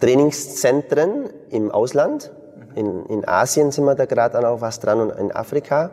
Trainingszentren 0.00 1.30
im 1.50 1.70
Ausland, 1.70 2.32
in, 2.74 3.06
in 3.06 3.28
Asien 3.28 3.70
sind 3.70 3.84
wir 3.84 3.94
da 3.94 4.06
gerade 4.06 4.38
an 4.38 4.44
auch 4.44 4.60
was 4.60 4.80
dran 4.80 5.00
und 5.00 5.10
in 5.10 5.32
Afrika 5.32 5.90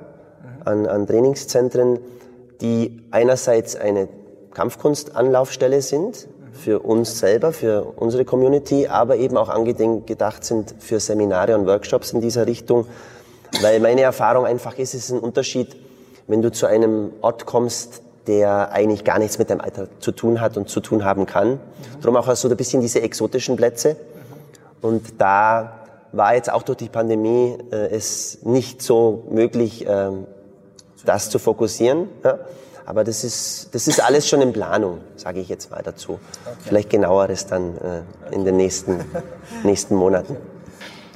an, 0.65 0.85
an 0.85 1.07
Trainingszentren, 1.07 1.99
die 2.61 3.03
einerseits 3.11 3.75
eine 3.75 4.07
Kampfkunstanlaufstelle 4.53 5.81
sind 5.81 6.27
für 6.53 6.79
uns 6.79 7.19
selber, 7.19 7.53
für 7.53 7.93
unsere 7.95 8.25
Community, 8.25 8.87
aber 8.87 9.15
eben 9.17 9.37
auch 9.37 9.49
angedacht 9.49 10.43
sind 10.43 10.75
für 10.79 10.99
Seminare 10.99 11.57
und 11.57 11.65
Workshops 11.65 12.11
in 12.11 12.21
dieser 12.21 12.45
Richtung. 12.47 12.85
Weil 13.61 13.79
meine 13.79 14.01
Erfahrung 14.01 14.45
einfach 14.45 14.77
ist, 14.77 14.93
es 14.93 15.05
ist 15.05 15.11
ein 15.11 15.19
Unterschied, 15.19 15.75
wenn 16.27 16.41
du 16.41 16.51
zu 16.51 16.67
einem 16.67 17.11
Ort 17.21 17.45
kommst, 17.45 18.01
der 18.27 18.71
eigentlich 18.71 19.03
gar 19.03 19.17
nichts 19.17 19.39
mit 19.39 19.49
deinem 19.49 19.61
Alter 19.61 19.87
zu 19.99 20.11
tun 20.11 20.39
hat 20.39 20.57
und 20.57 20.69
zu 20.69 20.81
tun 20.81 21.03
haben 21.03 21.25
kann. 21.25 21.59
Darum 22.01 22.15
auch 22.17 22.35
so 22.35 22.47
ein 22.47 22.57
bisschen 22.57 22.81
diese 22.81 23.01
exotischen 23.01 23.55
Plätze. 23.55 23.95
Und 24.81 25.19
da 25.19 25.79
war 26.11 26.35
jetzt 26.35 26.51
auch 26.51 26.63
durch 26.63 26.77
die 26.77 26.89
Pandemie 26.89 27.57
äh, 27.71 27.89
es 27.89 28.39
nicht 28.43 28.81
so 28.81 29.23
möglich, 29.31 29.85
ähm, 29.87 30.25
das 31.05 31.29
zu 31.29 31.39
fokussieren. 31.39 32.09
Ja. 32.23 32.39
Aber 32.89 33.03
das 33.03 33.23
ist, 33.23 33.69
das 33.75 33.87
ist 33.87 34.03
alles 34.03 34.27
schon 34.27 34.41
in 34.41 34.51
Planung, 34.51 35.01
sage 35.15 35.39
ich 35.39 35.47
jetzt 35.47 35.69
mal 35.69 35.83
dazu. 35.83 36.13
Okay. 36.13 36.57
Vielleicht 36.65 36.89
genaueres 36.89 37.45
dann 37.45 37.77
äh, 37.77 38.33
in 38.33 38.45
den 38.45 38.57
nächsten, 38.57 39.05
nächsten 39.63 39.93
Monaten. 39.93 40.35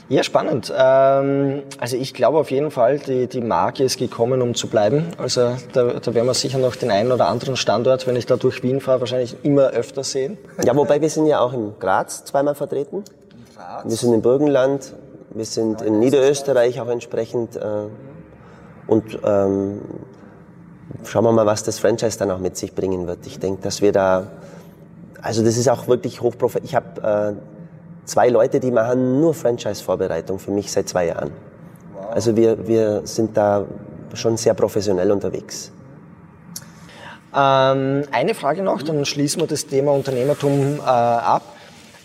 Ja, 0.07 0.21
spannend. 0.21 0.71
Ähm, 0.77 1.63
also 1.79 1.97
ich 1.97 2.13
glaube 2.13 2.37
auf 2.37 2.51
jeden 2.51 2.69
Fall, 2.69 2.99
die, 2.99 3.25
die 3.25 3.41
Marke 3.41 3.83
ist 3.83 3.97
gekommen, 3.97 4.43
um 4.43 4.53
zu 4.53 4.67
bleiben. 4.67 5.07
Also 5.17 5.55
da, 5.73 5.93
da 5.93 6.13
werden 6.13 6.27
wir 6.27 6.35
sicher 6.35 6.59
noch 6.59 6.75
den 6.75 6.91
einen 6.91 7.11
oder 7.11 7.27
anderen 7.27 7.55
Standort, 7.55 8.05
wenn 8.05 8.17
ich 8.17 8.27
da 8.27 8.35
durch 8.35 8.61
Wien 8.61 8.79
fahre, 8.79 8.99
wahrscheinlich 8.99 9.37
immer 9.41 9.69
öfter 9.69 10.03
sehen. 10.03 10.37
Ja, 10.63 10.75
wobei 10.75 11.01
wir 11.01 11.09
sind 11.09 11.25
ja 11.25 11.39
auch 11.39 11.53
in 11.53 11.73
Graz 11.79 12.23
zweimal 12.23 12.53
vertreten. 12.53 13.03
Graz? 13.55 13.85
Wir 13.85 13.97
sind 13.97 14.13
im 14.13 14.21
Burgenland, 14.21 14.93
wir 15.31 15.45
sind 15.45 15.81
in 15.81 15.97
Niederösterreich 15.97 16.79
auch 16.79 16.89
entsprechend. 16.89 17.55
Äh, 17.55 17.61
und 18.85 19.17
ähm, 19.25 19.81
schauen 21.03 21.23
wir 21.23 21.31
mal, 21.31 21.45
was 21.45 21.63
das 21.63 21.79
Franchise 21.79 22.17
dann 22.17 22.31
auch 22.31 22.39
mit 22.39 22.57
sich 22.57 22.73
bringen 22.73 23.07
wird. 23.07 23.25
Ich 23.25 23.39
denke, 23.39 23.61
dass 23.61 23.81
wir 23.81 23.91
da, 23.91 24.27
also 25.21 25.43
das 25.43 25.57
ist 25.57 25.69
auch 25.69 25.87
wirklich 25.87 26.21
hochprofessionell. 26.21 26.69
Ich 26.69 26.75
habe 26.75 27.35
äh, 27.35 28.05
zwei 28.05 28.29
Leute, 28.29 28.59
die 28.59 28.71
machen 28.71 29.19
nur 29.19 29.33
Franchise-Vorbereitung 29.33 30.39
für 30.39 30.51
mich 30.51 30.71
seit 30.71 30.89
zwei 30.89 31.07
Jahren. 31.07 31.31
Wow. 31.93 32.05
Also 32.11 32.35
wir, 32.35 32.67
wir 32.67 33.01
sind 33.05 33.35
da 33.35 33.65
schon 34.13 34.37
sehr 34.37 34.53
professionell 34.53 35.11
unterwegs. 35.11 35.71
Ähm, 37.35 38.03
eine 38.11 38.35
Frage 38.35 38.61
noch, 38.61 38.83
dann 38.83 39.05
schließen 39.05 39.41
wir 39.41 39.47
das 39.47 39.65
Thema 39.65 39.91
Unternehmertum 39.91 40.79
äh, 40.79 40.81
ab. 40.83 41.41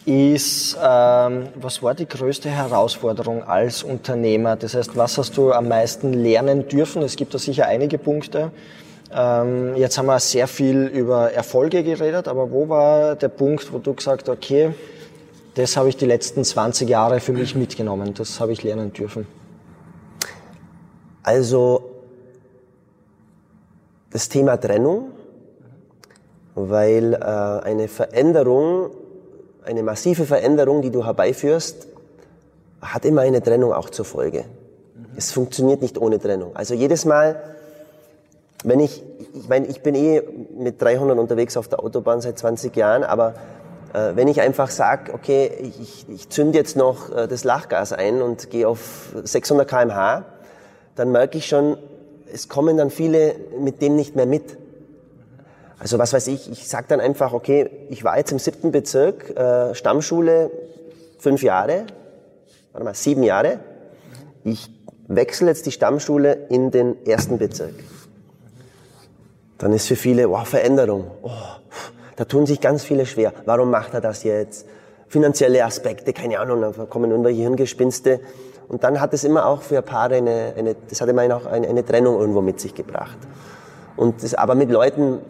Ist, 0.08 0.74
ähm, 0.82 1.48
was 1.54 1.82
war 1.82 1.94
die 1.94 2.08
größte 2.08 2.48
Herausforderung 2.48 3.42
als 3.42 3.82
Unternehmer? 3.82 4.56
Das 4.56 4.72
heißt, 4.72 4.96
was 4.96 5.18
hast 5.18 5.36
du 5.36 5.52
am 5.52 5.68
meisten 5.68 6.14
lernen 6.14 6.66
dürfen? 6.66 7.02
Es 7.02 7.14
gibt 7.14 7.34
da 7.34 7.38
sicher 7.38 7.66
einige 7.66 7.98
Punkte. 7.98 8.50
Ähm, 9.12 9.76
jetzt 9.76 9.98
haben 9.98 10.06
wir 10.06 10.18
sehr 10.18 10.48
viel 10.48 10.86
über 10.86 11.30
Erfolge 11.32 11.82
geredet, 11.82 12.26
aber 12.26 12.50
wo 12.50 12.70
war 12.70 13.16
der 13.16 13.28
Punkt, 13.28 13.70
wo 13.70 13.80
du 13.80 13.92
gesagt 13.92 14.30
hast, 14.30 14.34
okay, 14.34 14.72
das 15.56 15.76
habe 15.76 15.90
ich 15.90 15.98
die 15.98 16.06
letzten 16.06 16.42
20 16.42 16.88
Jahre 16.88 17.20
für 17.20 17.34
mich 17.34 17.54
mitgenommen. 17.54 18.14
Das 18.14 18.40
habe 18.40 18.52
ich 18.52 18.62
lernen 18.62 18.94
dürfen. 18.94 19.26
Also 21.22 21.82
das 24.10 24.30
Thema 24.30 24.56
Trennung, 24.56 25.10
weil 26.54 27.12
äh, 27.12 27.18
eine 27.18 27.88
Veränderung, 27.88 28.88
eine 29.68 29.82
massive 29.82 30.24
Veränderung, 30.24 30.80
die 30.80 30.90
du 30.90 31.04
herbeiführst, 31.04 31.86
hat 32.80 33.04
immer 33.04 33.20
eine 33.20 33.42
Trennung 33.42 33.72
auch 33.72 33.90
zur 33.90 34.04
Folge. 34.04 34.44
Mhm. 34.44 35.04
Es 35.16 35.30
funktioniert 35.30 35.82
nicht 35.82 35.98
ohne 35.98 36.18
Trennung. 36.18 36.56
Also 36.56 36.74
jedes 36.74 37.04
Mal, 37.04 37.40
wenn 38.64 38.80
ich, 38.80 39.04
ich 39.34 39.48
meine, 39.48 39.66
ich 39.66 39.82
bin 39.82 39.94
eh 39.94 40.22
mit 40.56 40.80
300 40.80 41.18
unterwegs 41.18 41.56
auf 41.56 41.68
der 41.68 41.80
Autobahn 41.80 42.20
seit 42.22 42.38
20 42.38 42.74
Jahren, 42.76 43.04
aber 43.04 43.34
äh, 43.92 44.12
wenn 44.14 44.26
ich 44.26 44.40
einfach 44.40 44.70
sage, 44.70 45.12
okay, 45.12 45.50
ich, 45.60 46.06
ich 46.08 46.28
zünde 46.30 46.56
jetzt 46.56 46.76
noch 46.76 47.14
äh, 47.14 47.28
das 47.28 47.44
Lachgas 47.44 47.92
ein 47.92 48.22
und 48.22 48.50
gehe 48.50 48.66
auf 48.66 49.12
600 49.22 49.68
kmh, 49.68 50.24
dann 50.96 51.12
merke 51.12 51.36
ich 51.36 51.46
schon, 51.46 51.76
es 52.32 52.48
kommen 52.48 52.78
dann 52.78 52.90
viele 52.90 53.34
mit 53.60 53.82
dem 53.82 53.96
nicht 53.96 54.16
mehr 54.16 54.26
mit. 54.26 54.56
Also 55.78 55.98
was 55.98 56.12
weiß 56.12 56.26
ich, 56.26 56.50
ich 56.50 56.68
sage 56.68 56.86
dann 56.88 57.00
einfach, 57.00 57.32
okay, 57.32 57.70
ich 57.88 58.02
war 58.02 58.18
jetzt 58.18 58.32
im 58.32 58.38
siebten 58.38 58.72
Bezirk, 58.72 59.36
äh, 59.36 59.74
Stammschule, 59.74 60.50
fünf 61.18 61.42
Jahre, 61.42 61.84
warte 62.72 62.84
mal, 62.84 62.94
sieben 62.94 63.22
Jahre. 63.22 63.60
Ich 64.44 64.70
wechsle 65.06 65.48
jetzt 65.48 65.66
die 65.66 65.72
Stammschule 65.72 66.46
in 66.48 66.70
den 66.70 67.06
ersten 67.06 67.38
Bezirk. 67.38 67.74
Dann 69.58 69.72
ist 69.72 69.86
für 69.88 69.96
viele, 69.96 70.28
wow, 70.30 70.46
Veränderung. 70.46 71.10
Oh, 71.22 71.30
da 72.16 72.24
tun 72.24 72.46
sich 72.46 72.60
ganz 72.60 72.84
viele 72.84 73.06
schwer. 73.06 73.32
Warum 73.44 73.70
macht 73.70 73.94
er 73.94 74.00
das 74.00 74.22
jetzt? 74.24 74.66
Finanzielle 75.08 75.64
Aspekte, 75.64 76.12
keine 76.12 76.38
Ahnung, 76.38 76.60
da 76.60 76.84
kommen 76.86 77.10
irgendwelche 77.10 77.42
Hirngespinste. 77.42 78.20
Und 78.68 78.84
dann 78.84 79.00
hat 79.00 79.14
es 79.14 79.24
immer 79.24 79.46
auch 79.46 79.62
für 79.62 79.80
Paare 79.80 80.16
eine, 80.16 80.52
eine 80.56 80.76
das 80.88 81.00
hat 81.00 81.08
immer 81.08 81.22
auch 81.34 81.46
eine, 81.46 81.66
eine 81.66 81.84
Trennung 81.84 82.20
irgendwo 82.20 82.42
mit 82.42 82.60
sich 82.60 82.74
gebracht. 82.74 83.16
Und 83.96 84.22
das, 84.22 84.34
aber 84.34 84.54
mit 84.54 84.70
Leuten, 84.70 85.20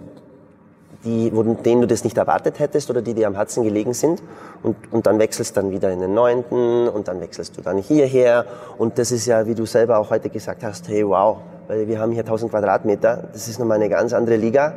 die, 1.05 1.31
wo, 1.35 1.43
denen 1.43 1.81
du 1.81 1.87
das 1.87 2.05
nicht 2.05 2.17
erwartet 2.17 2.59
hättest 2.59 2.91
oder 2.91 3.03
die 3.03 3.15
dir 3.15 3.29
am 3.29 3.35
Herzen 3.35 3.63
gelegen 3.63 3.95
sind. 3.95 4.23
Und, 4.63 4.77
und 4.91 5.07
dann 5.07 5.19
wechselst 5.19 5.57
dann 5.57 5.71
wieder 5.71 5.91
in 5.93 6.01
den 6.01 6.15
neunten 6.15 6.89
und 6.89 7.09
dann 7.09 7.21
wechselst 7.21 7.57
du 7.57 7.63
dann 7.63 7.79
hierher. 7.79 8.45
Und 8.79 8.99
das 8.99 9.13
ist 9.13 9.27
ja, 9.27 9.47
wie 9.47 9.55
du 9.55 9.65
selber 9.67 9.99
auch 9.99 10.11
heute 10.11 10.29
gesagt 10.29 10.65
hast, 10.65 10.89
hey 10.89 11.07
wow, 11.07 11.39
weil 11.69 11.87
wir 11.87 12.01
haben 12.01 12.13
hier 12.13 12.23
1000 12.23 12.51
Quadratmeter, 12.51 13.29
das 13.33 13.49
ist 13.49 13.59
nochmal 13.59 13.77
eine 13.77 13.89
ganz 13.89 14.13
andere 14.13 14.37
Liga. 14.37 14.75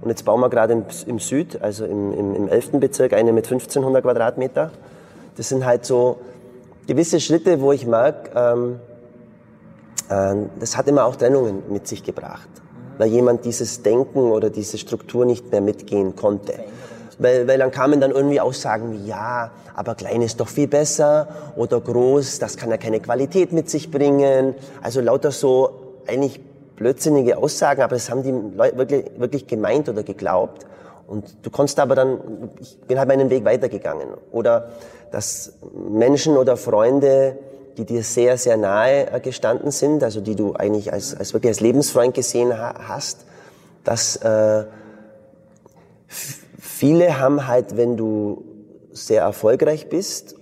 Und 0.00 0.10
jetzt 0.10 0.24
bauen 0.24 0.40
wir 0.40 0.48
gerade 0.48 0.72
im, 0.74 0.84
im 1.06 1.18
Süd, 1.18 1.60
also 1.60 1.84
im, 1.84 2.12
im, 2.12 2.34
im 2.34 2.48
11. 2.48 2.72
Bezirk, 2.72 3.12
eine 3.12 3.32
mit 3.32 3.46
1500 3.46 4.02
Quadratmeter. 4.02 4.70
Das 5.36 5.48
sind 5.48 5.66
halt 5.66 5.84
so 5.84 6.18
gewisse 6.86 7.20
Schritte, 7.20 7.60
wo 7.60 7.72
ich 7.72 7.86
merke, 7.86 8.30
ähm, 8.34 8.80
äh, 10.08 10.46
das 10.60 10.76
hat 10.76 10.86
immer 10.88 11.04
auch 11.04 11.16
Trennungen 11.16 11.64
mit 11.68 11.88
sich 11.88 12.02
gebracht. 12.04 12.48
Weil 12.98 13.08
jemand 13.08 13.44
dieses 13.44 13.82
Denken 13.82 14.30
oder 14.30 14.50
diese 14.50 14.76
Struktur 14.76 15.24
nicht 15.24 15.50
mehr 15.50 15.60
mitgehen 15.60 16.16
konnte. 16.16 16.54
Weil, 17.18 17.48
weil 17.48 17.58
dann 17.58 17.70
kamen 17.70 18.00
dann 18.00 18.10
irgendwie 18.10 18.40
Aussagen 18.40 18.92
wie, 18.92 19.08
ja, 19.08 19.50
aber 19.74 19.94
klein 19.94 20.22
ist 20.22 20.40
doch 20.40 20.48
viel 20.48 20.68
besser 20.68 21.28
oder 21.56 21.80
groß, 21.80 22.38
das 22.38 22.56
kann 22.56 22.70
ja 22.70 22.76
keine 22.76 23.00
Qualität 23.00 23.52
mit 23.52 23.70
sich 23.70 23.90
bringen. 23.90 24.54
Also 24.82 25.00
lauter 25.00 25.30
so 25.30 25.70
eigentlich 26.06 26.40
blödsinnige 26.76 27.38
Aussagen, 27.38 27.82
aber 27.82 27.96
das 27.96 28.08
haben 28.10 28.22
die 28.22 28.56
Leute 28.56 28.76
wirklich, 28.78 29.04
wirklich 29.16 29.46
gemeint 29.46 29.88
oder 29.88 30.02
geglaubt. 30.02 30.64
Und 31.08 31.24
du 31.42 31.50
konntest 31.50 31.80
aber 31.80 31.94
dann, 31.94 32.50
ich 32.60 32.78
bin 32.86 32.98
halt 32.98 33.08
meinen 33.08 33.30
Weg 33.30 33.44
weitergegangen. 33.44 34.08
Oder 34.30 34.68
dass 35.10 35.54
Menschen 35.72 36.36
oder 36.36 36.56
Freunde, 36.56 37.36
die 37.78 37.84
dir 37.84 38.02
sehr, 38.02 38.36
sehr 38.36 38.56
nahe 38.56 39.10
äh, 39.12 39.20
gestanden 39.20 39.70
sind, 39.70 40.02
also 40.02 40.20
die 40.20 40.34
du 40.34 40.54
eigentlich 40.54 40.92
als, 40.92 41.14
als 41.14 41.32
wirklich 41.32 41.50
als 41.50 41.60
Lebensfreund 41.60 42.12
gesehen 42.12 42.52
hast, 42.58 43.24
dass 43.84 44.16
äh, 44.16 44.64
viele 46.08 47.20
haben 47.20 47.46
halt, 47.46 47.76
wenn 47.76 47.96
du 47.96 48.44
sehr 48.92 49.22
erfolgreich 49.22 49.88
bist, 49.88 50.34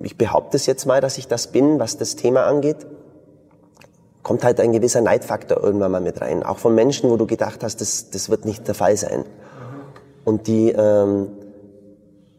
ich 0.00 0.16
behaupte 0.16 0.56
es 0.56 0.66
jetzt 0.66 0.86
mal, 0.86 1.00
dass 1.00 1.18
ich 1.18 1.26
das 1.26 1.48
bin, 1.48 1.80
was 1.80 1.96
das 1.96 2.14
Thema 2.14 2.44
angeht, 2.44 2.86
kommt 4.22 4.44
halt 4.44 4.60
ein 4.60 4.72
gewisser 4.72 5.00
Neidfaktor 5.00 5.60
irgendwann 5.62 5.90
mal 5.90 6.00
mit 6.00 6.20
rein. 6.20 6.44
Auch 6.44 6.58
von 6.58 6.74
Menschen, 6.74 7.10
wo 7.10 7.16
du 7.16 7.26
gedacht 7.26 7.64
hast, 7.64 7.80
das, 7.80 8.10
das 8.10 8.30
wird 8.30 8.44
nicht 8.44 8.68
der 8.68 8.76
Fall 8.76 8.96
sein. 8.96 9.24
Und 10.24 10.46
die 10.46 10.70
ähm, 10.70 11.28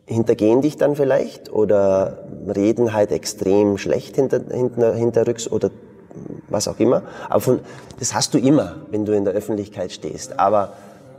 hintergehen 0.10 0.62
dich 0.62 0.76
dann 0.76 0.95
vielleicht 0.95 1.53
oder 1.53 2.18
reden 2.47 2.93
halt 2.93 3.12
extrem 3.12 3.78
schlecht 3.78 4.16
hinter, 4.16 4.41
hinter, 4.51 4.95
hinterrücks 4.95 5.49
oder 5.49 5.70
was 6.47 6.68
auch 6.68 6.80
immer. 6.80 7.03
Aber 7.30 7.41
von, 7.41 7.60
das 7.99 8.16
hast 8.16 8.34
du 8.34 8.39
immer, 8.39 8.78
wenn 8.89 9.05
du 9.05 9.16
in 9.16 9.24
der 9.24 9.36
Öffentlichkeit 9.36 9.91
stehst. 9.91 10.39
Aber 10.39 10.74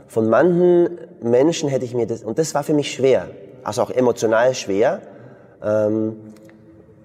von 0.07 0.29
manchen 0.29 0.97
Menschen 1.23 1.69
hätte 1.69 1.85
ich 1.85 1.93
mir 1.93 2.05
das, 2.05 2.23
und 2.23 2.37
das 2.37 2.53
war 2.53 2.63
für 2.63 2.73
mich 2.73 2.91
schwer, 2.91 3.27
also 3.63 3.81
auch 3.81 3.91
emotional 3.91 4.53
schwer, 4.55 4.99
ähm, 5.63 6.17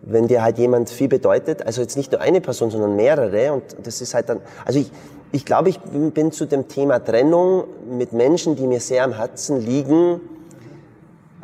wenn 0.02 0.26
dir 0.26 0.42
halt 0.42 0.58
jemand 0.58 0.90
viel 0.90 1.08
bedeutet, 1.08 1.64
also 1.64 1.82
jetzt 1.82 1.96
nicht 1.96 2.10
nur 2.10 2.20
eine 2.20 2.40
Person, 2.40 2.70
sondern 2.70 2.96
mehrere 2.96 3.52
und 3.52 3.62
das 3.84 4.00
ist 4.00 4.12
halt 4.12 4.28
dann, 4.28 4.40
also 4.64 4.80
ich, 4.80 4.90
ich 5.30 5.44
glaube, 5.44 5.68
ich 5.68 5.78
bin, 5.80 6.32
zu 6.32 6.46
dem 6.46 6.66
Thema 6.66 6.98
Trennung 6.98 7.64
mit 7.88 8.12
Menschen, 8.12 8.56
die 8.56 8.66
mir 8.66 8.80
sehr 8.80 9.04
am 9.04 9.12
Herzen 9.12 9.60
liegen, 9.64 10.20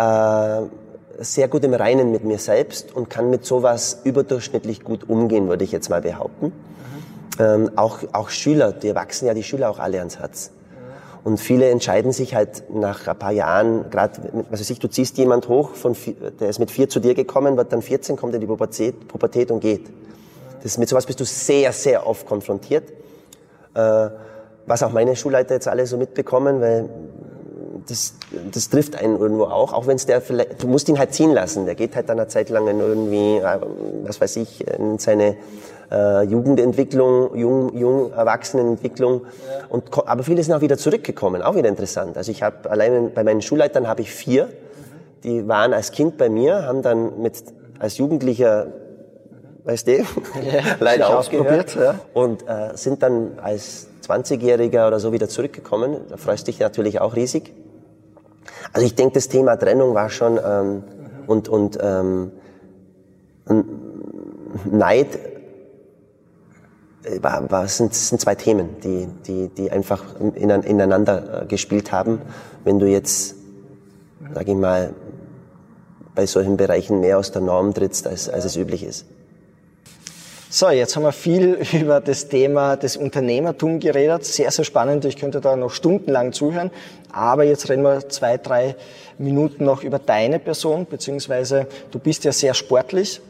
äh, 0.03 1.23
sehr 1.23 1.49
gut 1.49 1.65
im 1.65 1.75
Reinen 1.75 2.11
mit 2.11 2.25
mir 2.25 2.39
selbst 2.39 2.95
und 2.95 3.11
kann 3.11 3.31
mit 3.31 3.45
sowas 3.45 4.01
überdurchschnittlich 4.05 4.83
gut 4.83 5.09
umgehen, 5.09 5.49
würde 5.49 5.65
ich 5.65 5.73
jetzt 5.73 5.89
mal 5.89 6.01
behaupten. 6.01 6.47
Mhm. 6.47 6.53
Ähm, 7.39 7.71
auch, 7.77 7.99
auch 8.13 8.31
Schüler, 8.31 8.73
die 8.73 8.95
wachsen 8.95 9.27
ja 9.27 9.35
die 9.35 9.43
Schüler 9.43 9.71
auch 9.71 9.79
alle 9.79 9.99
ans 9.99 10.19
Herz. 10.19 10.51
Und 11.25 11.39
viele 11.39 11.71
entscheiden 11.71 12.11
sich 12.11 12.35
halt 12.35 12.65
nach 12.75 13.07
ein 13.07 13.17
paar 13.17 13.31
Jahren, 13.31 13.91
gerade, 13.91 14.45
weiß 14.51 14.69
ich, 14.71 14.81
du 14.81 14.89
ziehst 14.89 15.17
jemand 15.19 15.49
hoch, 15.49 15.75
von, 15.75 15.95
der 16.41 16.49
ist 16.49 16.59
mit 16.59 16.71
vier 16.71 16.89
zu 16.89 16.99
dir 16.99 17.15
gekommen, 17.15 17.57
wird 17.57 17.73
dann 17.73 17.81
14, 17.81 18.17
kommt 18.17 18.35
in 18.35 18.41
die 18.41 18.47
Pubertät, 18.49 19.07
Pubertät 19.07 19.53
und 19.53 19.61
geht. 19.61 19.89
Das, 20.65 20.79
mit 20.79 20.89
sowas 20.89 21.07
bist 21.07 21.21
du 21.21 21.25
sehr, 21.25 21.73
sehr 21.73 22.07
oft 22.07 22.27
konfrontiert. 22.27 22.91
Äh, 23.75 24.09
was 24.67 24.83
auch 24.83 24.93
meine 24.93 25.15
Schulleiter 25.15 25.55
jetzt 25.55 25.69
alle 25.69 25.87
so 25.87 25.97
mitbekommen, 25.97 26.61
weil 26.61 26.89
das, 27.89 28.15
das 28.53 28.69
trifft 28.69 28.97
einen 28.97 29.19
irgendwo 29.19 29.45
auch, 29.45 29.73
auch 29.73 29.87
wenn 29.87 29.97
es 29.97 30.07
der 30.07 30.21
vielleicht, 30.21 30.63
du 30.63 30.69
musst 30.69 30.89
ihn 30.89 30.99
halt 30.99 31.13
ziehen 31.15 31.33
lassen. 31.33 31.67
Der 31.67 31.75
geht 31.75 31.97
halt 31.97 32.09
dann 32.09 32.19
eine 32.19 32.29
Zeit 32.29 32.49
lang 32.49 32.67
in 32.69 32.81
irgendwie, 32.81 33.37
äh, 33.39 33.59
was 34.05 34.21
weiß 34.21 34.37
ich, 34.37 34.67
in 34.67 34.99
seine 34.99 35.37
äh, 35.91 36.23
Jugendentwicklung, 36.23 37.37
jung, 37.37 37.77
jung 37.77 38.13
Erwachsenenentwicklung. 38.13 39.23
Ja. 39.23 39.67
Und, 39.69 39.85
aber 40.07 40.23
viele 40.23 40.43
sind 40.43 40.55
auch 40.55 40.61
wieder 40.61 40.79
zurückgekommen, 40.79 41.43
auch 41.43 41.55
wieder 41.55 41.69
interessant. 41.69 42.17
Also 42.17 42.31
ich 42.31 42.43
habe 42.43 42.71
allein 42.71 43.13
bei 43.15 43.25
meinen 43.25 43.43
Schulleitern 43.43 43.89
habe 43.89 44.03
ich 44.03 44.11
vier, 44.11 44.49
die 45.25 45.47
waren 45.47 45.73
als 45.73 45.93
Kind 45.93 46.17
bei 46.17 46.29
mir, 46.29 46.67
haben 46.67 46.83
dann 46.83 47.21
mit 47.21 47.43
als 47.79 47.99
Jugendlicher 47.99 48.69
weißt 49.65 49.87
du, 49.87 49.99
ja, 49.99 50.05
leider 50.81 51.17
ausprobiert 51.17 51.77
ja. 51.77 51.95
und 52.15 52.43
äh, 52.49 52.77
sind 52.77 53.03
dann 53.03 53.39
als 53.41 53.89
20-Jähriger 54.07 54.89
oder 54.89 54.99
so 54.99 55.13
wieder 55.13 55.29
zurückgekommen. 55.29 55.99
Da 56.09 56.17
freust 56.17 56.49
dich 56.49 56.59
natürlich 56.59 57.01
auch 57.01 57.15
riesig. 57.15 57.53
Also 58.73 58.87
ich 58.87 58.95
denke, 58.95 59.15
das 59.15 59.29
Thema 59.29 59.57
Trennung 59.57 59.95
war 59.95 60.11
schon 60.11 60.39
ähm, 60.45 60.83
und, 61.27 61.49
und 61.49 61.79
ähm, 61.81 62.33
Neid 64.71 65.19
äh, 67.05 67.23
war, 67.23 67.51
war, 67.51 67.69
sind, 67.69 67.95
sind 67.95 68.21
zwei 68.21 68.35
Themen, 68.35 68.77
die, 68.83 69.09
die, 69.27 69.49
die 69.49 69.71
einfach 69.71 70.05
ineinander 70.21 71.43
äh, 71.43 71.47
gespielt 71.47 71.93
haben. 71.93 72.21
Wenn 72.65 72.79
du 72.79 72.87
jetzt, 72.87 73.35
sag 74.35 74.49
ich 74.49 74.55
mal, 74.55 74.95
bei 76.15 76.27
solchen 76.27 76.57
Bereichen 76.57 77.01
mehr 77.01 77.19
aus 77.19 77.33
der 77.33 77.43
Norm 77.43 77.75
trittst, 77.75 78.07
als, 78.07 78.29
als 78.29 78.45
es 78.45 78.57
üblich 78.57 78.85
ist. 78.85 79.07
So, 80.55 80.69
jetzt 80.69 80.97
haben 80.97 81.05
wir 81.05 81.13
viel 81.13 81.55
über 81.73 82.03
das 82.03 82.29
Thema 82.29 82.77
des 82.77 82.99
Unternehmertum 82.99 83.81
geredet. 83.81 84.27
Sehr, 84.27 84.51
sehr 84.51 84.67
spannend. 84.67 85.07
Ich 85.07 85.17
könnte 85.17 85.41
da 85.41 85.57
noch 85.57 85.71
stundenlang 85.71 86.35
zuhören. 86.35 86.71
Aber 87.11 87.45
jetzt 87.45 87.71
reden 87.71 87.83
wir 87.85 88.07
zwei, 88.11 88.37
drei 88.37 88.77
Minuten 89.17 89.65
noch 89.65 89.83
über 89.83 89.99
deine 89.99 90.39
Person, 90.39 90.85
beziehungsweise 90.85 91.67
du 91.91 91.99
bist 91.99 92.25
ja 92.25 92.33
sehr 92.33 92.53
sportlich. 92.53 93.23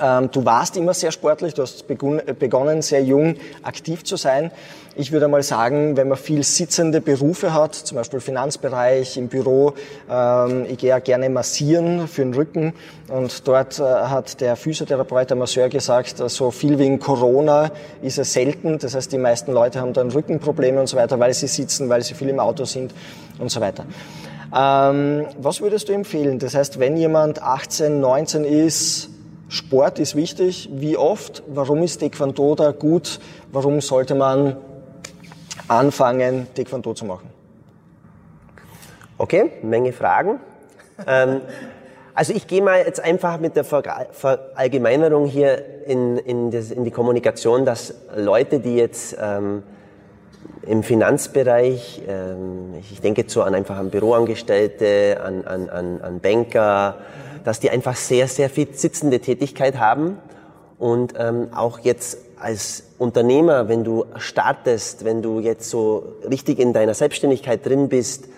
Ähm, 0.00 0.30
du 0.30 0.44
warst 0.44 0.76
immer 0.76 0.94
sehr 0.94 1.12
sportlich, 1.12 1.54
du 1.54 1.62
hast 1.62 1.86
begonnen, 1.86 2.82
sehr 2.82 3.02
jung 3.02 3.36
aktiv 3.62 4.04
zu 4.04 4.16
sein. 4.16 4.50
Ich 4.96 5.10
würde 5.10 5.26
mal 5.26 5.42
sagen, 5.42 5.96
wenn 5.96 6.08
man 6.08 6.16
viel 6.16 6.44
sitzende 6.44 7.00
Berufe 7.00 7.52
hat, 7.52 7.74
zum 7.74 7.96
Beispiel 7.96 8.20
Finanzbereich, 8.20 9.16
im 9.16 9.26
Büro, 9.26 9.74
ähm, 10.08 10.66
ich 10.68 10.78
gehe 10.78 10.90
ja 10.90 11.00
gerne 11.00 11.28
massieren 11.30 12.06
für 12.06 12.22
den 12.22 12.32
Rücken 12.32 12.74
und 13.08 13.48
dort 13.48 13.80
äh, 13.80 13.82
hat 13.82 14.40
der 14.40 14.54
Physiotherapeut, 14.54 15.30
der 15.30 15.36
Masseur 15.36 15.68
gesagt, 15.68 16.20
äh, 16.20 16.28
so 16.28 16.52
viel 16.52 16.78
wegen 16.78 17.00
Corona 17.00 17.72
ist 18.02 18.18
es 18.18 18.32
selten. 18.32 18.78
Das 18.78 18.94
heißt, 18.94 19.10
die 19.10 19.18
meisten 19.18 19.52
Leute 19.52 19.80
haben 19.80 19.92
dann 19.92 20.12
Rückenprobleme 20.12 20.78
und 20.78 20.86
so 20.86 20.96
weiter, 20.96 21.18
weil 21.18 21.34
sie 21.34 21.48
sitzen, 21.48 21.88
weil 21.88 22.02
sie 22.02 22.14
viel 22.14 22.28
im 22.28 22.38
Auto 22.38 22.64
sind 22.64 22.94
und 23.40 23.50
so 23.50 23.60
weiter. 23.60 23.84
Ähm, 24.56 25.26
was 25.38 25.60
würdest 25.60 25.88
du 25.88 25.92
empfehlen? 25.92 26.38
Das 26.38 26.54
heißt, 26.54 26.78
wenn 26.78 26.96
jemand 26.96 27.42
18, 27.42 28.00
19 28.00 28.44
ist, 28.44 29.10
Sport 29.54 30.00
ist 30.00 30.16
wichtig. 30.16 30.68
Wie 30.72 30.96
oft? 30.96 31.44
Warum 31.46 31.84
ist 31.84 31.98
Taekwondo 32.00 32.56
da 32.56 32.72
gut? 32.72 33.20
Warum 33.52 33.80
sollte 33.80 34.16
man 34.16 34.56
anfangen, 35.68 36.48
Taekwondo 36.56 36.92
zu 36.92 37.04
machen? 37.04 37.30
Okay, 39.16 39.52
Menge 39.62 39.92
Fragen. 39.92 40.40
ähm, 41.06 41.40
also 42.14 42.32
ich 42.32 42.48
gehe 42.48 42.62
mal 42.62 42.78
jetzt 42.78 42.98
einfach 42.98 43.38
mit 43.38 43.54
der 43.54 43.62
Verallgemeinerung 43.62 45.26
hier 45.26 45.86
in, 45.86 46.18
in, 46.18 46.50
das, 46.50 46.72
in 46.72 46.84
die 46.84 46.90
Kommunikation, 46.90 47.64
dass 47.64 47.94
Leute, 48.16 48.58
die 48.58 48.74
jetzt 48.74 49.16
ähm, 49.20 49.62
im 50.66 50.82
Finanzbereich, 50.82 52.02
ähm, 52.08 52.74
ich 52.80 53.00
denke 53.00 53.20
jetzt 53.22 53.32
so 53.32 53.42
an 53.42 53.54
einfach 53.54 53.76
an 53.76 53.90
Büroangestellte, 53.90 55.20
an, 55.24 55.44
an, 55.44 55.68
an, 55.68 56.00
an 56.00 56.18
Banker, 56.18 56.98
dass 57.44 57.60
die 57.60 57.70
einfach 57.70 57.96
sehr, 57.96 58.26
sehr 58.26 58.50
viel 58.50 58.68
sitzende 58.72 59.20
Tätigkeit 59.20 59.78
haben 59.78 60.18
und 60.78 61.14
ähm, 61.18 61.48
auch 61.54 61.78
jetzt 61.78 62.18
als 62.38 62.84
Unternehmer, 62.98 63.68
wenn 63.68 63.84
du 63.84 64.06
startest, 64.16 65.04
wenn 65.04 65.22
du 65.22 65.40
jetzt 65.40 65.70
so 65.70 66.16
richtig 66.28 66.58
in 66.58 66.72
deiner 66.72 66.94
Selbstständigkeit 66.94 67.64
drin 67.64 67.88
bist, 67.88 68.28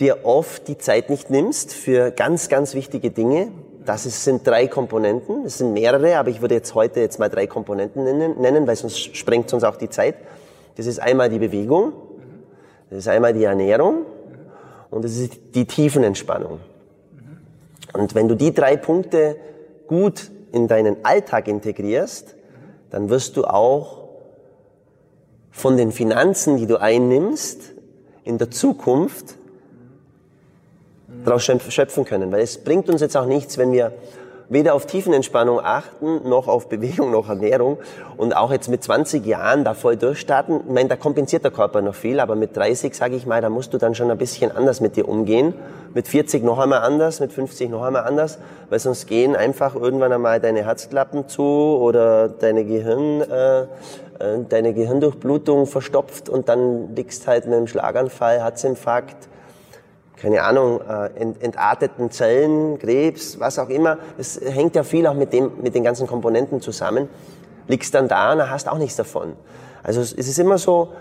dir 0.00 0.24
oft 0.24 0.68
die 0.68 0.78
Zeit 0.78 1.10
nicht 1.10 1.30
nimmst 1.30 1.72
für 1.72 2.10
ganz, 2.10 2.48
ganz 2.48 2.74
wichtige 2.74 3.10
Dinge. 3.10 3.48
Das 3.84 4.06
ist, 4.06 4.24
sind 4.24 4.46
drei 4.46 4.66
Komponenten, 4.66 5.44
es 5.44 5.58
sind 5.58 5.72
mehrere, 5.72 6.16
aber 6.16 6.30
ich 6.30 6.40
würde 6.40 6.54
jetzt 6.54 6.74
heute 6.74 7.00
jetzt 7.00 7.18
mal 7.18 7.28
drei 7.28 7.46
Komponenten 7.46 8.04
nennen, 8.04 8.40
nennen 8.40 8.66
weil 8.66 8.76
sonst 8.76 9.16
sprengt 9.16 9.52
uns 9.52 9.62
auch 9.62 9.76
die 9.76 9.90
Zeit. 9.90 10.16
Das 10.76 10.86
ist 10.86 11.00
einmal 11.00 11.28
die 11.28 11.38
Bewegung, 11.38 11.92
das 12.90 13.00
ist 13.00 13.08
einmal 13.08 13.32
die 13.32 13.44
Ernährung 13.44 14.06
und 14.90 15.04
das 15.04 15.16
ist 15.16 15.32
die 15.54 15.66
Tiefenentspannung. 15.66 16.60
Und 17.94 18.14
wenn 18.14 18.28
du 18.28 18.34
die 18.34 18.52
drei 18.52 18.76
Punkte 18.76 19.36
gut 19.86 20.30
in 20.52 20.68
deinen 20.68 21.04
Alltag 21.04 21.48
integrierst, 21.48 22.34
dann 22.90 23.08
wirst 23.08 23.36
du 23.36 23.44
auch 23.44 24.08
von 25.50 25.76
den 25.76 25.92
Finanzen, 25.92 26.56
die 26.56 26.66
du 26.66 26.80
einnimmst, 26.80 27.72
in 28.24 28.38
der 28.38 28.50
Zukunft 28.50 29.36
daraus 31.24 31.44
schöpfen 31.44 32.04
können. 32.04 32.32
Weil 32.32 32.40
es 32.40 32.58
bringt 32.58 32.88
uns 32.90 33.00
jetzt 33.00 33.16
auch 33.16 33.26
nichts, 33.26 33.58
wenn 33.58 33.72
wir 33.72 33.92
weder 34.48 34.74
auf 34.74 34.86
Tiefenentspannung 34.86 35.60
achten, 35.60 36.28
noch 36.28 36.48
auf 36.48 36.68
Bewegung, 36.68 37.10
noch 37.10 37.28
Ernährung 37.28 37.78
und 38.16 38.36
auch 38.36 38.52
jetzt 38.52 38.68
mit 38.68 38.82
20 38.82 39.24
Jahren 39.24 39.64
da 39.64 39.74
voll 39.74 39.96
durchstarten. 39.96 40.60
Ich 40.66 40.72
meine, 40.72 40.88
da 40.88 40.96
kompensiert 40.96 41.44
der 41.44 41.50
Körper 41.50 41.82
noch 41.82 41.94
viel, 41.94 42.20
aber 42.20 42.36
mit 42.36 42.56
30, 42.56 42.94
sage 42.94 43.16
ich 43.16 43.26
mal, 43.26 43.40
da 43.40 43.48
musst 43.48 43.72
du 43.72 43.78
dann 43.78 43.94
schon 43.94 44.10
ein 44.10 44.18
bisschen 44.18 44.52
anders 44.52 44.80
mit 44.80 44.96
dir 44.96 45.08
umgehen. 45.08 45.54
Mit 45.94 46.08
40 46.08 46.42
noch 46.42 46.58
einmal 46.58 46.80
anders, 46.80 47.20
mit 47.20 47.32
50 47.32 47.70
noch 47.70 47.82
einmal 47.82 48.04
anders, 48.04 48.38
weil 48.68 48.78
sonst 48.78 49.06
gehen 49.06 49.36
einfach 49.36 49.74
irgendwann 49.74 50.12
einmal 50.12 50.40
deine 50.40 50.64
Herzklappen 50.64 51.28
zu 51.28 51.42
oder 51.42 52.28
deine 52.28 52.64
Gehirn, 52.64 53.20
äh, 53.22 53.62
äh 53.62 53.66
deine 54.48 54.74
Gehirndurchblutung 54.74 55.66
verstopft 55.66 56.28
und 56.28 56.48
dann 56.48 56.94
liegst 56.94 57.26
halt 57.26 57.46
mit 57.46 57.54
einem 57.54 57.66
Schlaganfall, 57.66 58.40
Herzinfarkt, 58.40 59.28
keine 60.16 60.42
Ahnung, 60.42 60.80
äh, 60.80 61.10
entarteten 61.40 62.10
Zellen, 62.10 62.78
Krebs, 62.78 63.38
was 63.40 63.58
auch 63.58 63.68
immer. 63.68 63.98
Es 64.16 64.40
hängt 64.40 64.76
ja 64.76 64.82
viel 64.82 65.06
auch 65.06 65.14
mit, 65.14 65.32
dem, 65.32 65.52
mit 65.62 65.74
den 65.74 65.84
ganzen 65.84 66.06
Komponenten 66.06 66.60
zusammen. 66.60 67.08
Liegst 67.66 67.94
dann 67.94 68.08
da 68.08 68.32
und 68.32 68.50
hast 68.50 68.68
auch 68.68 68.78
nichts 68.78 68.96
davon. 68.96 69.34
Also 69.82 70.00
es 70.00 70.12
ist 70.12 70.38
immer 70.38 70.58
so, 70.58 70.92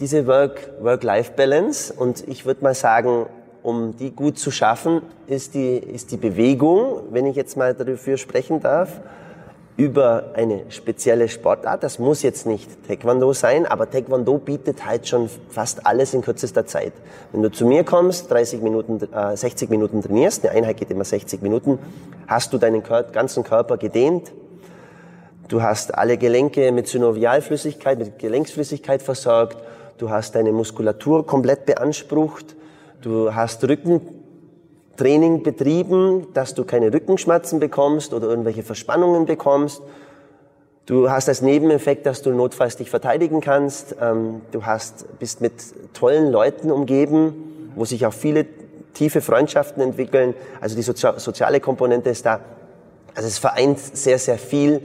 diese 0.00 0.26
Work-Life-Balance 0.26 1.92
und 1.92 2.26
ich 2.28 2.46
würde 2.46 2.62
mal 2.62 2.74
sagen, 2.74 3.26
um 3.62 3.96
die 3.96 4.12
gut 4.12 4.38
zu 4.38 4.50
schaffen, 4.50 5.02
ist 5.26 5.54
die, 5.54 5.76
ist 5.76 6.12
die 6.12 6.16
Bewegung, 6.16 7.02
wenn 7.10 7.26
ich 7.26 7.36
jetzt 7.36 7.56
mal 7.56 7.74
dafür 7.74 8.16
sprechen 8.16 8.60
darf, 8.60 9.00
über 9.78 10.32
eine 10.34 10.64
spezielle 10.70 11.28
Sportart. 11.28 11.84
Das 11.84 12.00
muss 12.00 12.22
jetzt 12.22 12.46
nicht 12.46 12.68
Taekwondo 12.88 13.32
sein, 13.32 13.64
aber 13.64 13.88
Taekwondo 13.88 14.36
bietet 14.38 14.84
halt 14.84 15.06
schon 15.06 15.30
fast 15.48 15.86
alles 15.86 16.14
in 16.14 16.22
kürzester 16.22 16.66
Zeit. 16.66 16.92
Wenn 17.30 17.42
du 17.42 17.50
zu 17.50 17.64
mir 17.64 17.84
kommst, 17.84 18.28
30 18.28 18.60
Minuten, 18.60 19.00
äh, 19.14 19.36
60 19.36 19.70
Minuten 19.70 20.02
trainierst, 20.02 20.44
eine 20.44 20.56
Einheit 20.56 20.78
geht 20.78 20.90
immer 20.90 21.04
60 21.04 21.42
Minuten, 21.42 21.78
hast 22.26 22.52
du 22.52 22.58
deinen 22.58 22.82
ganzen 22.82 23.44
Körper 23.44 23.76
gedehnt, 23.76 24.32
du 25.46 25.62
hast 25.62 25.94
alle 25.94 26.18
Gelenke 26.18 26.72
mit 26.72 26.88
Synovialflüssigkeit, 26.88 28.00
mit 28.00 28.18
Gelenksflüssigkeit 28.18 29.00
versorgt, 29.00 29.58
du 29.98 30.10
hast 30.10 30.34
deine 30.34 30.50
Muskulatur 30.50 31.24
komplett 31.24 31.66
beansprucht, 31.66 32.56
du 33.00 33.32
hast 33.32 33.62
Rücken 33.62 34.17
Training 34.98 35.44
betrieben, 35.44 36.26
dass 36.34 36.54
du 36.54 36.64
keine 36.64 36.92
Rückenschmerzen 36.92 37.60
bekommst 37.60 38.12
oder 38.12 38.28
irgendwelche 38.28 38.64
Verspannungen 38.64 39.26
bekommst. 39.26 39.80
Du 40.86 41.08
hast 41.10 41.28
als 41.28 41.40
Nebeneffekt, 41.40 42.04
dass 42.04 42.20
du 42.20 42.30
notfalls 42.30 42.76
dich 42.76 42.90
verteidigen 42.90 43.40
kannst. 43.40 43.94
Ähm, 44.00 44.40
du 44.50 44.66
hast, 44.66 45.18
bist 45.18 45.40
mit 45.40 45.52
tollen 45.94 46.32
Leuten 46.32 46.72
umgeben, 46.72 47.70
wo 47.76 47.84
sich 47.84 48.04
auch 48.06 48.12
viele 48.12 48.46
tiefe 48.92 49.20
Freundschaften 49.20 49.82
entwickeln. 49.82 50.34
Also 50.60 50.74
die 50.74 50.82
soziale 50.82 51.60
Komponente 51.60 52.10
ist 52.10 52.26
da. 52.26 52.40
Also 53.14 53.28
es 53.28 53.38
vereint 53.38 53.78
sehr, 53.78 54.18
sehr 54.18 54.38
viel 54.38 54.82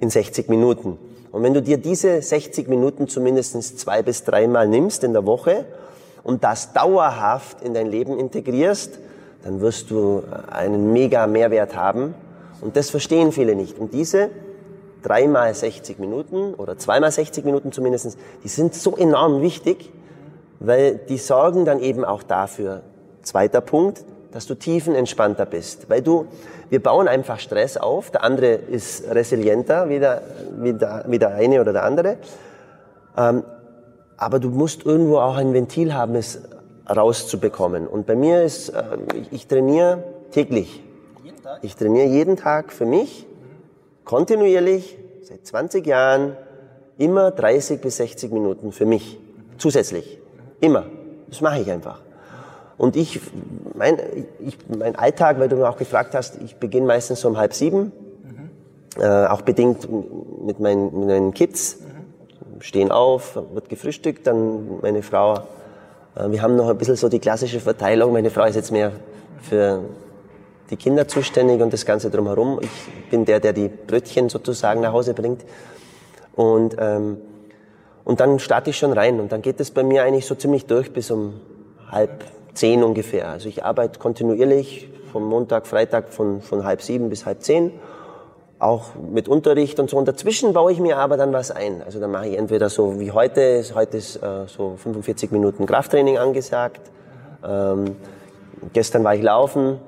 in 0.00 0.10
60 0.10 0.48
Minuten. 0.48 0.98
Und 1.32 1.42
wenn 1.42 1.54
du 1.54 1.62
dir 1.62 1.78
diese 1.78 2.20
60 2.20 2.68
Minuten 2.68 3.08
zumindest 3.08 3.78
zwei 3.78 4.02
bis 4.02 4.24
dreimal 4.24 4.68
nimmst 4.68 5.02
in 5.02 5.14
der 5.14 5.24
Woche 5.24 5.64
und 6.24 6.44
das 6.44 6.74
dauerhaft 6.74 7.62
in 7.62 7.72
dein 7.72 7.86
Leben 7.86 8.18
integrierst, 8.18 8.98
dann 9.46 9.60
wirst 9.60 9.92
du 9.92 10.24
einen 10.50 10.92
mega 10.92 11.28
Mehrwert 11.28 11.76
haben. 11.76 12.14
Und 12.60 12.76
das 12.76 12.90
verstehen 12.90 13.30
viele 13.30 13.54
nicht. 13.54 13.78
Und 13.78 13.94
diese 13.94 14.30
dreimal 15.02 15.54
60 15.54 16.00
Minuten 16.00 16.52
oder 16.54 16.76
zweimal 16.78 17.12
60 17.12 17.44
Minuten 17.44 17.70
zumindest, 17.70 18.18
die 18.42 18.48
sind 18.48 18.74
so 18.74 18.96
enorm 18.96 19.42
wichtig, 19.42 19.92
weil 20.58 20.96
die 20.96 21.18
sorgen 21.18 21.64
dann 21.64 21.78
eben 21.78 22.04
auch 22.04 22.24
dafür, 22.24 22.82
zweiter 23.22 23.60
Punkt, 23.60 24.04
dass 24.32 24.46
du 24.46 24.56
tiefenentspannter 24.56 25.46
bist. 25.46 25.88
Weil 25.88 26.02
du, 26.02 26.26
wir 26.68 26.82
bauen 26.82 27.06
einfach 27.06 27.38
Stress 27.38 27.76
auf, 27.76 28.10
der 28.10 28.24
andere 28.24 28.54
ist 28.54 29.08
resilienter 29.08 29.88
wie 29.88 30.00
der, 30.00 30.22
wie 30.58 30.72
der, 30.72 31.04
wie 31.06 31.20
der 31.20 31.34
eine 31.34 31.60
oder 31.60 31.72
der 31.72 31.84
andere. 31.84 32.16
Ähm, 33.16 33.44
aber 34.16 34.40
du 34.40 34.48
musst 34.48 34.84
irgendwo 34.84 35.18
auch 35.18 35.36
ein 35.36 35.54
Ventil 35.54 35.94
haben, 35.94 36.16
es 36.16 36.40
rauszubekommen. 36.88 37.86
Und 37.86 38.06
bei 38.06 38.14
mir 38.14 38.42
ist, 38.42 38.70
äh, 38.70 38.82
ich, 39.20 39.32
ich 39.32 39.46
trainiere 39.46 40.04
täglich. 40.30 40.82
Jeden 41.22 41.42
Tag? 41.42 41.58
Ich 41.62 41.76
trainiere 41.76 42.06
jeden 42.06 42.36
Tag 42.36 42.72
für 42.72 42.86
mich, 42.86 43.26
kontinuierlich, 44.04 44.98
seit 45.22 45.46
20 45.46 45.86
Jahren, 45.86 46.36
immer 46.98 47.30
30 47.30 47.80
bis 47.80 47.96
60 47.96 48.32
Minuten 48.32 48.72
für 48.72 48.86
mich, 48.86 49.18
zusätzlich. 49.58 50.18
Immer. 50.60 50.86
Das 51.28 51.40
mache 51.40 51.60
ich 51.60 51.70
einfach. 51.70 52.00
Und 52.78 52.94
ich, 52.96 53.20
mein, 53.74 53.98
ich, 54.38 54.56
mein 54.68 54.96
Alltag, 54.96 55.38
weil 55.38 55.48
du 55.48 55.56
mir 55.56 55.68
auch 55.68 55.78
gefragt 55.78 56.14
hast, 56.14 56.40
ich 56.42 56.56
beginne 56.56 56.86
meistens 56.86 57.20
so 57.20 57.28
um 57.28 57.36
halb 57.36 57.54
sieben, 57.54 57.92
mhm. 58.22 59.02
äh, 59.02 59.26
auch 59.26 59.42
bedingt 59.42 59.88
mit 60.44 60.60
meinen, 60.60 60.98
mit 60.98 61.08
meinen 61.08 61.34
Kids. 61.34 61.78
Mhm. 61.80 62.60
stehen 62.60 62.92
auf, 62.92 63.38
wird 63.54 63.68
gefrühstückt, 63.68 64.26
dann 64.26 64.80
meine 64.82 65.02
Frau, 65.02 65.42
wir 66.18 66.40
haben 66.40 66.56
noch 66.56 66.68
ein 66.68 66.78
bisschen 66.78 66.96
so 66.96 67.08
die 67.08 67.18
klassische 67.18 67.60
Verteilung, 67.60 68.12
meine 68.12 68.30
Frau 68.30 68.44
ist 68.44 68.56
jetzt 68.56 68.72
mehr 68.72 68.92
für 69.42 69.82
die 70.70 70.76
Kinder 70.76 71.06
zuständig 71.06 71.60
und 71.60 71.72
das 71.72 71.84
Ganze 71.84 72.10
drumherum. 72.10 72.58
Ich 72.62 73.10
bin 73.10 73.24
der, 73.24 73.38
der 73.38 73.52
die 73.52 73.68
Brötchen 73.68 74.28
sozusagen 74.28 74.80
nach 74.80 74.92
Hause 74.92 75.14
bringt. 75.14 75.44
Und, 76.34 76.76
ähm, 76.78 77.18
und 78.04 78.20
dann 78.20 78.38
starte 78.38 78.70
ich 78.70 78.78
schon 78.78 78.92
rein 78.92 79.20
und 79.20 79.30
dann 79.30 79.42
geht 79.42 79.60
es 79.60 79.70
bei 79.70 79.82
mir 79.82 80.04
eigentlich 80.04 80.26
so 80.26 80.34
ziemlich 80.34 80.66
durch 80.66 80.92
bis 80.92 81.10
um 81.10 81.34
halb 81.90 82.24
zehn 82.54 82.82
ungefähr. 82.82 83.28
Also 83.28 83.48
ich 83.48 83.64
arbeite 83.64 83.98
kontinuierlich 83.98 84.88
vom 85.12 85.24
Montag, 85.24 85.66
Freitag 85.66 86.12
von, 86.12 86.40
von 86.40 86.64
halb 86.64 86.82
sieben 86.82 87.10
bis 87.10 87.26
halb 87.26 87.42
zehn 87.42 87.72
auch 88.58 88.94
mit 88.94 89.28
Unterricht 89.28 89.78
und 89.78 89.90
so. 89.90 89.96
Und 89.96 90.08
dazwischen 90.08 90.52
baue 90.52 90.72
ich 90.72 90.80
mir 90.80 90.96
aber 90.96 91.16
dann 91.16 91.32
was 91.32 91.50
ein. 91.50 91.82
Also 91.82 92.00
dann 92.00 92.10
mache 92.10 92.28
ich 92.28 92.38
entweder 92.38 92.68
so 92.70 92.98
wie 92.98 93.10
heute, 93.10 93.62
heute 93.74 93.96
ist 93.98 94.16
äh, 94.16 94.46
so 94.46 94.76
45 94.76 95.30
Minuten 95.30 95.66
Krafttraining 95.66 96.18
angesagt. 96.18 96.80
Ähm, 97.46 97.96
gestern 98.72 99.04
war 99.04 99.14
ich 99.14 99.22
laufen, 99.22 99.78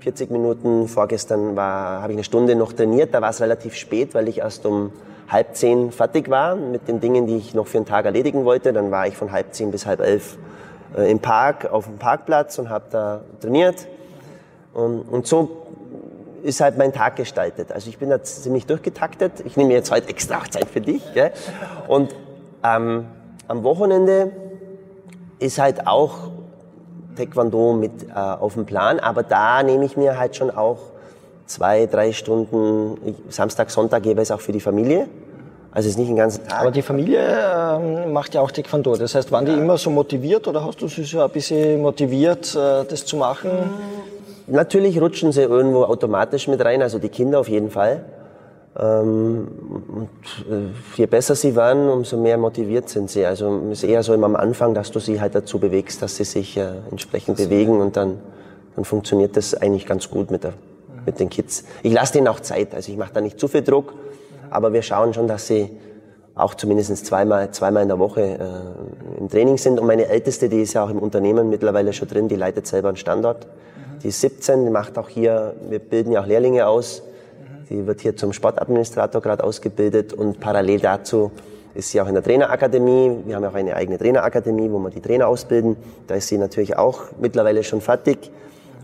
40 0.00 0.30
Minuten. 0.30 0.88
Vorgestern 0.88 1.54
war, 1.54 2.02
habe 2.02 2.12
ich 2.12 2.16
eine 2.16 2.24
Stunde 2.24 2.56
noch 2.56 2.72
trainiert. 2.72 3.14
Da 3.14 3.22
war 3.22 3.30
es 3.30 3.40
relativ 3.40 3.74
spät, 3.74 4.14
weil 4.14 4.28
ich 4.28 4.38
erst 4.38 4.66
um 4.66 4.92
halb 5.28 5.54
zehn 5.56 5.92
fertig 5.92 6.28
war 6.28 6.56
mit 6.56 6.88
den 6.88 7.00
Dingen, 7.00 7.26
die 7.26 7.36
ich 7.36 7.54
noch 7.54 7.66
für 7.66 7.78
den 7.78 7.86
Tag 7.86 8.06
erledigen 8.06 8.44
wollte. 8.44 8.72
Dann 8.72 8.90
war 8.90 9.06
ich 9.06 9.16
von 9.16 9.30
halb 9.30 9.54
zehn 9.54 9.70
bis 9.70 9.86
halb 9.86 10.00
elf 10.00 10.36
äh, 10.96 11.10
im 11.10 11.20
Park, 11.20 11.70
auf 11.70 11.86
dem 11.86 11.98
Parkplatz 11.98 12.58
und 12.58 12.70
habe 12.70 12.86
da 12.90 13.20
trainiert. 13.40 13.86
Und, 14.74 15.02
und 15.02 15.26
so 15.26 15.65
ist 16.46 16.60
halt 16.60 16.78
mein 16.78 16.92
Tag 16.92 17.16
gestaltet. 17.16 17.72
Also 17.72 17.90
ich 17.90 17.98
bin 17.98 18.08
da 18.08 18.22
ziemlich 18.22 18.66
durchgetaktet. 18.66 19.32
Ich 19.44 19.56
nehme 19.56 19.72
jetzt 19.72 19.90
heute 19.90 20.08
extra 20.08 20.38
auch 20.38 20.48
Zeit 20.48 20.68
für 20.68 20.80
dich. 20.80 21.02
Gell? 21.12 21.32
Und 21.88 22.14
ähm, 22.62 23.06
am 23.48 23.62
Wochenende 23.64 24.30
ist 25.38 25.58
halt 25.58 25.86
auch 25.86 26.30
Taekwondo 27.16 27.72
mit 27.72 28.08
äh, 28.08 28.14
auf 28.14 28.54
dem 28.54 28.66
Plan, 28.66 29.00
aber 29.00 29.22
da 29.22 29.62
nehme 29.62 29.84
ich 29.84 29.96
mir 29.96 30.18
halt 30.18 30.36
schon 30.36 30.50
auch 30.50 30.78
zwei, 31.46 31.86
drei 31.86 32.12
Stunden, 32.12 32.98
ich, 33.04 33.34
Samstag, 33.34 33.70
Sonntag 33.70 34.06
es 34.06 34.30
auch 34.30 34.40
für 34.40 34.52
die 34.52 34.60
Familie. 34.60 35.08
Also 35.70 35.88
es 35.88 35.94
ist 35.94 35.98
nicht 35.98 36.08
den 36.08 36.16
ganzen 36.16 36.46
Tag. 36.46 36.60
Aber 36.60 36.70
die 36.70 36.80
Familie 36.80 37.20
ähm, 37.20 38.12
macht 38.12 38.34
ja 38.34 38.40
auch 38.40 38.50
Taekwondo. 38.50 38.96
Das 38.96 39.14
heißt, 39.14 39.30
waren 39.30 39.44
die 39.44 39.52
immer 39.52 39.76
so 39.76 39.90
motiviert 39.90 40.48
oder 40.48 40.64
hast 40.64 40.80
du 40.80 40.88
sie 40.88 41.04
so 41.04 41.20
ein 41.20 41.30
bisschen 41.30 41.82
motiviert, 41.82 42.54
äh, 42.54 42.84
das 42.84 43.04
zu 43.04 43.16
machen? 43.16 43.50
Natürlich 44.46 45.00
rutschen 45.00 45.32
sie 45.32 45.42
irgendwo 45.42 45.84
automatisch 45.84 46.46
mit 46.46 46.64
rein, 46.64 46.82
also 46.82 46.98
die 46.98 47.08
Kinder 47.08 47.40
auf 47.40 47.48
jeden 47.48 47.70
Fall. 47.70 48.04
Ähm, 48.78 49.48
und 49.88 50.08
äh, 50.50 50.68
je 50.96 51.06
besser 51.06 51.34
sie 51.34 51.56
werden, 51.56 51.88
umso 51.88 52.16
mehr 52.16 52.36
motiviert 52.36 52.88
sind 52.88 53.10
sie. 53.10 53.24
Also 53.24 53.62
es 53.72 53.82
ist 53.82 53.88
eher 53.88 54.02
so 54.02 54.12
immer 54.12 54.26
am 54.26 54.36
Anfang, 54.36 54.74
dass 54.74 54.90
du 54.92 55.00
sie 55.00 55.20
halt 55.20 55.34
dazu 55.34 55.58
bewegst, 55.58 56.02
dass 56.02 56.16
sie 56.16 56.24
sich 56.24 56.56
äh, 56.56 56.66
entsprechend 56.90 57.38
bewegen 57.38 57.80
und 57.80 57.96
dann, 57.96 58.18
dann 58.76 58.84
funktioniert 58.84 59.36
das 59.36 59.54
eigentlich 59.54 59.86
ganz 59.86 60.10
gut 60.10 60.30
mit, 60.30 60.44
der, 60.44 60.52
mit 61.06 61.18
den 61.18 61.30
Kids. 61.30 61.64
Ich 61.82 61.92
lasse 61.92 62.12
denen 62.12 62.28
auch 62.28 62.40
Zeit, 62.40 62.74
also 62.74 62.92
ich 62.92 62.98
mache 62.98 63.14
da 63.14 63.20
nicht 63.20 63.40
zu 63.40 63.48
viel 63.48 63.62
Druck, 63.62 63.94
aber 64.50 64.72
wir 64.72 64.82
schauen 64.82 65.14
schon, 65.14 65.26
dass 65.26 65.46
sie 65.46 65.70
auch 66.36 66.54
zumindest 66.54 67.06
zweimal, 67.06 67.50
zweimal 67.50 67.82
in 67.82 67.88
der 67.88 67.98
Woche 67.98 68.20
äh, 68.20 69.18
im 69.18 69.30
Training 69.30 69.56
sind. 69.56 69.80
Und 69.80 69.86
meine 69.86 70.06
Älteste, 70.06 70.50
die 70.50 70.60
ist 70.60 70.74
ja 70.74 70.84
auch 70.84 70.90
im 70.90 70.98
Unternehmen 70.98 71.48
mittlerweile 71.48 71.94
schon 71.94 72.08
drin, 72.08 72.28
die 72.28 72.36
leitet 72.36 72.66
selber 72.66 72.88
einen 72.88 72.98
Standort. 72.98 73.46
Die 74.02 74.08
ist 74.08 74.20
17, 74.20 74.64
die 74.64 74.70
macht 74.70 74.98
auch 74.98 75.08
hier, 75.08 75.54
wir 75.68 75.78
bilden 75.78 76.12
ja 76.12 76.22
auch 76.22 76.26
Lehrlinge 76.26 76.66
aus. 76.66 77.02
Die 77.70 77.86
wird 77.86 78.00
hier 78.00 78.16
zum 78.16 78.32
Sportadministrator 78.32 79.20
gerade 79.20 79.42
ausgebildet 79.42 80.12
und 80.12 80.38
parallel 80.38 80.78
dazu 80.80 81.32
ist 81.76 81.90
sie 81.90 82.00
auch 82.00 82.08
in 82.08 82.14
der 82.14 82.22
Trainerakademie. 82.22 83.22
Wir 83.26 83.36
haben 83.36 83.44
auch 83.44 83.54
eine 83.54 83.76
eigene 83.76 83.98
Trainerakademie, 83.98 84.70
wo 84.70 84.78
wir 84.78 84.90
die 84.90 85.00
Trainer 85.00 85.28
ausbilden. 85.28 85.76
Da 86.06 86.14
ist 86.14 86.28
sie 86.28 86.38
natürlich 86.38 86.76
auch 86.78 87.02
mittlerweile 87.20 87.62
schon 87.62 87.80
fertig 87.80 88.30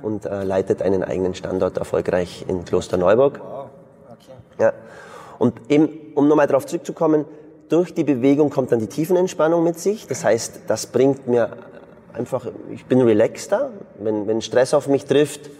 und 0.02 0.26
äh, 0.26 0.44
leitet 0.44 0.82
einen 0.82 1.02
eigenen 1.02 1.34
Standort 1.34 1.78
erfolgreich 1.78 2.44
in 2.48 2.64
Klosterneuburg. 2.64 3.40
Wow. 3.40 3.66
Okay. 4.10 4.32
Ja. 4.58 4.72
Und 5.38 5.54
eben, 5.70 5.88
um 6.14 6.28
nochmal 6.28 6.46
darauf 6.46 6.66
zurückzukommen, 6.66 7.24
durch 7.68 7.94
die 7.94 8.04
Bewegung 8.04 8.50
kommt 8.50 8.70
dann 8.72 8.80
die 8.80 8.86
Tiefenentspannung 8.86 9.64
mit 9.64 9.78
sich. 9.78 10.06
Das 10.06 10.24
heißt, 10.24 10.62
das 10.66 10.86
bringt 10.86 11.26
mir 11.26 11.56
einfach, 12.14 12.46
ich 12.72 12.86
bin 12.86 13.00
relaxter. 13.00 13.70
Wenn, 13.98 14.26
wenn 14.26 14.42
Stress 14.42 14.74
auf 14.74 14.88
mich 14.88 15.04
trifft, 15.04 15.50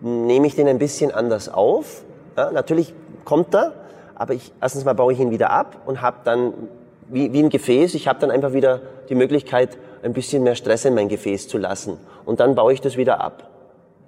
nehme 0.00 0.46
ich 0.46 0.54
den 0.54 0.68
ein 0.68 0.78
bisschen 0.78 1.10
anders 1.10 1.48
auf. 1.48 2.02
Ja, 2.36 2.50
natürlich 2.50 2.94
kommt 3.24 3.54
er, 3.54 3.72
aber 4.14 4.34
ich, 4.34 4.52
erstens 4.60 4.84
mal 4.84 4.94
baue 4.94 5.12
ich 5.12 5.20
ihn 5.20 5.30
wieder 5.30 5.50
ab 5.50 5.82
und 5.86 6.00
habe 6.00 6.18
dann, 6.24 6.54
wie, 7.08 7.32
wie 7.32 7.42
ein 7.42 7.50
Gefäß, 7.50 7.94
ich 7.94 8.08
habe 8.08 8.18
dann 8.20 8.30
einfach 8.30 8.52
wieder 8.52 8.80
die 9.08 9.14
Möglichkeit, 9.14 9.76
ein 10.02 10.12
bisschen 10.12 10.42
mehr 10.42 10.54
Stress 10.54 10.84
in 10.84 10.94
mein 10.94 11.08
Gefäß 11.08 11.48
zu 11.48 11.58
lassen. 11.58 11.98
Und 12.24 12.40
dann 12.40 12.54
baue 12.54 12.72
ich 12.72 12.80
das 12.80 12.96
wieder 12.96 13.20
ab. 13.20 13.50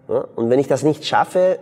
Ja, 0.09 0.25
und 0.37 0.51
wenn 0.51 0.59
ich 0.59 0.69
das 0.69 0.83
nicht 0.83 1.05
schaffe, 1.05 1.59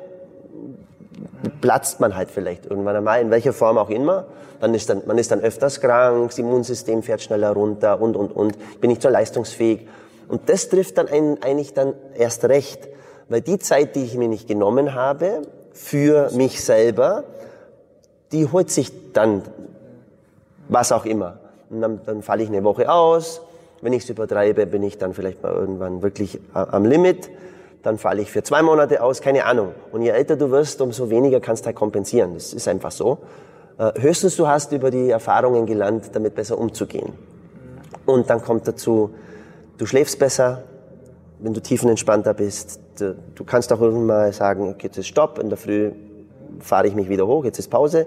platzt 1.61 2.01
man 2.01 2.17
halt 2.17 2.31
vielleicht 2.31 2.67
irgendwann 2.67 2.97
einmal, 2.97 3.21
in 3.21 3.31
welcher 3.31 3.53
Form 3.53 3.79
auch 3.79 3.91
immer. 3.91 4.27
Dann 4.61 4.75
ist 4.75 4.91
dann, 4.91 5.03
man 5.07 5.19
ist 5.19 5.31
dann 5.31 5.41
öfters 5.41 5.81
krank, 5.81 6.29
das 6.29 6.39
Immunsystem 6.39 7.03
fährt 7.03 7.23
schneller 7.23 7.51
runter 7.51 8.01
und, 8.01 8.17
und, 8.17 8.31
und. 8.33 8.81
Bin 8.81 8.91
nicht 8.91 9.03
so 9.03 9.09
leistungsfähig. 9.09 9.89
Und 10.31 10.49
das 10.49 10.69
trifft 10.69 10.97
dann 10.97 11.09
einen, 11.09 11.43
eigentlich 11.43 11.75
dann 11.75 11.95
erst 12.15 12.45
recht, 12.45 12.89
weil 13.29 13.41
die 13.41 13.59
Zeit, 13.59 13.97
die 13.97 14.05
ich 14.05 14.17
mir 14.17 14.29
nicht 14.29 14.47
genommen 14.47 14.95
habe 14.95 15.43
für 15.73 16.31
mich 16.33 16.63
selber, 16.63 17.25
die 18.31 18.47
holt 18.47 18.71
sich 18.71 19.13
dann 19.13 19.43
was 20.69 20.93
auch 20.93 21.05
immer. 21.05 21.41
Und 21.69 21.81
dann, 21.81 22.01
dann 22.07 22.23
falle 22.23 22.45
ich 22.45 22.49
eine 22.49 22.63
Woche 22.63 22.91
aus. 22.91 23.43
Wenn 23.83 23.93
ich 23.93 24.05
es 24.05 24.11
übertreibe, 24.11 24.67
bin 24.67 24.85
ich 24.85 24.99
dann 24.99 25.15
vielleicht 25.15 25.43
mal 25.43 25.53
irgendwann 25.53 26.03
wirklich 26.03 26.39
am 26.53 26.85
Limit. 26.85 27.29
Dann 27.83 27.99
falle 27.99 28.23
ich 28.23 28.31
für 28.31 28.45
zwei 28.45 28.63
Monate 28.63 29.03
aus, 29.03 29.21
keine 29.23 29.47
Ahnung. 29.47 29.73
Und 29.91 30.03
je 30.03 30.11
älter 30.11 30.37
du 30.37 30.51
wirst, 30.53 30.81
umso 30.81 31.11
weniger 31.11 31.41
kannst 31.41 31.65
du 31.65 31.67
halt 31.67 31.77
kompensieren. 31.77 32.35
Das 32.35 32.53
ist 32.53 32.69
einfach 32.69 32.93
so. 32.93 33.19
Äh, 33.79 34.01
höchstens 34.01 34.37
du 34.37 34.47
hast 34.47 34.71
über 34.73 34.93
die 34.93 35.11
Erfahrungen 35.11 35.67
gelernt, 35.67 36.11
damit 36.13 36.37
besser 36.37 36.57
umzugehen. 36.59 37.15
Und 38.07 38.29
dann 38.31 38.43
kommt 38.43 38.69
dazu, 38.69 39.11
Du 39.81 39.87
schläfst 39.87 40.19
besser, 40.19 40.65
wenn 41.39 41.55
du 41.55 41.63
tiefenentspannter 41.63 42.35
bist. 42.35 42.81
Du, 42.99 43.17
du 43.35 43.45
kannst 43.45 43.73
auch 43.73 43.81
irgendwann 43.81 44.07
mal 44.07 44.33
sagen, 44.35 44.69
okay, 44.69 44.89
jetzt 44.89 44.99
ist 44.99 45.07
Stopp, 45.07 45.39
in 45.39 45.49
der 45.49 45.57
Früh 45.57 45.93
fahre 46.59 46.87
ich 46.87 46.95
mich 46.95 47.09
wieder 47.09 47.27
hoch, 47.27 47.47
jetzt 47.47 47.59
ist 47.59 47.71
Pause. 47.71 48.07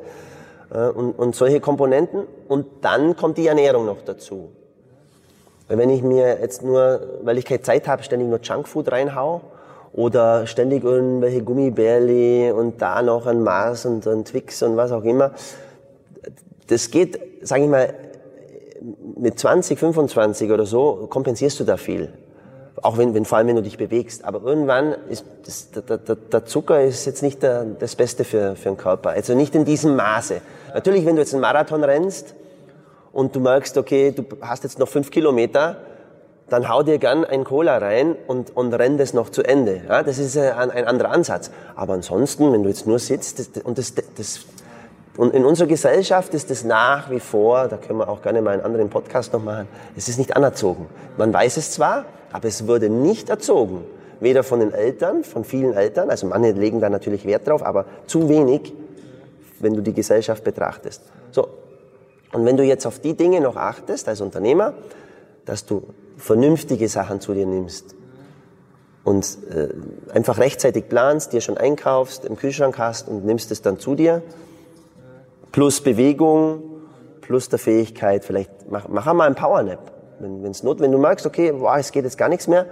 Äh, 0.71 0.89
und, 0.89 1.13
und 1.13 1.35
solche 1.35 1.59
Komponenten. 1.59 2.27
Und 2.47 2.67
dann 2.81 3.15
kommt 3.15 3.39
die 3.39 3.47
Ernährung 3.47 3.87
noch 3.87 4.03
dazu. 4.05 4.51
Weil 5.67 5.79
wenn 5.79 5.89
ich 5.89 6.03
mir 6.03 6.39
jetzt 6.41 6.61
nur, 6.61 7.01
weil 7.23 7.39
ich 7.39 7.45
keine 7.45 7.63
Zeit 7.63 7.87
habe, 7.87 8.03
ständig 8.03 8.29
nur 8.29 8.39
Junkfood 8.39 8.91
reinhau 8.91 9.41
oder 9.93 10.45
ständig 10.45 10.83
irgendwelche 10.83 11.41
Gummibärli 11.41 12.51
und 12.51 12.83
da 12.83 13.01
noch 13.01 13.25
ein 13.25 13.41
Mars 13.41 13.87
und 13.87 14.05
ein 14.05 14.25
Twix 14.25 14.61
und 14.61 14.77
was 14.77 14.91
auch 14.91 15.05
immer, 15.05 15.31
das 16.67 16.91
geht, 16.91 17.19
sage 17.41 17.63
ich 17.63 17.69
mal, 17.69 17.95
mit 19.15 19.39
20, 19.39 19.79
25 19.79 20.51
oder 20.51 20.65
so 20.65 21.07
kompensierst 21.09 21.59
du 21.59 21.63
da 21.63 21.77
viel. 21.77 22.11
Auch 22.81 22.97
wenn, 22.97 23.13
wenn, 23.13 23.23
vor 23.23 23.37
allem 23.37 23.47
wenn 23.47 23.55
du 23.55 23.61
dich 23.61 23.77
bewegst. 23.77 24.25
Aber 24.25 24.41
irgendwann 24.41 24.95
ist 25.09 25.25
das, 25.45 25.71
der, 25.71 25.97
der, 25.97 26.15
der 26.15 26.45
Zucker 26.45 26.81
ist 26.83 27.05
jetzt 27.05 27.21
nicht 27.21 27.41
der, 27.43 27.63
das 27.63 27.95
Beste 27.95 28.23
für, 28.25 28.55
für 28.55 28.69
den 28.69 28.77
Körper. 28.77 29.11
Also 29.11 29.35
nicht 29.35 29.55
in 29.55 29.63
diesem 29.63 29.95
Maße. 29.95 30.41
Natürlich, 30.73 31.05
wenn 31.05 31.15
du 31.15 31.21
jetzt 31.21 31.33
einen 31.33 31.41
Marathon 31.41 31.83
rennst 31.83 32.35
und 33.13 33.35
du 33.35 33.39
merkst, 33.39 33.77
okay, 33.77 34.11
du 34.11 34.25
hast 34.41 34.63
jetzt 34.63 34.79
noch 34.79 34.87
fünf 34.87 35.11
Kilometer, 35.11 35.77
dann 36.49 36.67
hau 36.67 36.83
dir 36.83 36.97
gern 36.97 37.23
ein 37.23 37.45
Cola 37.45 37.77
rein 37.77 38.15
und, 38.27 38.55
und 38.55 38.73
renn 38.73 38.97
das 38.97 39.13
noch 39.13 39.29
zu 39.29 39.43
Ende. 39.43 39.81
Ja, 39.87 40.03
das 40.03 40.17
ist 40.17 40.37
ein, 40.37 40.71
ein 40.71 40.85
anderer 40.85 41.11
Ansatz. 41.11 41.51
Aber 41.75 41.93
ansonsten, 41.93 42.51
wenn 42.51 42.63
du 42.63 42.69
jetzt 42.69 42.85
nur 42.85 42.99
sitzt 42.99 43.39
das, 43.39 43.63
und 43.63 43.77
das, 43.77 43.93
das 44.17 44.45
und 45.15 45.33
in 45.33 45.45
unserer 45.45 45.67
Gesellschaft 45.67 46.33
ist 46.33 46.49
es 46.49 46.63
nach 46.63 47.11
wie 47.11 47.19
vor, 47.19 47.67
da 47.67 47.77
können 47.77 47.99
wir 47.99 48.09
auch 48.09 48.21
gerne 48.21 48.41
mal 48.41 48.51
einen 48.51 48.63
anderen 48.63 48.89
Podcast 48.89 49.31
noch 49.33 49.43
machen, 49.43 49.67
es 49.95 50.09
ist 50.09 50.17
nicht 50.17 50.35
anerzogen. 50.35 50.87
Man 51.17 51.31
weiß 51.31 51.57
es 51.57 51.71
zwar, 51.71 52.05
aber 52.31 52.47
es 52.47 52.67
wurde 52.67 52.89
nicht 52.89 53.29
erzogen. 53.29 53.83
Weder 54.19 54.43
von 54.43 54.59
den 54.59 54.73
Eltern, 54.73 55.23
von 55.23 55.43
vielen 55.43 55.73
Eltern, 55.73 56.09
also 56.09 56.27
manche 56.27 56.51
legen 56.51 56.79
da 56.79 56.89
natürlich 56.89 57.25
Wert 57.25 57.47
drauf, 57.47 57.63
aber 57.63 57.85
zu 58.07 58.27
wenig, 58.29 58.73
wenn 59.59 59.75
du 59.75 59.81
die 59.81 59.93
Gesellschaft 59.93 60.43
betrachtest. 60.43 61.01
So. 61.31 61.47
Und 62.31 62.45
wenn 62.45 62.57
du 62.57 62.63
jetzt 62.63 62.87
auf 62.87 62.99
die 62.99 63.13
Dinge 63.13 63.41
noch 63.41 63.55
achtest 63.55 64.07
als 64.07 64.19
Unternehmer, 64.19 64.73
dass 65.45 65.65
du 65.65 65.83
vernünftige 66.17 66.87
Sachen 66.89 67.21
zu 67.21 67.33
dir 67.33 67.45
nimmst 67.45 67.95
und 69.03 69.37
äh, 69.51 69.69
einfach 70.11 70.39
rechtzeitig 70.39 70.89
planst, 70.89 71.33
dir 71.33 71.41
schon 71.41 71.57
einkaufst, 71.57 72.25
im 72.25 72.35
Kühlschrank 72.35 72.79
hast 72.79 73.07
und 73.07 73.25
nimmst 73.25 73.51
es 73.51 73.61
dann 73.61 73.77
zu 73.77 73.93
dir, 73.93 74.23
plus 75.53 75.79
Bewegung, 75.79 76.63
plus 77.21 77.47
der 77.47 77.59
Fähigkeit, 77.59 78.25
vielleicht 78.25 78.51
mach, 78.69 78.89
mach 78.89 79.07
einmal 79.07 79.27
einen 79.27 79.35
Powernap. 79.35 79.93
Wenn 80.19 80.43
es 80.51 80.63
not, 80.63 80.81
wenn 80.81 80.91
du 80.91 80.97
merkst, 80.97 81.25
okay, 81.25 81.53
boah, 81.53 81.77
es 81.77 81.93
geht 81.93 82.03
jetzt 82.03 82.17
gar 82.17 82.27
nichts 82.27 82.47
mehr, 82.47 82.65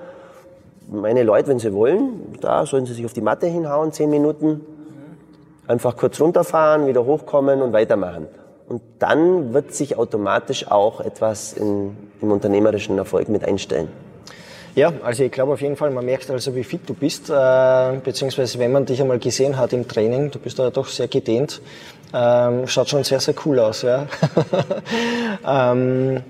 meine 0.89 1.23
Leute, 1.23 1.47
wenn 1.47 1.59
sie 1.59 1.73
wollen, 1.73 2.38
da 2.41 2.65
sollen 2.65 2.86
sie 2.86 2.93
sich 2.93 3.05
auf 3.05 3.13
die 3.13 3.21
Matte 3.21 3.47
hinhauen, 3.47 3.93
zehn 3.93 4.09
Minuten, 4.09 4.61
einfach 5.67 5.95
kurz 5.95 6.19
runterfahren, 6.19 6.88
wieder 6.88 7.05
hochkommen 7.05 7.61
und 7.61 7.71
weitermachen. 7.71 8.27
und 8.67 8.82
dann 8.99 9.53
wird 9.53 9.73
sich 9.73 9.97
automatisch 9.97 10.71
auch 10.71 11.01
etwas 11.01 11.53
in, 11.53 11.95
im 12.21 12.32
unternehmerischen 12.32 12.97
Erfolg 12.97 13.27
mit 13.27 13.43
einstellen. 13.43 13.89
Ja, 14.75 14.93
also 15.03 15.23
ich 15.23 15.32
glaube 15.34 15.51
auf 15.51 15.61
jeden 15.61 15.75
Fall, 15.75 15.91
man 15.91 16.05
merkt 16.05 16.29
also, 16.29 16.55
wie 16.55 16.63
fit 16.63 16.88
du 16.88 16.93
bist, 16.93 17.29
äh, 17.29 17.97
beziehungsweise 18.01 18.57
wenn 18.59 18.71
man 18.71 18.86
dich 18.86 19.01
einmal 19.01 19.19
gesehen 19.19 19.57
hat 19.57 19.73
im 19.73 19.86
Training, 19.86 20.32
du 20.32 20.39
bist 20.39 20.57
da 20.57 20.69
doch 20.69 20.88
sehr 20.88 21.09
gedehnt, 21.09 21.61
ähm, 22.14 22.68
schaut 22.68 22.89
schon 22.89 23.03
sehr, 23.03 23.20
sehr 23.20 23.36
cool 23.45 23.59
aus. 23.59 23.82
Ja. 23.84 24.07
ähm, 25.72 26.22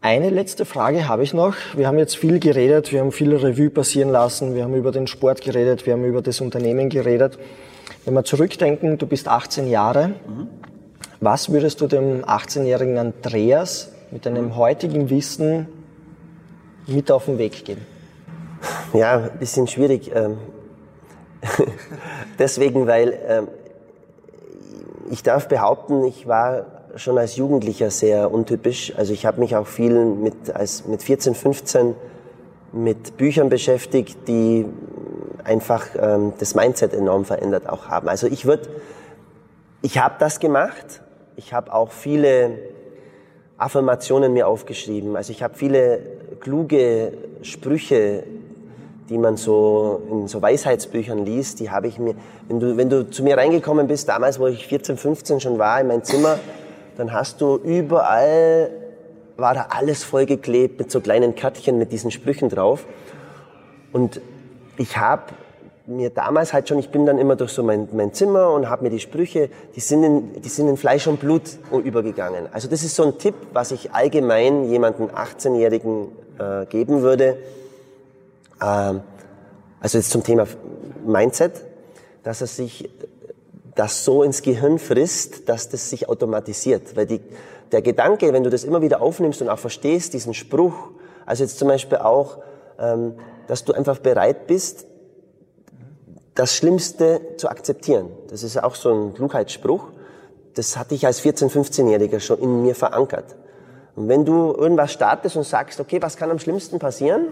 eine 0.00 0.30
letzte 0.30 0.64
Frage 0.64 1.08
habe 1.08 1.24
ich 1.24 1.34
noch. 1.34 1.54
Wir 1.74 1.88
haben 1.88 1.98
jetzt 1.98 2.16
viel 2.16 2.38
geredet, 2.38 2.92
wir 2.92 3.00
haben 3.00 3.12
viel 3.12 3.34
Revue 3.34 3.70
passieren 3.70 4.10
lassen, 4.10 4.54
wir 4.54 4.62
haben 4.62 4.74
über 4.74 4.92
den 4.92 5.06
Sport 5.06 5.40
geredet, 5.40 5.84
wir 5.84 5.94
haben 5.94 6.04
über 6.04 6.22
das 6.22 6.40
Unternehmen 6.40 6.88
geredet. 6.90 7.38
Wenn 8.04 8.14
wir 8.14 8.24
zurückdenken, 8.24 8.98
du 8.98 9.06
bist 9.06 9.26
18 9.26 9.68
Jahre. 9.68 10.08
Mhm. 10.08 10.48
Was 11.20 11.50
würdest 11.50 11.80
du 11.80 11.86
dem 11.86 12.24
18-jährigen 12.24 12.98
Andreas 12.98 13.90
mit 14.10 14.26
deinem 14.26 14.56
heutigen 14.56 15.10
Wissen 15.10 15.66
mit 16.86 17.10
auf 17.10 17.24
den 17.24 17.38
Weg 17.38 17.64
geben? 17.64 17.84
Ja, 18.92 19.16
ein 19.16 19.38
bisschen 19.38 19.66
schwierig. 19.66 20.12
Ähm, 20.14 20.38
deswegen, 22.38 22.86
weil 22.86 23.18
ähm, 23.26 23.48
ich 25.10 25.22
darf 25.22 25.48
behaupten, 25.48 26.04
ich 26.04 26.26
war 26.26 26.66
schon 26.96 27.18
als 27.18 27.36
Jugendlicher 27.36 27.90
sehr 27.90 28.32
untypisch. 28.32 28.92
Also 28.96 29.12
ich 29.12 29.26
habe 29.26 29.40
mich 29.40 29.56
auch 29.56 29.66
viel 29.66 30.04
mit, 30.04 30.50
als, 30.54 30.86
mit 30.86 31.02
14, 31.02 31.34
15 31.34 31.94
mit 32.72 33.16
Büchern 33.16 33.48
beschäftigt, 33.48 34.28
die 34.28 34.66
einfach 35.44 35.86
ähm, 35.98 36.32
das 36.38 36.54
Mindset 36.54 36.92
enorm 36.92 37.24
verändert 37.24 37.68
auch 37.68 37.88
haben. 37.88 38.08
Also 38.08 38.26
ich 38.26 38.44
würde, 38.46 38.68
ich 39.82 39.98
habe 39.98 40.16
das 40.18 40.40
gemacht. 40.40 41.02
Ich 41.36 41.52
habe 41.52 41.72
auch 41.72 41.92
viele 41.92 42.58
Affirmationen 43.58 44.32
mir 44.32 44.48
aufgeschrieben. 44.48 45.16
Also 45.16 45.32
ich 45.32 45.42
habe 45.42 45.54
viele 45.54 46.00
kluge 46.40 47.12
Sprüche, 47.42 48.24
die 49.08 49.18
man 49.18 49.36
so 49.36 50.02
in 50.10 50.28
so 50.28 50.42
Weisheitsbüchern 50.42 51.24
liest, 51.24 51.60
die 51.60 51.70
habe 51.70 51.86
ich 51.86 51.98
mir, 51.98 52.14
wenn 52.48 52.60
du, 52.60 52.76
wenn 52.76 52.90
du 52.90 53.08
zu 53.08 53.22
mir 53.22 53.36
reingekommen 53.36 53.86
bist, 53.86 54.08
damals, 54.08 54.40
wo 54.40 54.46
ich 54.46 54.66
14, 54.66 54.96
15 54.96 55.40
schon 55.40 55.58
war, 55.58 55.80
in 55.80 55.86
mein 55.86 56.02
Zimmer, 56.02 56.38
dann 56.96 57.12
hast 57.12 57.40
du 57.40 57.56
überall, 57.56 58.70
war 59.36 59.54
da 59.54 59.66
alles 59.70 60.02
vollgeklebt 60.02 60.78
mit 60.78 60.90
so 60.90 61.00
kleinen 61.00 61.34
Kärtchen 61.34 61.78
mit 61.78 61.92
diesen 61.92 62.10
Sprüchen 62.10 62.48
drauf. 62.48 62.86
Und 63.92 64.20
ich 64.76 64.96
habe 64.96 65.34
mir 65.86 66.10
damals 66.10 66.52
halt 66.52 66.68
schon, 66.68 66.78
ich 66.78 66.90
bin 66.90 67.06
dann 67.06 67.18
immer 67.18 67.36
durch 67.36 67.52
so 67.52 67.62
mein, 67.62 67.88
mein 67.92 68.12
Zimmer 68.12 68.50
und 68.50 68.68
habe 68.68 68.82
mir 68.82 68.90
die 68.90 68.98
Sprüche, 68.98 69.50
die 69.76 69.80
sind, 69.80 70.02
in, 70.02 70.42
die 70.42 70.48
sind 70.48 70.68
in 70.68 70.76
Fleisch 70.76 71.06
und 71.06 71.20
Blut 71.20 71.42
übergegangen. 71.84 72.48
Also 72.52 72.68
das 72.68 72.82
ist 72.82 72.96
so 72.96 73.04
ein 73.04 73.18
Tipp, 73.18 73.34
was 73.52 73.70
ich 73.70 73.92
allgemein 73.92 74.68
jemanden 74.68 75.08
18-Jährigen 75.10 76.08
äh, 76.38 76.66
geben 76.66 77.02
würde. 77.02 77.36
Ähm, 78.62 79.02
also 79.80 79.98
jetzt 79.98 80.10
zum 80.10 80.22
Thema 80.22 80.46
Mindset, 81.04 81.64
dass 82.22 82.40
er 82.40 82.46
sich 82.46 82.90
das 83.74 84.04
so 84.04 84.22
ins 84.22 84.42
Gehirn 84.42 84.78
frisst, 84.78 85.48
dass 85.48 85.68
das 85.68 85.90
sich 85.90 86.08
automatisiert. 86.08 86.96
Weil 86.96 87.06
die, 87.06 87.20
der 87.72 87.82
Gedanke, 87.82 88.32
wenn 88.32 88.42
du 88.42 88.50
das 88.50 88.64
immer 88.64 88.82
wieder 88.82 89.02
aufnimmst 89.02 89.42
und 89.42 89.48
auch 89.48 89.58
verstehst, 89.58 90.14
diesen 90.14 90.34
Spruch, 90.34 90.90
also 91.26 91.44
jetzt 91.44 91.58
zum 91.58 91.68
Beispiel 91.68 91.98
auch, 91.98 92.38
ähm, 92.78 93.14
dass 93.46 93.64
du 93.64 93.72
einfach 93.72 93.98
bereit 93.98 94.46
bist, 94.46 94.86
das 96.34 96.54
Schlimmste 96.54 97.20
zu 97.36 97.48
akzeptieren. 97.48 98.10
Das 98.28 98.42
ist 98.42 98.62
auch 98.62 98.74
so 98.74 98.92
ein 98.92 99.14
Klugheitsspruch. 99.14 99.84
Das 100.54 100.76
hatte 100.76 100.94
ich 100.94 101.06
als 101.06 101.22
14-, 101.22 101.50
15-Jähriger 101.50 102.20
schon 102.20 102.38
in 102.40 102.62
mir 102.62 102.74
verankert. 102.74 103.36
Und 103.94 104.08
wenn 104.08 104.24
du 104.24 104.52
irgendwas 104.52 104.92
startest 104.92 105.36
und 105.36 105.44
sagst, 105.44 105.80
okay, 105.80 106.00
was 106.02 106.16
kann 106.16 106.30
am 106.30 106.38
schlimmsten 106.38 106.78
passieren? 106.78 107.28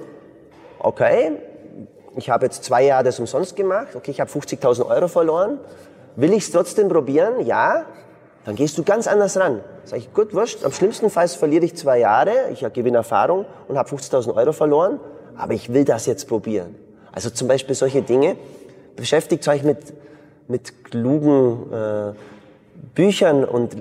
Okay, 0.85 1.32
ich 2.14 2.28
habe 2.28 2.45
jetzt 2.45 2.62
zwei 2.62 2.85
Jahre 2.85 3.05
das 3.05 3.18
umsonst 3.18 3.57
gemacht, 3.57 3.97
okay, 3.97 4.11
ich 4.11 4.20
habe 4.20 4.30
50.000 4.30 4.87
Euro 4.87 5.09
verloren. 5.09 5.59
Will 6.14 6.30
ich 6.35 6.45
es 6.45 6.51
trotzdem 6.51 6.91
probieren? 6.91 7.47
Ja. 7.47 7.87
Dann 8.45 8.55
gehst 8.55 8.76
du 8.76 8.82
ganz 8.82 9.07
anders 9.07 9.39
ran. 9.39 9.62
Sag 9.87 10.01
ich, 10.01 10.12
gut, 10.12 10.35
wurscht, 10.35 10.62
am 10.62 10.72
schlimmsten 10.72 11.09
Fall 11.09 11.26
verliere 11.28 11.64
ich 11.64 11.74
zwei 11.74 12.01
Jahre, 12.01 12.51
ich 12.53 12.61
gewinne 12.74 12.99
Erfahrung 12.99 13.47
und 13.66 13.78
habe 13.78 13.89
50.000 13.89 14.35
Euro 14.37 14.53
verloren, 14.53 15.01
aber 15.39 15.55
ich 15.55 15.72
will 15.72 15.87
das 15.87 16.05
jetzt 16.05 16.28
probieren. 16.28 16.74
Also 17.12 17.30
zum 17.30 17.49
Beispiel 17.49 17.74
solche 17.74 18.03
Dinge, 18.03 18.37
beschäftigt 18.95 19.49
euch 19.49 19.62
mit, 19.62 19.78
mit 20.49 20.85
klugen 20.85 21.72
äh, 21.72 22.12
Büchern 22.95 23.45
und 23.45 23.76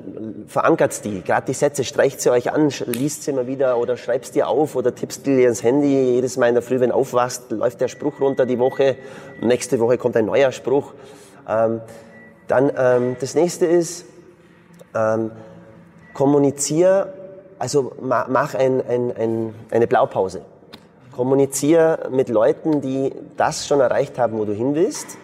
verankert 0.47 1.03
die. 1.05 1.21
Gerade 1.21 1.47
die 1.47 1.53
Sätze, 1.53 1.83
streicht 1.83 2.21
sie 2.21 2.29
euch 2.29 2.51
an, 2.51 2.69
liest 2.85 3.23
sie 3.23 3.31
immer 3.31 3.47
wieder 3.47 3.77
oder 3.77 3.97
schreibst 3.97 4.35
die 4.35 4.43
auf 4.43 4.75
oder 4.75 4.95
tippst 4.95 5.25
die 5.25 5.43
ins 5.43 5.63
Handy. 5.63 6.13
Jedes 6.13 6.37
Mal 6.37 6.49
in 6.49 6.55
der 6.55 6.63
Früh, 6.63 6.79
wenn 6.79 6.89
du 6.89 6.95
aufwachst, 6.95 7.51
läuft 7.51 7.81
der 7.81 7.87
Spruch 7.87 8.19
runter 8.21 8.45
die 8.45 8.59
Woche. 8.59 8.97
Nächste 9.41 9.79
Woche 9.79 9.97
kommt 9.97 10.15
ein 10.15 10.25
neuer 10.25 10.51
Spruch. 10.51 10.93
Ähm, 11.47 11.81
dann 12.47 12.71
ähm, 12.77 13.15
das 13.19 13.35
nächste 13.35 13.65
ist, 13.65 14.05
ähm, 14.95 15.31
kommunizier, 16.13 17.13
also 17.59 17.93
mach 18.01 18.55
ein, 18.55 18.85
ein, 18.87 19.15
ein, 19.15 19.55
eine 19.71 19.87
Blaupause. 19.87 20.41
Kommunizier 21.15 22.09
mit 22.11 22.29
Leuten, 22.29 22.81
die 22.81 23.13
das 23.37 23.67
schon 23.67 23.79
erreicht 23.79 24.17
haben, 24.17 24.37
wo 24.37 24.45
du 24.45 24.53
hin 24.53 24.75
willst. 24.75 25.17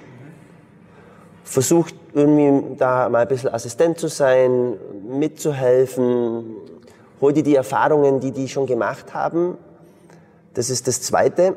Versuch 1.43 1.89
irgendwie 2.14 2.76
da 2.78 3.10
mal 3.10 3.20
ein 3.20 3.28
bisschen 3.28 3.53
Assistent 3.53 3.99
zu 3.99 4.07
sein, 4.07 4.78
mitzuhelfen. 5.07 6.55
Hol 7.22 7.34
dir 7.34 7.43
die 7.43 7.55
Erfahrungen, 7.55 8.20
die 8.20 8.32
die 8.32 8.47
schon 8.47 8.66
gemacht 8.66 9.14
haben. 9.14 9.57
Das 10.53 10.70
ist 10.70 10.88
das 10.88 11.01
Zweite. 11.01 11.55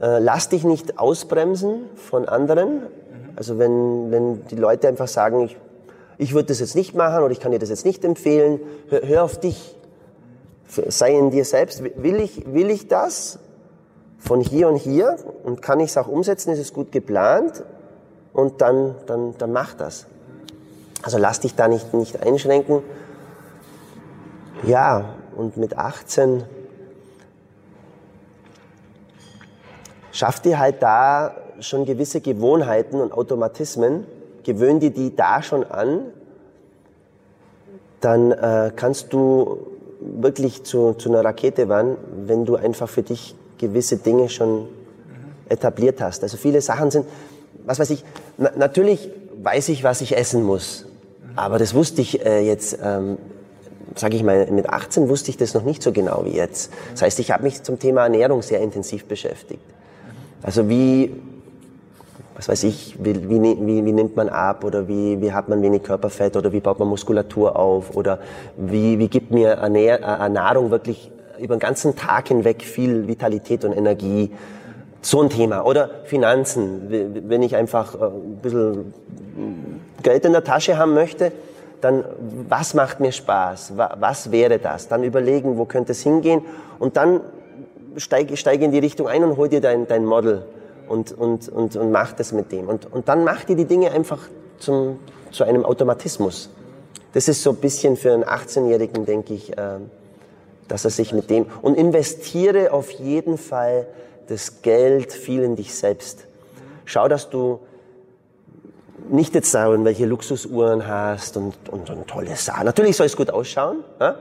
Äh, 0.00 0.18
lass 0.18 0.48
dich 0.48 0.64
nicht 0.64 0.98
ausbremsen 0.98 1.84
von 1.96 2.28
anderen. 2.28 2.82
Also 3.36 3.58
wenn, 3.58 4.10
wenn 4.10 4.46
die 4.46 4.56
Leute 4.56 4.88
einfach 4.88 5.08
sagen, 5.08 5.42
ich, 5.42 5.56
ich 6.16 6.34
würde 6.34 6.48
das 6.48 6.60
jetzt 6.60 6.74
nicht 6.74 6.94
machen 6.94 7.22
oder 7.22 7.32
ich 7.32 7.40
kann 7.40 7.52
dir 7.52 7.58
das 7.58 7.68
jetzt 7.68 7.84
nicht 7.84 8.04
empfehlen, 8.04 8.60
hör, 8.88 9.02
hör 9.06 9.24
auf 9.24 9.38
dich. 9.38 9.76
Sei 10.66 11.12
in 11.12 11.30
dir 11.30 11.44
selbst. 11.44 11.82
Will 11.82 12.20
ich, 12.20 12.52
will 12.52 12.70
ich 12.70 12.88
das? 12.88 13.38
von 14.18 14.40
hier 14.40 14.68
und 14.68 14.76
hier 14.76 15.16
und 15.44 15.62
kann 15.62 15.80
ich 15.80 15.90
es 15.90 15.96
auch 15.96 16.08
umsetzen, 16.08 16.50
ist 16.50 16.58
es 16.58 16.72
gut 16.72 16.92
geplant 16.92 17.64
und 18.38 18.60
dann, 18.60 18.94
dann, 19.06 19.34
dann 19.36 19.50
mach 19.50 19.74
das. 19.74 20.06
Also 21.02 21.18
lass 21.18 21.40
dich 21.40 21.56
da 21.56 21.66
nicht, 21.66 21.92
nicht 21.92 22.22
einschränken. 22.22 22.84
Ja, 24.62 25.06
und 25.36 25.56
mit 25.56 25.76
18 25.76 26.44
schaff 30.12 30.38
dir 30.38 30.60
halt 30.60 30.84
da 30.84 31.34
schon 31.58 31.84
gewisse 31.84 32.20
Gewohnheiten 32.20 33.00
und 33.00 33.12
Automatismen, 33.12 34.06
gewöhn 34.44 34.78
dir 34.78 34.90
die 34.90 35.16
da 35.16 35.42
schon 35.42 35.64
an, 35.64 36.02
dann 38.00 38.30
äh, 38.30 38.70
kannst 38.76 39.12
du 39.12 39.66
wirklich 40.00 40.62
zu, 40.62 40.92
zu 40.92 41.08
einer 41.08 41.24
Rakete 41.24 41.68
werden, 41.68 41.96
wenn 42.24 42.44
du 42.44 42.54
einfach 42.54 42.88
für 42.88 43.02
dich 43.02 43.34
gewisse 43.58 43.96
Dinge 43.96 44.28
schon 44.28 44.68
etabliert 45.48 46.00
hast. 46.00 46.22
Also 46.22 46.36
viele 46.36 46.60
Sachen 46.60 46.92
sind, 46.92 47.06
was 47.68 47.78
weiß 47.78 47.90
ich, 47.90 48.04
na, 48.38 48.50
natürlich 48.56 49.10
weiß 49.42 49.68
ich, 49.68 49.84
was 49.84 50.00
ich 50.00 50.16
essen 50.16 50.42
muss. 50.42 50.86
Aber 51.36 51.58
das 51.58 51.74
wusste 51.74 52.00
ich 52.00 52.24
äh, 52.24 52.40
jetzt, 52.40 52.78
ähm, 52.82 53.18
sage 53.94 54.16
ich 54.16 54.24
mal, 54.24 54.50
mit 54.50 54.68
18 54.68 55.08
wusste 55.08 55.30
ich 55.30 55.36
das 55.36 55.54
noch 55.54 55.62
nicht 55.62 55.82
so 55.82 55.92
genau 55.92 56.24
wie 56.24 56.34
jetzt. 56.34 56.72
Das 56.92 57.02
heißt, 57.02 57.20
ich 57.20 57.30
habe 57.30 57.44
mich 57.44 57.62
zum 57.62 57.78
Thema 57.78 58.02
Ernährung 58.02 58.42
sehr 58.42 58.60
intensiv 58.60 59.04
beschäftigt. 59.04 59.62
Also 60.42 60.68
wie, 60.68 61.14
was 62.34 62.48
weiß 62.48 62.64
ich, 62.64 62.96
wie, 63.00 63.28
wie, 63.28 63.40
wie, 63.40 63.84
wie 63.84 63.92
nimmt 63.92 64.16
man 64.16 64.28
ab 64.30 64.64
oder 64.64 64.88
wie, 64.88 65.20
wie 65.20 65.32
hat 65.32 65.48
man 65.48 65.60
wenig 65.62 65.82
Körperfett 65.82 66.36
oder 66.36 66.52
wie 66.52 66.60
baut 66.60 66.78
man 66.78 66.88
Muskulatur 66.88 67.56
auf 67.56 67.94
oder 67.94 68.18
wie, 68.56 68.98
wie 68.98 69.08
gibt 69.08 69.30
mir 69.30 69.50
Ernähr 69.50 70.00
äh, 70.00 70.28
Nahrung 70.28 70.70
wirklich 70.70 71.10
über 71.38 71.54
den 71.56 71.60
ganzen 71.60 71.94
Tag 71.96 72.28
hinweg 72.28 72.62
viel 72.62 73.06
Vitalität 73.06 73.64
und 73.64 73.72
Energie. 73.72 74.32
So 75.00 75.22
ein 75.22 75.30
Thema. 75.30 75.64
Oder 75.64 75.90
Finanzen. 76.04 77.22
Wenn 77.28 77.42
ich 77.42 77.56
einfach 77.56 77.94
äh, 77.94 78.04
ein 78.04 78.38
bisschen 78.42 78.94
Geld 80.02 80.24
in 80.24 80.32
der 80.32 80.44
Tasche 80.44 80.78
haben 80.78 80.94
möchte, 80.94 81.32
dann 81.80 82.04
was 82.48 82.74
macht 82.74 83.00
mir 83.00 83.12
Spaß? 83.12 83.74
Was 83.76 84.32
wäre 84.32 84.58
das? 84.58 84.88
Dann 84.88 85.04
überlegen, 85.04 85.58
wo 85.58 85.64
könnte 85.64 85.92
es 85.92 86.02
hingehen? 86.02 86.42
Und 86.78 86.96
dann 86.96 87.20
steige, 87.96 88.36
steige 88.36 88.64
in 88.64 88.72
die 88.72 88.78
Richtung 88.78 89.08
ein 89.08 89.22
und 89.24 89.36
hol 89.36 89.48
dir 89.48 89.60
dein, 89.60 89.86
dein 89.86 90.04
Model 90.04 90.44
und, 90.88 91.12
und, 91.12 91.48
und, 91.48 91.76
und 91.76 91.92
mach 91.92 92.12
das 92.12 92.32
mit 92.32 92.50
dem. 92.52 92.68
Und, 92.68 92.92
und 92.92 93.08
dann 93.08 93.24
mach 93.24 93.44
dir 93.44 93.56
die 93.56 93.64
Dinge 93.64 93.92
einfach 93.92 94.18
zum, 94.58 94.98
zu 95.30 95.44
einem 95.44 95.64
Automatismus. 95.64 96.50
Das 97.12 97.28
ist 97.28 97.42
so 97.42 97.50
ein 97.50 97.56
bisschen 97.56 97.96
für 97.96 98.12
einen 98.12 98.24
18-Jährigen, 98.24 99.06
denke 99.06 99.34
ich, 99.34 99.56
äh, 99.56 99.78
dass 100.66 100.84
er 100.84 100.90
sich 100.90 101.12
mit 101.12 101.30
dem 101.30 101.46
und 101.62 101.76
investiere 101.76 102.72
auf 102.72 102.90
jeden 102.90 103.38
Fall 103.38 103.86
das 104.28 104.62
Geld 104.62 105.12
viel 105.12 105.42
in 105.42 105.56
dich 105.56 105.74
selbst. 105.74 106.26
Schau, 106.84 107.08
dass 107.08 107.30
du 107.30 107.60
nicht 109.10 109.34
jetzt 109.34 109.54
da 109.54 109.84
welche 109.84 110.06
Luxusuhren 110.06 110.86
hast 110.86 111.36
und, 111.36 111.54
und, 111.70 111.88
und 111.90 112.06
tolle 112.06 112.36
Sachen. 112.36 112.66
Natürlich 112.66 112.96
soll 112.96 113.06
es 113.06 113.16
gut 113.16 113.30
ausschauen, 113.30 113.78
ja? 114.00 114.16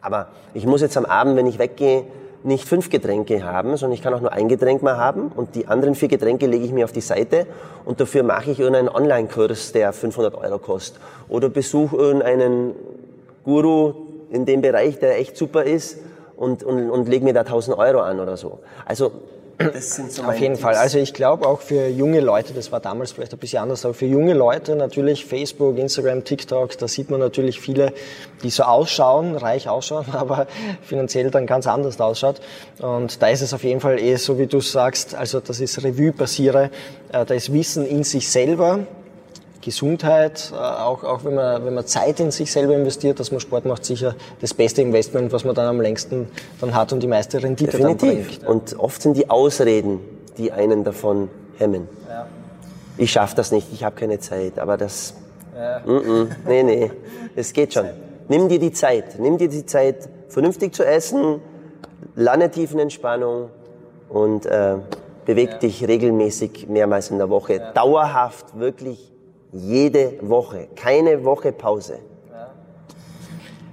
aber 0.00 0.28
ich 0.54 0.66
muss 0.66 0.80
jetzt 0.80 0.96
am 0.96 1.04
Abend, 1.04 1.36
wenn 1.36 1.46
ich 1.46 1.58
weggehe, 1.58 2.04
nicht 2.42 2.66
fünf 2.66 2.88
Getränke 2.88 3.44
haben, 3.44 3.76
sondern 3.76 3.94
ich 3.94 4.02
kann 4.02 4.14
auch 4.14 4.22
nur 4.22 4.32
ein 4.32 4.48
Getränk 4.48 4.82
mal 4.82 4.96
haben 4.96 5.28
und 5.28 5.54
die 5.54 5.68
anderen 5.68 5.94
vier 5.94 6.08
Getränke 6.08 6.46
lege 6.46 6.64
ich 6.64 6.72
mir 6.72 6.84
auf 6.86 6.92
die 6.92 7.02
Seite 7.02 7.46
und 7.84 8.00
dafür 8.00 8.22
mache 8.22 8.50
ich 8.50 8.58
irgendeinen 8.58 8.88
Online-Kurs, 8.88 9.72
der 9.72 9.92
500 9.92 10.34
Euro 10.34 10.58
kostet 10.58 10.98
oder 11.28 11.50
besuche 11.50 11.96
irgendeinen 11.96 12.74
Guru 13.44 13.92
in 14.30 14.46
dem 14.46 14.62
Bereich, 14.62 14.98
der 14.98 15.18
echt 15.18 15.36
super 15.36 15.64
ist 15.64 15.98
und, 16.40 16.62
und, 16.62 16.90
und 16.90 17.06
lege 17.06 17.22
mir 17.22 17.34
da 17.34 17.40
1000 17.40 17.76
Euro 17.76 18.00
an 18.00 18.18
oder 18.18 18.38
so. 18.38 18.60
Also 18.86 19.12
das 19.58 19.94
sind 19.94 20.10
so 20.10 20.22
Auf 20.22 20.38
jeden 20.40 20.54
Tipps. 20.54 20.62
Fall. 20.62 20.74
Also 20.74 20.98
ich 20.98 21.12
glaube 21.12 21.46
auch 21.46 21.60
für 21.60 21.86
junge 21.88 22.20
Leute, 22.20 22.54
das 22.54 22.72
war 22.72 22.80
damals 22.80 23.12
vielleicht 23.12 23.34
ein 23.34 23.38
bisschen 23.38 23.62
anders, 23.62 23.84
aber 23.84 23.92
für 23.92 24.06
junge 24.06 24.32
Leute 24.32 24.74
natürlich 24.74 25.26
Facebook, 25.26 25.76
Instagram, 25.76 26.24
TikTok, 26.24 26.78
da 26.78 26.88
sieht 26.88 27.10
man 27.10 27.20
natürlich 27.20 27.60
viele, 27.60 27.92
die 28.42 28.48
so 28.48 28.62
ausschauen, 28.62 29.36
reich 29.36 29.68
ausschauen, 29.68 30.06
aber 30.12 30.46
finanziell 30.80 31.30
dann 31.30 31.46
ganz 31.46 31.66
anders 31.66 32.00
ausschaut. 32.00 32.40
Und 32.78 33.20
da 33.20 33.28
ist 33.28 33.42
es 33.42 33.52
auf 33.52 33.62
jeden 33.62 33.80
Fall 33.80 34.00
eh 34.00 34.16
so, 34.16 34.38
wie 34.38 34.46
du 34.46 34.62
sagst, 34.62 35.14
also 35.14 35.40
das 35.40 35.60
ist 35.60 35.84
Revue 35.84 36.12
passiere, 36.12 36.70
äh, 37.12 37.26
da 37.26 37.34
ist 37.34 37.52
Wissen 37.52 37.86
in 37.86 38.02
sich 38.02 38.30
selber, 38.30 38.86
Gesundheit, 39.60 40.52
äh, 40.52 40.56
auch, 40.56 41.04
auch 41.04 41.24
wenn, 41.24 41.34
man, 41.34 41.64
wenn 41.64 41.74
man 41.74 41.86
Zeit 41.86 42.20
in 42.20 42.30
sich 42.30 42.50
selber 42.50 42.74
investiert, 42.74 43.20
dass 43.20 43.30
man 43.30 43.40
Sport 43.40 43.64
macht, 43.64 43.84
sicher 43.84 44.14
das 44.40 44.54
beste 44.54 44.82
Investment, 44.82 45.32
was 45.32 45.44
man 45.44 45.54
dann 45.54 45.66
am 45.66 45.80
längsten 45.80 46.28
dann 46.60 46.74
hat 46.74 46.92
und 46.92 47.02
die 47.02 47.06
meiste 47.06 47.42
Rendite 47.42 47.72
Definitiv. 47.72 48.38
dann 48.38 48.46
bringt. 48.46 48.46
Und 48.46 48.78
oft 48.78 49.02
sind 49.02 49.16
die 49.16 49.28
Ausreden, 49.28 50.00
die 50.38 50.52
einen 50.52 50.84
davon 50.84 51.28
hemmen. 51.58 51.88
Ja. 52.08 52.26
Ich 52.96 53.12
schaffe 53.12 53.36
das 53.36 53.52
nicht, 53.52 53.68
ich 53.72 53.84
habe 53.84 53.96
keine 53.96 54.18
Zeit, 54.18 54.58
aber 54.58 54.76
das... 54.76 55.14
Ja. 55.54 55.80
Mm 55.80 55.90
-mm, 55.90 56.28
nee, 56.46 56.62
nee, 56.62 56.90
es 57.36 57.52
geht 57.52 57.74
schon. 57.74 57.86
Nimm 58.28 58.48
dir 58.48 58.58
die 58.58 58.72
Zeit, 58.72 59.18
nimm 59.18 59.36
dir 59.36 59.48
die 59.48 59.66
Zeit, 59.66 60.08
vernünftig 60.28 60.74
zu 60.74 60.86
essen, 60.86 61.40
lange 62.14 62.50
Tiefenentspannung 62.50 63.50
und 64.08 64.46
äh, 64.46 64.76
beweg 65.26 65.50
ja. 65.50 65.58
dich 65.58 65.86
regelmäßig 65.86 66.68
mehrmals 66.68 67.10
in 67.10 67.18
der 67.18 67.28
Woche. 67.28 67.72
Dauerhaft, 67.74 68.58
wirklich 68.58 69.10
jede 69.52 70.14
Woche. 70.20 70.68
Keine 70.76 71.24
Woche 71.24 71.52
Pause. 71.52 71.98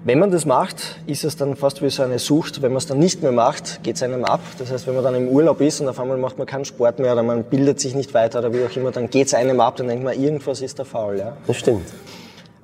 Wenn 0.03 0.19
man 0.19 0.31
das 0.31 0.45
macht, 0.45 1.01
ist 1.05 1.25
es 1.25 1.35
dann 1.35 1.57
fast 1.57 1.81
wie 1.81 1.89
so 1.89 2.01
eine 2.01 2.17
Sucht. 2.17 2.61
Wenn 2.61 2.71
man 2.71 2.77
es 2.77 2.85
dann 2.85 2.97
nicht 2.97 3.23
mehr 3.23 3.33
macht, 3.33 3.83
geht 3.83 3.97
es 3.97 4.03
einem 4.03 4.23
ab. 4.23 4.39
Das 4.57 4.71
heißt, 4.71 4.87
wenn 4.87 4.95
man 4.95 5.03
dann 5.03 5.15
im 5.15 5.27
Urlaub 5.27 5.59
ist 5.59 5.81
und 5.81 5.89
auf 5.89 5.99
einmal 5.99 6.17
macht 6.17 6.37
man 6.37 6.47
keinen 6.47 6.63
Sport 6.63 6.99
mehr 6.99 7.11
oder 7.11 7.23
man 7.23 7.43
bildet 7.43 7.81
sich 7.81 7.93
nicht 7.93 8.13
weiter 8.13 8.39
oder 8.39 8.53
wie 8.53 8.63
auch 8.63 8.73
immer, 8.77 8.91
dann 8.91 9.09
geht 9.09 9.27
es 9.27 9.33
einem 9.33 9.59
ab, 9.59 9.75
dann 9.75 9.89
denkt 9.89 10.05
man, 10.05 10.17
irgendwas 10.17 10.61
ist 10.61 10.79
da 10.79 10.85
faul. 10.85 11.17
Ja? 11.19 11.35
Das 11.45 11.57
stimmt. 11.57 11.85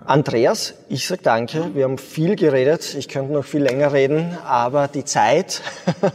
Andreas, 0.06 0.74
ich 0.90 1.08
sage 1.08 1.22
danke. 1.24 1.72
Wir 1.74 1.86
haben 1.86 1.98
viel 1.98 2.36
geredet. 2.36 2.94
Ich 2.96 3.08
könnte 3.08 3.32
noch 3.32 3.46
viel 3.46 3.64
länger 3.64 3.94
reden, 3.94 4.38
aber 4.46 4.90
die 4.90 5.06
Zeit. 5.06 5.62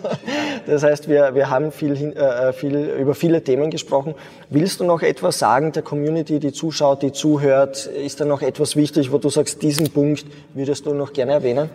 das 0.67 0.83
heißt, 0.83 1.09
wir, 1.09 1.35
wir 1.35 1.49
haben 1.49 1.73
viel, 1.73 2.13
äh, 2.15 2.53
viel, 2.53 2.77
über 2.77 3.15
viele 3.15 3.43
Themen 3.43 3.71
gesprochen. 3.71 4.15
Willst 4.51 4.81
du 4.81 4.85
noch 4.85 5.01
etwas 5.01 5.39
sagen 5.39 5.73
der 5.73 5.83
Community, 5.83 6.39
die 6.39 6.53
zuschaut, 6.53 7.01
die 7.01 7.13
zuhört? 7.13 7.87
Ist 7.87 8.21
da 8.21 8.27
noch 8.27 8.43
etwas 8.43 8.77
wichtig, 8.77 9.11
wo 9.11 9.17
du 9.17 9.31
sagst, 9.31 9.63
diesen 9.63 9.91
Punkt 9.91 10.27
würdest 10.53 10.85
du 10.85 10.93
noch 10.93 11.15
gerne 11.15 11.33
erwähnen? 11.33 11.71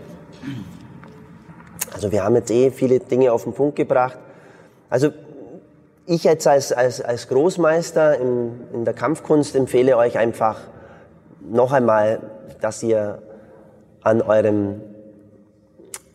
Also 1.93 2.11
wir 2.11 2.23
haben 2.23 2.35
jetzt 2.35 2.51
eh 2.51 2.69
viele 2.69 2.99
Dinge 2.99 3.31
auf 3.31 3.43
den 3.43 3.53
Punkt 3.53 3.75
gebracht. 3.75 4.19
Also 4.87 5.09
ich 6.05 6.23
jetzt 6.25 6.45
als, 6.45 6.71
als, 6.71 7.01
als 7.01 7.27
Großmeister 7.27 8.19
in, 8.19 8.51
in 8.71 8.85
der 8.85 8.93
Kampfkunst 8.93 9.55
empfehle 9.55 9.97
euch 9.97 10.19
einfach, 10.19 10.59
noch 11.49 11.71
einmal, 11.71 12.19
dass 12.61 12.83
ihr 12.83 13.21
an 14.01 14.21
euren 14.21 14.81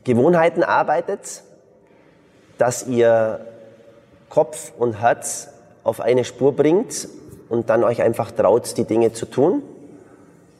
Gewohnheiten 0.04 0.62
arbeitet, 0.62 1.42
dass 2.58 2.86
ihr 2.86 3.40
Kopf 4.28 4.72
und 4.78 5.00
Herz 5.00 5.48
auf 5.84 6.00
eine 6.00 6.24
Spur 6.24 6.54
bringt 6.54 7.08
und 7.48 7.70
dann 7.70 7.84
euch 7.84 8.02
einfach 8.02 8.30
traut, 8.30 8.76
die 8.76 8.84
Dinge 8.84 9.12
zu 9.12 9.26
tun. 9.26 9.62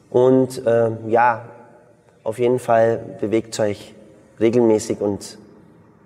Und 0.09 0.65
äh, 0.65 0.91
ja, 1.07 1.45
auf 2.23 2.39
jeden 2.39 2.59
Fall 2.59 2.99
bewegt 3.19 3.59
euch 3.59 3.93
regelmäßig 4.39 5.01
und, 5.01 5.37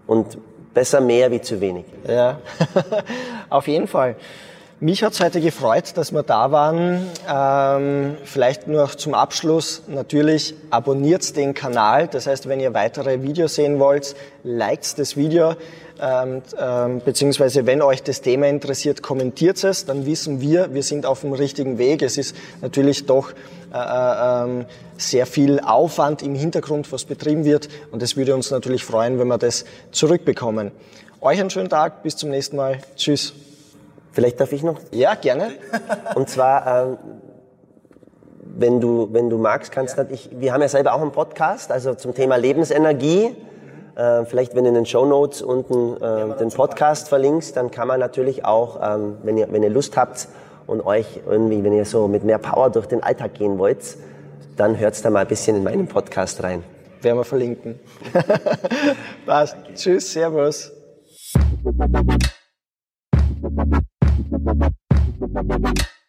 und 0.08 0.38
besser 0.74 1.00
mehr 1.00 1.32
wie 1.32 1.42
zu 1.42 1.62
wenig. 1.62 1.86
Ja, 2.08 2.40
auf 3.50 3.68
jeden 3.68 3.88
Fall. 3.88 4.16
Mich 4.80 5.02
hat 5.02 5.14
es 5.14 5.22
heute 5.22 5.40
gefreut, 5.40 5.96
dass 5.96 6.12
wir 6.12 6.24
da 6.24 6.52
waren. 6.52 7.08
Ähm, 7.30 8.18
vielleicht 8.26 8.68
noch 8.68 8.96
zum 8.96 9.14
Abschluss. 9.14 9.84
Natürlich 9.88 10.56
abonniert 10.72 11.38
den 11.38 11.54
Kanal. 11.54 12.08
Das 12.08 12.28
heißt, 12.28 12.50
wenn 12.50 12.60
ihr 12.60 12.74
weitere 12.74 13.22
Videos 13.22 13.56
sehen 13.56 13.80
wollt, 13.80 14.16
liked 14.44 15.00
das 15.00 15.16
Video. 15.16 15.56
Ähm, 16.02 16.42
ähm, 16.60 17.02
beziehungsweise 17.06 17.66
wenn 17.66 17.82
euch 17.82 18.04
das 18.04 18.22
Thema 18.22 18.48
interessiert, 18.48 19.02
kommentiert 19.02 19.64
es. 19.64 19.86
Dann 19.86 20.06
wissen 20.06 20.42
wir, 20.42 20.74
wir 20.74 20.84
sind 20.84 21.06
auf 21.06 21.22
dem 21.22 21.34
richtigen 21.34 21.78
Weg. 21.78 22.02
Es 22.02 22.18
ist 22.18 22.36
natürlich 22.62 23.06
doch 23.06 23.32
äh, 23.74 23.78
äh, 23.78 24.44
ähm, 24.44 24.66
sehr 24.98 25.26
viel 25.28 25.60
Aufwand 25.62 26.24
im 26.24 26.36
Hintergrund, 26.36 26.92
was 26.92 27.06
betrieben 27.06 27.46
wird. 27.46 27.70
Und 27.92 28.04
es 28.04 28.18
würde 28.18 28.36
uns 28.36 28.52
natürlich 28.52 28.84
freuen, 28.84 29.18
wenn 29.18 29.28
wir 29.28 29.38
das 29.38 29.66
zurückbekommen. 29.92 30.72
Euch 31.22 31.40
einen 31.40 31.52
schönen 31.52 31.70
Tag. 31.70 32.04
Bis 32.04 32.18
zum 32.18 32.32
nächsten 32.32 32.58
Mal. 32.58 32.80
Tschüss. 32.98 33.34
Vielleicht 34.14 34.40
darf 34.40 34.54
ich 34.54 34.64
noch? 34.64 34.80
Ja, 34.92 35.16
gerne. 35.16 35.50
Und 36.14 36.30
zwar, 36.30 36.86
ähm, 36.86 36.98
wenn 38.56 38.80
du, 38.80 39.10
wenn 39.12 39.30
du 39.30 39.40
magst, 39.40 39.72
kannst 39.72 39.98
ja. 39.98 40.06
ich, 40.10 40.30
wir 40.32 40.54
haben 40.54 40.62
ja 40.62 40.68
selber 40.68 40.94
auch 40.94 41.02
einen 41.02 41.12
Podcast, 41.12 41.72
also 41.72 41.96
zum 41.96 42.14
Thema 42.14 42.36
Lebensenergie. 42.36 43.36
Äh, 43.96 44.26
vielleicht, 44.26 44.56
wenn 44.56 44.66
du 44.66 44.70
in 44.70 44.76
den 44.76 44.86
Show 44.86 45.06
Notes 45.06 45.42
unten 45.42 45.98
äh, 46.02 46.38
den 46.38 46.50
Podcast 46.50 47.10
verlinkst, 47.10 47.58
dann 47.58 47.72
kann 47.72 47.88
man 47.88 48.00
natürlich 48.00 48.46
auch, 48.46 48.80
ähm, 48.84 49.18
wenn 49.24 49.36
ihr, 49.36 49.52
wenn 49.52 49.64
ihr 49.64 49.72
Lust 49.72 49.98
habt 49.98 50.28
und 50.68 50.86
euch 50.86 51.22
irgendwie, 51.28 51.64
wenn 51.64 51.74
ihr 51.74 51.86
so 51.86 52.08
mit 52.08 52.24
mehr 52.24 52.38
Power 52.38 52.70
durch 52.70 52.86
den 52.86 53.02
Alltag 53.02 53.34
gehen 53.34 53.58
wollt, 53.58 53.98
dann 54.58 54.78
hört's 54.78 55.02
da 55.02 55.10
mal 55.10 55.22
ein 55.22 55.28
bisschen 55.28 55.58
in 55.58 55.64
meinen 55.64 55.88
Podcast 55.88 56.44
rein. 56.44 56.64
Werden 57.02 57.18
wir 57.18 57.24
verlinken. 57.24 57.80
Passt. 59.26 59.58
Tschüss, 59.74 60.14
Servus. 60.14 60.72
Thank 64.34 65.78
you. 65.78 66.03